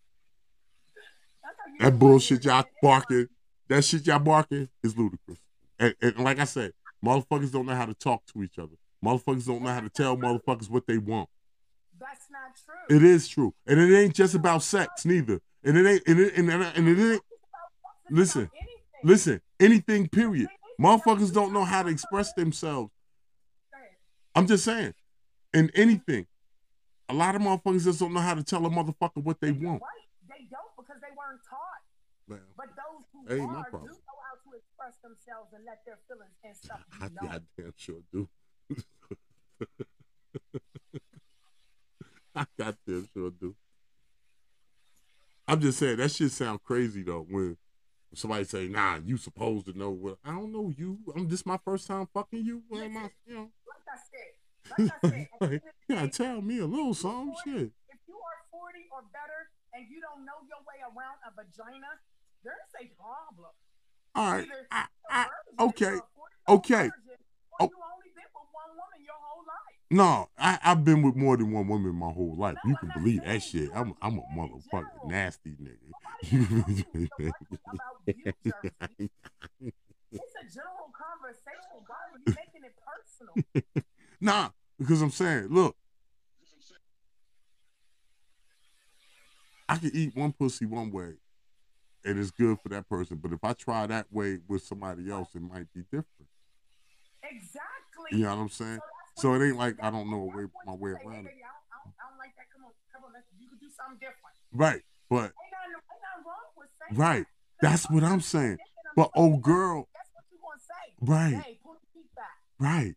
[1.43, 3.27] That's how you That bullshit y'all barking,
[3.69, 5.39] that shit y'all barking is ludicrous.
[5.79, 6.73] And, and like I said,
[7.05, 8.75] motherfuckers don't know how to talk to each other.
[9.03, 11.29] Motherfuckers don't know how to tell motherfuckers what they want.
[11.99, 12.95] That's not true.
[12.97, 15.39] It is true, and it ain't just about sex neither.
[15.63, 17.21] And it ain't, and it, and, it- and it ain't.
[18.09, 18.49] Listen,
[19.03, 20.07] listen, anything.
[20.09, 20.47] Period.
[20.79, 22.91] Motherfuckers don't know how to express themselves.
[24.35, 24.93] I'm just saying,
[25.53, 26.27] in anything,
[27.09, 29.81] a lot of motherfuckers just don't know how to tell a motherfucker what they want.
[29.81, 30.05] Right.
[30.29, 31.81] They don't because they weren't taught.
[32.27, 35.97] Man, But those who ain't are do know how to express themselves and let their
[36.07, 37.31] feelings and stuff I be known.
[37.31, 38.27] goddamn sure do.
[42.35, 43.55] I goddamn sure do.
[45.47, 47.57] I'm just saying that shit sound crazy though when
[48.13, 50.99] somebody say, "Nah, you supposed to know what." I don't know you.
[51.15, 52.61] I'm this my first time fucking you.
[52.67, 53.09] What am I?
[53.25, 54.33] You know, Like I said,
[54.71, 57.35] like I said, at the end like, of you gotta tell me a little something.
[57.43, 57.71] Shit.
[57.89, 61.99] if you are 40 or better and you don't know your way around a vagina,
[62.43, 63.51] there's a problem.
[64.15, 64.47] All right.
[64.71, 65.27] I, I,
[65.59, 65.85] okay.
[65.85, 66.83] you're a 40-year-old Okay.
[66.89, 67.17] virgin,
[67.59, 67.65] Oh.
[67.65, 69.77] You only been with one woman your whole life.
[69.89, 72.57] No, I, I've been with more than one woman my whole life.
[72.63, 73.69] No, You can believe that shit.
[73.73, 75.71] I'm I'm a I'm saying in motherfucking nasty Nobody
[76.05, 77.31] asked you nigga.
[77.65, 79.11] about you, Jersey.
[80.11, 81.83] It's a general conversation.
[81.87, 83.83] Why are you making it personal?
[84.21, 85.75] nah, because I'm saying, look,
[89.69, 91.13] I can eat one pussy one way,
[92.05, 93.17] and it's good for that person.
[93.17, 96.29] But if I try that way with somebody else, it might be different.
[97.23, 98.11] Exactly.
[98.11, 98.79] You know what I'm saying?
[98.79, 101.35] that's So it ain't like I don't know a way my way say, around it.
[101.35, 102.45] baby, I don't, I don't, I don't like that.
[102.53, 104.35] Come on, come on, let's, you could do something different.
[104.53, 107.25] Right, but Ain't nothing, ain't nothing wrong with saying right,
[107.61, 107.69] that.
[107.69, 108.57] that's what I'm saying.
[108.95, 110.93] But old oh, girl, That's what you gonna say.
[111.01, 111.43] Right.
[111.43, 112.39] Hey, pull the feet back.
[112.57, 112.95] right,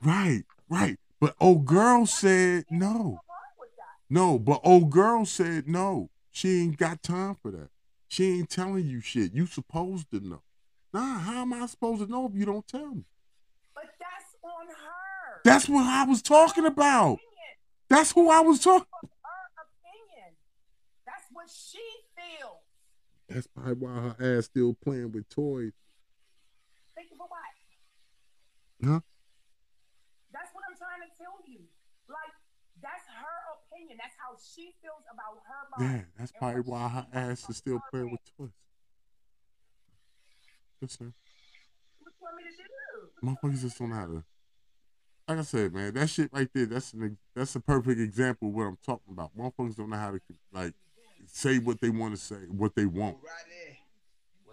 [0.00, 0.96] right, right.
[1.24, 2.86] But old girl said no.
[2.88, 3.16] What's wrong
[3.58, 3.96] with that?
[4.10, 6.10] No, but old girl said no.
[6.30, 7.70] She ain't got time for that.
[8.08, 9.32] She ain't telling you shit.
[9.32, 10.42] You supposed to know.
[10.92, 13.06] Nah, how am I supposed to know if you don't tell me?
[13.74, 15.40] But that's on her.
[15.44, 17.20] That's what I was talking about.
[17.88, 18.86] That's who I was talking.
[18.92, 19.08] Her
[19.62, 20.36] opinion.
[21.06, 21.80] That's what she
[22.14, 22.60] feels.
[23.30, 25.72] That's probably why her ass still playing with toys.
[26.94, 28.92] Thank you for what?
[28.92, 29.00] Huh?
[31.14, 31.60] That's what I'm trying to tell you.
[32.08, 32.34] Like,
[32.82, 33.98] that's her opinion.
[33.98, 35.84] That's how she feels about her body.
[35.84, 38.50] Yeah, that's probably why her ass is still playing with toys.
[40.82, 41.14] Listen,
[42.00, 42.64] What you want me to do?
[43.26, 44.24] motherfuckers just don't know how to.
[45.26, 48.54] Like I said, man, that shit right there, that's an that's a perfect example of
[48.54, 49.30] what I'm talking about.
[49.34, 50.20] Motherfuckers don't know how to
[50.52, 50.74] like
[51.26, 53.16] say what they want to say, what they want.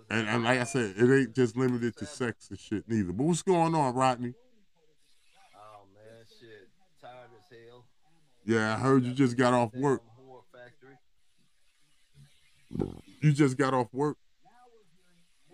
[0.10, 3.12] And, and like I said, it ain't just limited to sex and shit neither.
[3.12, 4.34] But what's going on, Rodney?
[5.56, 6.70] Oh man, shit,
[7.02, 7.86] tired as hell.
[8.46, 10.02] Yeah, I heard you just got off work.
[10.02, 10.98] Damn whore factory.
[13.22, 14.18] You just got off work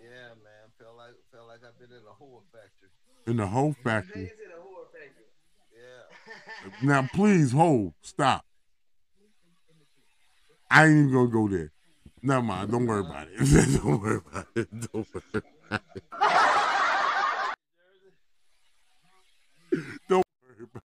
[0.00, 2.88] Yeah, man, felt like felt like I've been in a whore factory.
[3.26, 4.22] in the whole factory.
[4.22, 5.24] in a whore factory.
[5.72, 6.02] Yeah.
[6.82, 8.44] Now, please, hold, stop.
[10.70, 11.72] I ain't even gonna go there.
[12.22, 12.70] Never mind.
[12.70, 13.38] Don't worry about it.
[13.82, 14.68] don't worry about it.
[14.92, 16.02] Don't worry about it.
[20.08, 20.82] Don't worry about it.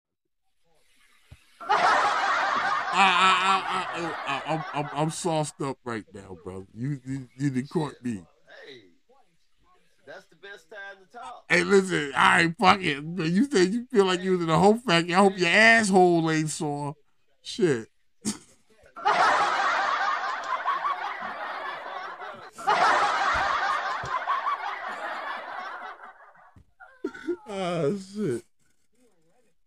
[2.95, 6.67] I, I, I, I, I, I'm, I'm, I'm sauced up right now, brother.
[6.75, 8.15] You, you, you done caught me.
[8.67, 8.83] Hey,
[10.07, 11.45] that's the best time to talk.
[11.49, 13.03] Hey, listen, all right, fuck it.
[13.03, 15.15] You said you feel like you was in a whole factory.
[15.15, 16.97] I hope your asshole ain't sore.
[17.43, 17.89] Shit.
[27.55, 28.45] Ah, shit.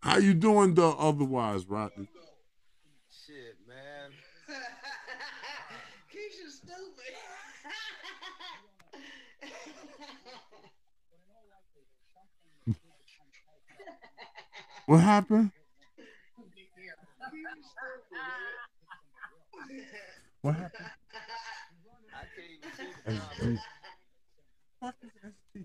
[0.06, 2.06] How you doing though otherwise, Rodney?
[3.10, 4.12] Shit, man.
[6.14, 7.14] Keisha's stupid.
[14.86, 15.50] What happened?
[20.42, 20.86] What happened?
[22.14, 22.70] I can't even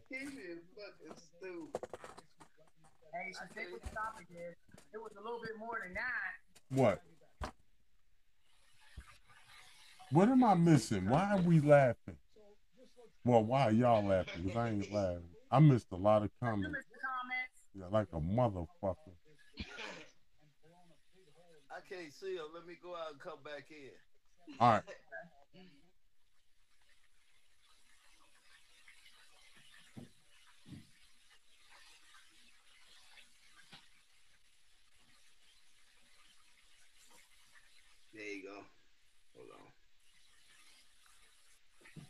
[0.10, 0.26] see
[1.42, 2.21] the
[3.14, 4.56] Hey, she said what the topic is.
[4.94, 6.32] It was a little bit more than that.
[6.70, 7.02] What?
[10.12, 11.10] What am I missing?
[11.10, 12.18] Why are we laughing?
[13.24, 14.44] Well, why are y'all laughing?
[14.44, 15.24] Because I ain't laughing.
[15.52, 16.72] I missed a lot of comments.
[16.72, 17.52] missed the comments.
[17.74, 19.16] Yeah, like a motherfucker.
[21.70, 22.44] I can't see her.
[22.54, 24.56] Let me go out and come back in.
[24.60, 24.84] All right.
[38.52, 38.60] go.
[39.36, 39.66] Hold on.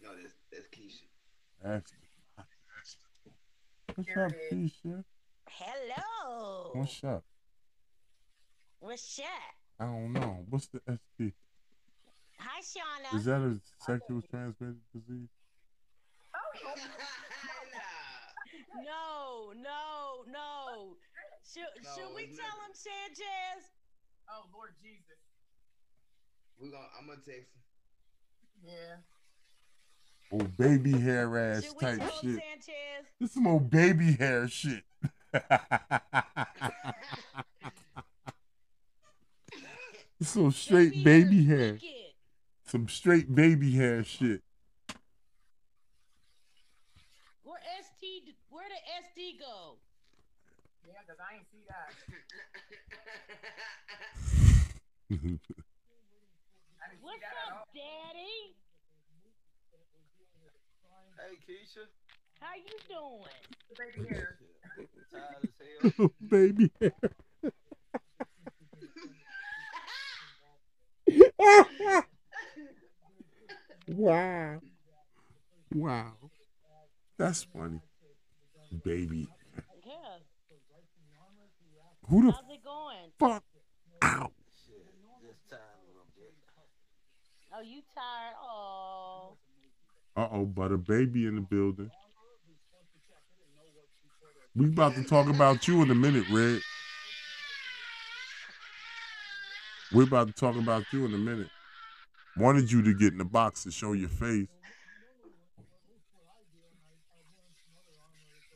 [0.04, 1.06] No, that's that's Keisha.
[1.64, 1.94] That's
[3.96, 5.04] What's up, Keisha?
[5.50, 6.72] Hello.
[6.74, 7.24] What's up?
[8.80, 9.26] What's up?
[9.80, 10.46] I don't know.
[10.50, 11.34] What's the ST?
[12.40, 13.18] Hi, Shauna.
[13.18, 15.30] Is that a sexual transmitted disease?
[16.34, 16.74] Oh.
[18.84, 20.96] No, no, no.
[21.44, 22.70] Should, No, should we tell not.
[22.70, 23.68] him Sanchez?
[24.30, 25.20] Oh, Lord Jesus.
[26.60, 27.62] We gonna I'm gonna text him.
[28.66, 28.98] Yeah.
[30.34, 32.40] Oh, baby hair ass Should type tell shit.
[32.40, 33.06] Sanchez?
[33.20, 34.84] This is some old baby hair shit.
[40.22, 41.74] Some straight baby hair.
[41.74, 42.14] Wicked.
[42.68, 44.44] Some straight baby hair shit.
[47.44, 48.36] Where ST?
[48.50, 49.78] Where did SD go?
[50.88, 51.90] Yeah, because I ain't see that.
[55.12, 57.61] I didn't What's see that at up, all.
[57.74, 58.56] Daddy?
[61.18, 61.88] Hey, Keisha.
[62.40, 63.40] How you doing?
[63.78, 64.38] Baby hair.
[65.12, 66.12] Tired as hell.
[66.30, 66.94] baby hair.
[73.88, 74.62] wow.
[75.74, 76.14] Wow.
[77.18, 77.80] That's funny.
[78.84, 79.28] Baby.
[79.86, 79.94] Yeah.
[82.10, 83.12] Who the How's it going?
[83.20, 83.44] fuck?
[84.04, 84.32] Ow.
[87.54, 88.36] Oh, you tired?
[88.42, 89.34] Oh.
[90.16, 91.92] Uh oh, but a baby in the building.
[94.56, 96.62] We about to talk about you in a minute, Red.
[99.94, 101.50] We're about to talk about you in a minute.
[102.38, 104.48] Wanted you to get in the box to show your face.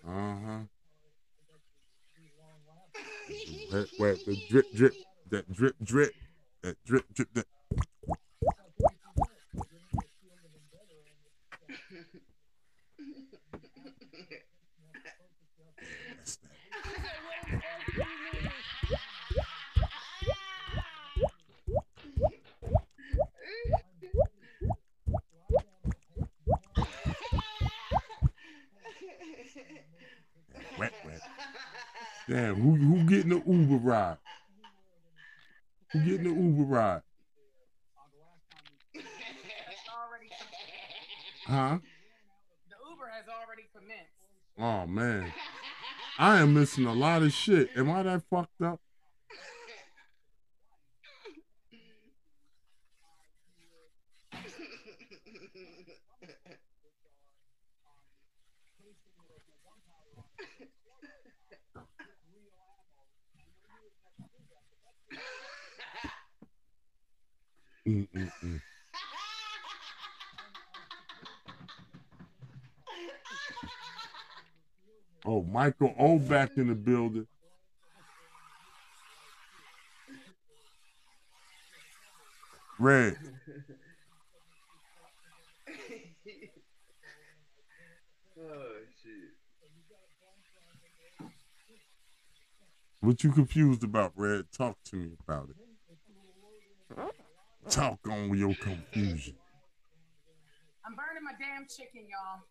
[0.07, 0.59] Uh huh.
[3.71, 4.93] Wait, wait, the drip, drip,
[5.31, 6.11] that drip, drip,
[6.61, 7.45] that drip, drip, that
[32.27, 34.17] Damn, who who getting the Uber ride?
[35.91, 37.01] Who getting the Uber ride?
[41.45, 41.77] Huh?
[42.69, 44.11] the Uber has already commenced.
[44.57, 45.31] Oh man.
[46.17, 47.69] I am missing a lot of shit.
[47.75, 48.79] Am I that fucked up?
[75.27, 77.27] Oh, Michael O back in the building.
[82.79, 83.17] Red.
[88.39, 89.13] oh shit.
[93.01, 94.45] What you confused about, Red?
[94.51, 95.64] Talk to me about it.
[97.69, 99.35] Talk on your confusion.
[100.85, 102.45] I'm burning my damn chicken, y'all.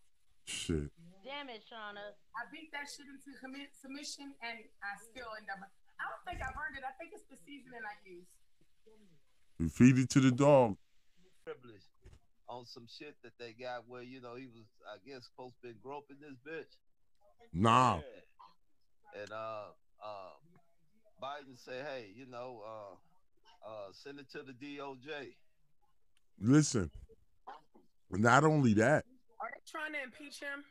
[0.44, 0.90] Shit.
[1.22, 2.12] Damn it, Shauna.
[2.34, 5.62] I beat that shit into commit submission, and I still end up.
[5.62, 6.84] I don't think I burned it.
[6.84, 8.28] I think it's the seasoning I used.
[9.58, 10.76] You feed it to the dog.
[11.46, 11.86] Privilege
[12.48, 15.68] on some shit that they got where you know he was I guess supposed to
[15.68, 16.76] be groping this bitch.
[17.52, 18.00] Nah.
[19.18, 19.72] And uh
[20.02, 20.34] uh
[21.22, 22.96] Biden said, hey, you know, uh
[23.66, 25.34] uh send it to the DOJ.
[26.40, 26.90] Listen.
[28.10, 29.04] Not only that,
[29.40, 30.64] Are they trying to impeach him?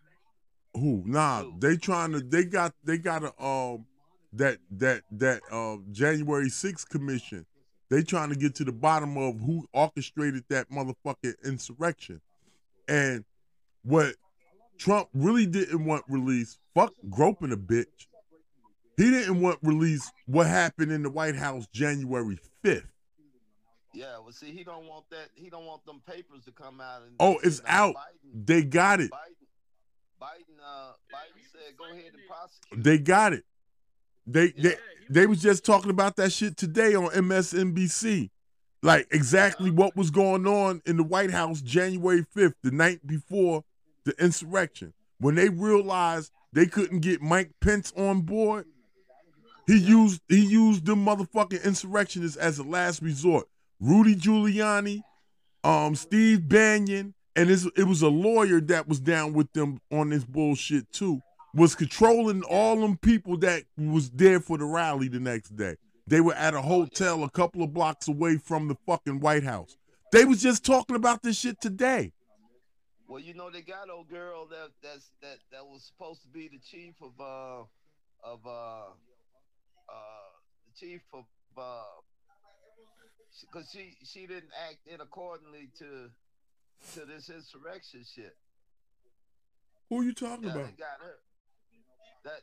[0.76, 1.04] Who?
[1.06, 2.20] Nah, they trying to.
[2.20, 2.74] They got.
[2.84, 3.86] They got a um
[4.34, 7.46] that that that uh January 6th commission.
[7.90, 12.22] They trying to get to the bottom of who orchestrated that motherfucking insurrection,
[12.88, 13.24] and
[13.84, 14.16] what
[14.78, 16.60] Trump really didn't want released.
[16.74, 18.08] Fuck groping a bitch.
[18.98, 22.86] He didn't want released what happened in the White House January 5th.
[23.94, 27.04] Yeah, well see he don't want that he don't want them papers to come out
[27.04, 27.96] and Oh, it's you know, out.
[28.34, 29.12] They got it.
[30.22, 32.84] Biden uh Biden said go ahead and prosecute.
[32.84, 33.44] They got it.
[34.26, 34.76] They they
[35.10, 38.30] they was just talking about that shit today on MSNBC.
[38.82, 43.64] Like exactly what was going on in the White House January 5th, the night before
[44.06, 44.94] the insurrection.
[45.20, 48.66] When they realized they couldn't get Mike Pence on board,
[49.68, 53.48] he used he used them motherfucking insurrectionists as a last resort.
[53.80, 55.02] Rudy Giuliani,
[55.64, 60.24] um, Steve Bannon, and it was a lawyer that was down with them on this
[60.24, 61.22] bullshit too.
[61.54, 65.76] Was controlling all them people that was there for the rally the next day.
[66.08, 69.78] They were at a hotel a couple of blocks away from the fucking White House.
[70.12, 72.12] They was just talking about this shit today.
[73.08, 76.48] Well, you know they got old girl that that's that that was supposed to be
[76.48, 77.64] the chief of uh
[78.24, 78.92] of uh
[79.94, 80.34] uh
[80.66, 81.26] the chief of
[81.58, 81.84] uh
[83.42, 86.10] because she she didn't act in accordingly to
[86.94, 88.36] to this insurrection shit.
[89.90, 90.78] Who are you talking Yeah, about?
[90.78, 91.18] got her.
[92.26, 92.42] That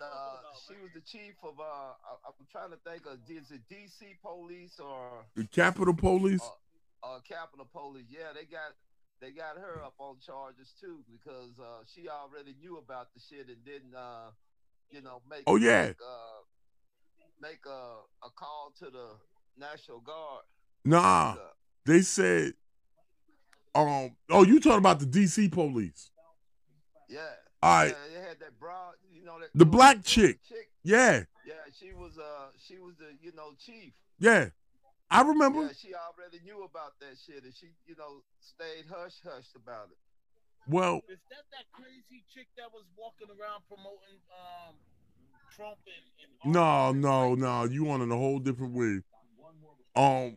[0.00, 0.38] uh,
[0.68, 1.62] she was the chief of uh
[1.96, 6.42] I, I'm trying to think of is it DC police or The Capitol Police.
[7.02, 8.06] uh Capitol Police.
[8.10, 8.74] Yeah, they got
[9.20, 13.48] they got her up on charges too because uh she already knew about the shit
[13.48, 14.30] and didn't uh
[14.90, 15.86] you know make Oh, yeah.
[15.88, 16.25] make, uh,
[17.40, 19.08] make a a call to the
[19.58, 20.42] National Guard.
[20.84, 21.36] Nah,
[21.84, 22.52] they said.
[23.74, 24.16] Um.
[24.30, 26.10] Oh, you talking about the DC police?
[27.08, 27.20] Yeah.
[27.62, 27.88] All right.
[27.88, 30.40] Yeah, they had that broad, you know that The little black short chick.
[30.48, 30.68] chick.
[30.82, 31.24] Yeah.
[31.46, 33.92] Yeah, she was uh she was the you know chief.
[34.18, 34.48] Yeah.
[35.10, 35.62] I remember.
[35.62, 39.86] Yeah, she already knew about that shit, and she, you know, stayed hush hush about
[39.94, 39.98] it.
[40.66, 44.74] Well, Is that that crazy chick that was walking around promoting um
[45.56, 47.64] Trump and, and No, no, no.
[47.64, 49.00] You want in a whole different way.
[49.94, 50.36] Um,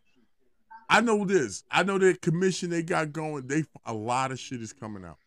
[0.89, 1.63] I know this.
[1.69, 3.47] I know that commission they got going.
[3.47, 5.17] They a lot of shit is coming out.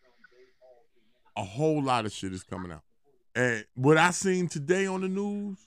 [1.37, 2.81] A whole lot of shit is coming out.
[3.35, 5.57] And what I seen today on the news,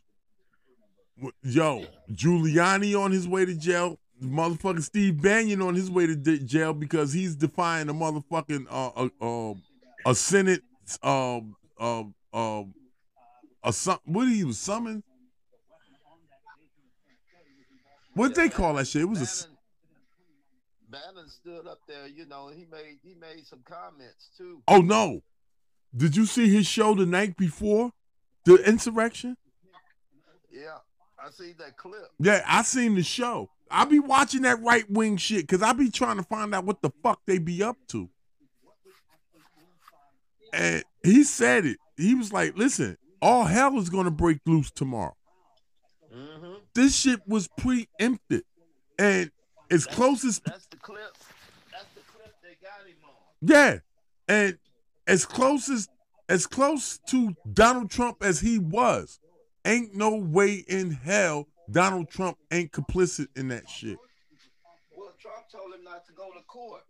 [1.43, 3.99] yo, Giuliani on his way to jail.
[4.23, 9.09] Motherfucking Steve Bannon on his way to jail because he's defying a motherfucking uh, uh,
[9.21, 9.55] uh,
[10.07, 10.63] a Senate
[11.03, 12.73] um um um
[13.63, 15.03] a sum- what he was summoned
[18.17, 19.03] What they call that shit?
[19.03, 19.47] It was a.
[20.91, 24.63] Bannon, Bannon stood up there, you know, he made he made some comments too.
[24.67, 25.21] Oh no!
[25.95, 27.93] Did you see his show the night before
[28.47, 29.37] the insurrection?
[30.51, 30.79] Yeah,
[31.23, 32.09] I see that clip.
[32.19, 33.51] Yeah, I seen the show.
[33.71, 36.81] I be watching that right wing shit because I be trying to find out what
[36.81, 38.09] the fuck they be up to.
[40.55, 41.77] And he said it.
[41.99, 45.17] He was like, "Listen, all hell is gonna break loose tomorrow."
[46.15, 46.55] Mm-hmm.
[46.75, 48.45] This shit was preempted,
[48.99, 49.31] and
[49.71, 51.17] as close as That's the clip.
[51.73, 53.11] That's the clip they got him on.
[53.43, 53.79] Yeah,
[54.29, 54.59] and
[55.07, 55.89] as close as
[56.29, 59.21] as close to Donald Trump as he was,
[59.65, 63.99] ain't no way in hell Donald Trump ain't complicit in that shit.
[64.97, 66.83] Well, Trump told him not to go to court.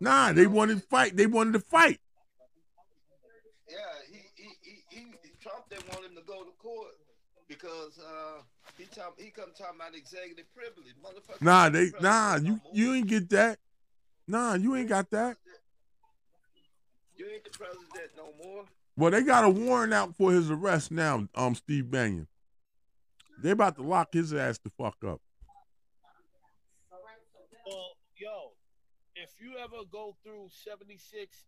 [0.00, 1.16] Nah, they wanted to fight.
[1.16, 2.00] They wanted to fight.
[3.68, 3.76] Yeah,
[5.74, 6.94] Trump didn't want him to go to court
[7.48, 8.42] because uh,
[8.78, 11.42] he talk, he come talking about executive privilege, motherfucker.
[11.42, 13.58] Nah, they nah, you you ain't get that.
[14.26, 15.36] Nah, you ain't got that.
[17.16, 18.64] You ain't the president no more.
[18.96, 22.28] Well, they got a warrant out for his arrest now, um, Steve Bannon.
[23.42, 25.20] They about to lock his ass the fuck up.
[27.66, 28.52] Well, yo,
[29.16, 31.44] if you ever go through 76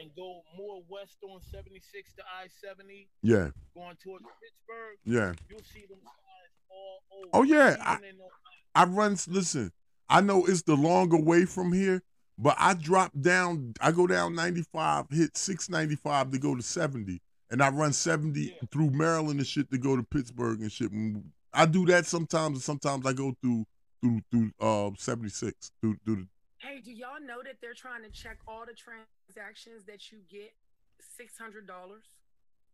[0.00, 5.32] and go more west on 76 to I 70, Yeah, going towards Pittsburgh, yeah.
[5.48, 7.28] you'll see them signs all over.
[7.32, 7.98] Oh yeah, I,
[8.74, 9.16] I run.
[9.28, 9.70] Listen,
[10.08, 12.02] I know it's the longer way from here,
[12.38, 13.74] but I drop down.
[13.80, 18.90] I go down 95, hit 695 to go to 70, and I run 70 through
[18.90, 20.92] Maryland and shit to go to Pittsburgh and shit.
[20.92, 21.22] Mm,
[21.52, 23.64] I do that sometimes, and sometimes I go through
[24.02, 26.26] through through uh 76 through through.
[26.64, 30.56] Hey, do y'all know that they're trying to check all the transactions that you get
[30.98, 32.08] six hundred dollars?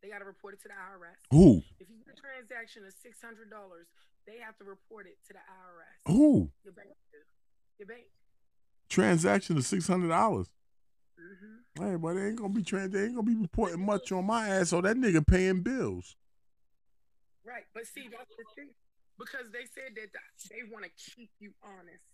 [0.00, 1.18] They got to report it to the IRS.
[1.34, 1.62] Who?
[1.80, 3.90] If you get a transaction of six hundred dollars,
[4.26, 6.14] they have to report it to the IRS.
[6.14, 6.50] Who?
[6.62, 6.94] Your bank.
[7.78, 8.06] Your bank.
[8.88, 10.46] Transaction of six hundred dollars.
[11.18, 11.82] Mm-hmm.
[11.82, 12.92] Hey, but they ain't gonna be trans.
[12.92, 14.70] They ain't gonna be reporting much on my ass.
[14.70, 16.14] So that nigga paying bills.
[17.44, 18.70] Right, but see, that's the thing
[19.18, 22.06] because they said that th- they want to keep you honest.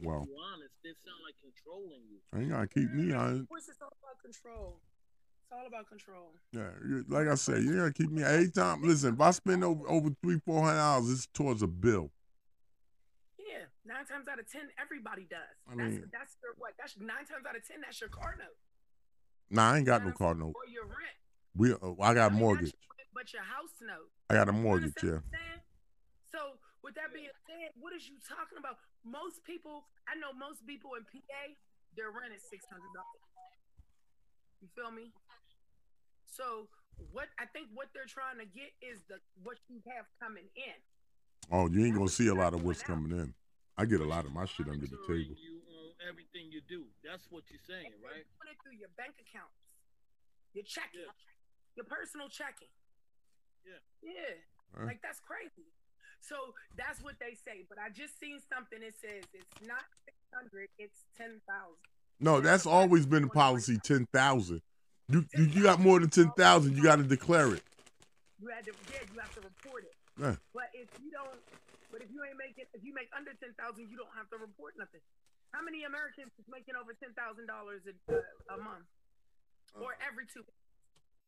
[0.00, 2.18] Well, be honest, they sound like controlling you.
[2.34, 3.40] ain't gonna keep me on.
[3.40, 4.80] Of course, it's all about control.
[5.44, 6.32] It's all about control.
[6.52, 6.70] Yeah,
[7.08, 8.22] like I said, you gotta keep me.
[8.22, 11.66] Every time, listen, if I spend over over three, four hundred hours, it's towards a
[11.68, 12.10] bill.
[13.38, 15.38] Yeah, nine times out of ten, everybody does.
[15.70, 16.72] I that's mean- that's your what?
[16.78, 17.80] That's nine times out of ten.
[17.82, 18.56] That's your car note
[19.50, 20.54] Nah, I ain't got no car note.
[20.56, 21.16] or your rent.
[21.54, 22.72] We, uh, I got a mortgage.
[23.14, 24.08] But your house note.
[24.30, 24.94] I got a mortgage.
[25.02, 25.18] Yeah.
[26.32, 28.82] So with that being said, what is you talking about?
[29.06, 31.42] Most people, I know most people in PA,
[31.94, 33.22] their rent is six hundred dollars.
[34.58, 35.14] You feel me?
[36.26, 36.66] So
[37.10, 40.78] what I think what they're trying to get is the what you have coming in.
[41.50, 43.34] Oh, you ain't gonna see a lot of what's coming in.
[43.78, 45.34] I get a lot of my shit under the table.
[45.38, 46.86] You on everything you do.
[47.02, 48.22] That's what you're saying, right?
[48.38, 49.58] Put it through your bank accounts,
[50.54, 51.08] your checking,
[51.74, 52.70] your personal checking.
[53.66, 53.82] Yeah.
[54.02, 54.38] Yeah.
[54.76, 54.86] Huh?
[54.86, 55.68] Like that's crazy.
[56.22, 57.66] So that's what they say.
[57.68, 61.82] But I just seen something that says it's not six hundred, it's ten thousand.
[62.22, 63.78] No, that's always been the policy.
[63.82, 64.62] Ten thousand.
[65.10, 67.62] You, you you got more than ten thousand, you got to declare it.
[68.40, 69.94] You had to yeah, you have to report it.
[70.14, 70.38] Yeah.
[70.54, 71.42] But if you don't
[71.90, 74.38] but if you ain't making if you make under ten thousand, you don't have to
[74.38, 75.02] report nothing.
[75.50, 77.94] How many Americans is making over ten thousand dollars a
[78.54, 78.86] a month?
[79.74, 80.08] Or uh.
[80.08, 80.46] every two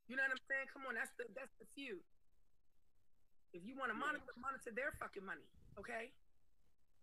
[0.09, 0.69] you know what I'm saying?
[0.69, 2.05] Come on, that's the that's the few.
[3.55, 5.47] If you want to monitor, monitor their fucking money,
[5.79, 6.11] okay?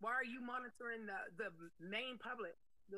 [0.01, 1.49] Why are you monitoring the the
[1.79, 2.55] main public?
[2.89, 2.97] The,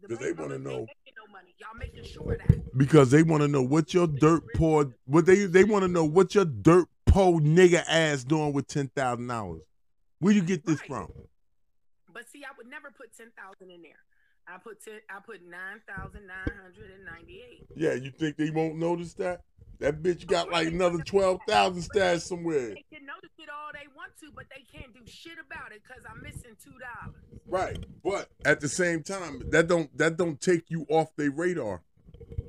[0.00, 0.86] the, the 'Cause they wanna know.
[0.86, 1.54] making no money.
[1.58, 2.76] Y'all making sure that.
[2.78, 6.04] Because they want to know what your dirt poor, what they they want to know
[6.04, 9.62] what your dirt poor nigga ass doing with ten thousand dollars.
[10.20, 11.10] Where you get this from?
[12.12, 13.98] But see, I would never put ten thousand in there.
[14.46, 15.00] I put ten.
[15.10, 17.64] I put nine thousand nine hundred and ninety-eight.
[17.74, 19.40] Yeah, you think they won't notice that?
[19.84, 22.70] That bitch got like another twelve thousand stashed somewhere.
[22.70, 25.82] They can notice it all they want to, but they can't do shit about it
[25.86, 27.20] because I'm missing two dollars.
[27.46, 31.82] Right, but at the same time, that don't that don't take you off their radar.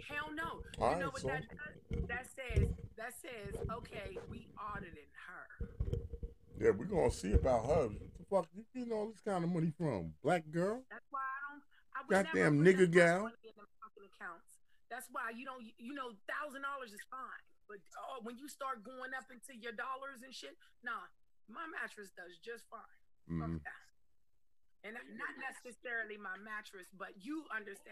[0.07, 0.43] Hell no.
[0.43, 2.07] All you right, know what so- that does?
[2.07, 4.93] That says that says okay, we audited
[5.27, 5.97] her.
[6.57, 7.89] Yeah, we're gonna see about her.
[7.89, 10.13] What the fuck you getting all this kind of money from?
[10.23, 10.83] Black girl?
[10.89, 11.63] That's why I don't.
[11.97, 13.29] I would Goddamn nigga gal.
[14.89, 15.09] Money in them fucking accounts.
[15.09, 15.65] That's why you don't.
[15.77, 19.73] You know, thousand dollars is fine, but oh, when you start going up into your
[19.73, 21.09] dollars and shit, nah,
[21.49, 22.99] my mattress does just fine.
[23.29, 23.61] Mhm.
[24.85, 27.81] And not necessarily my mattress, but you understand.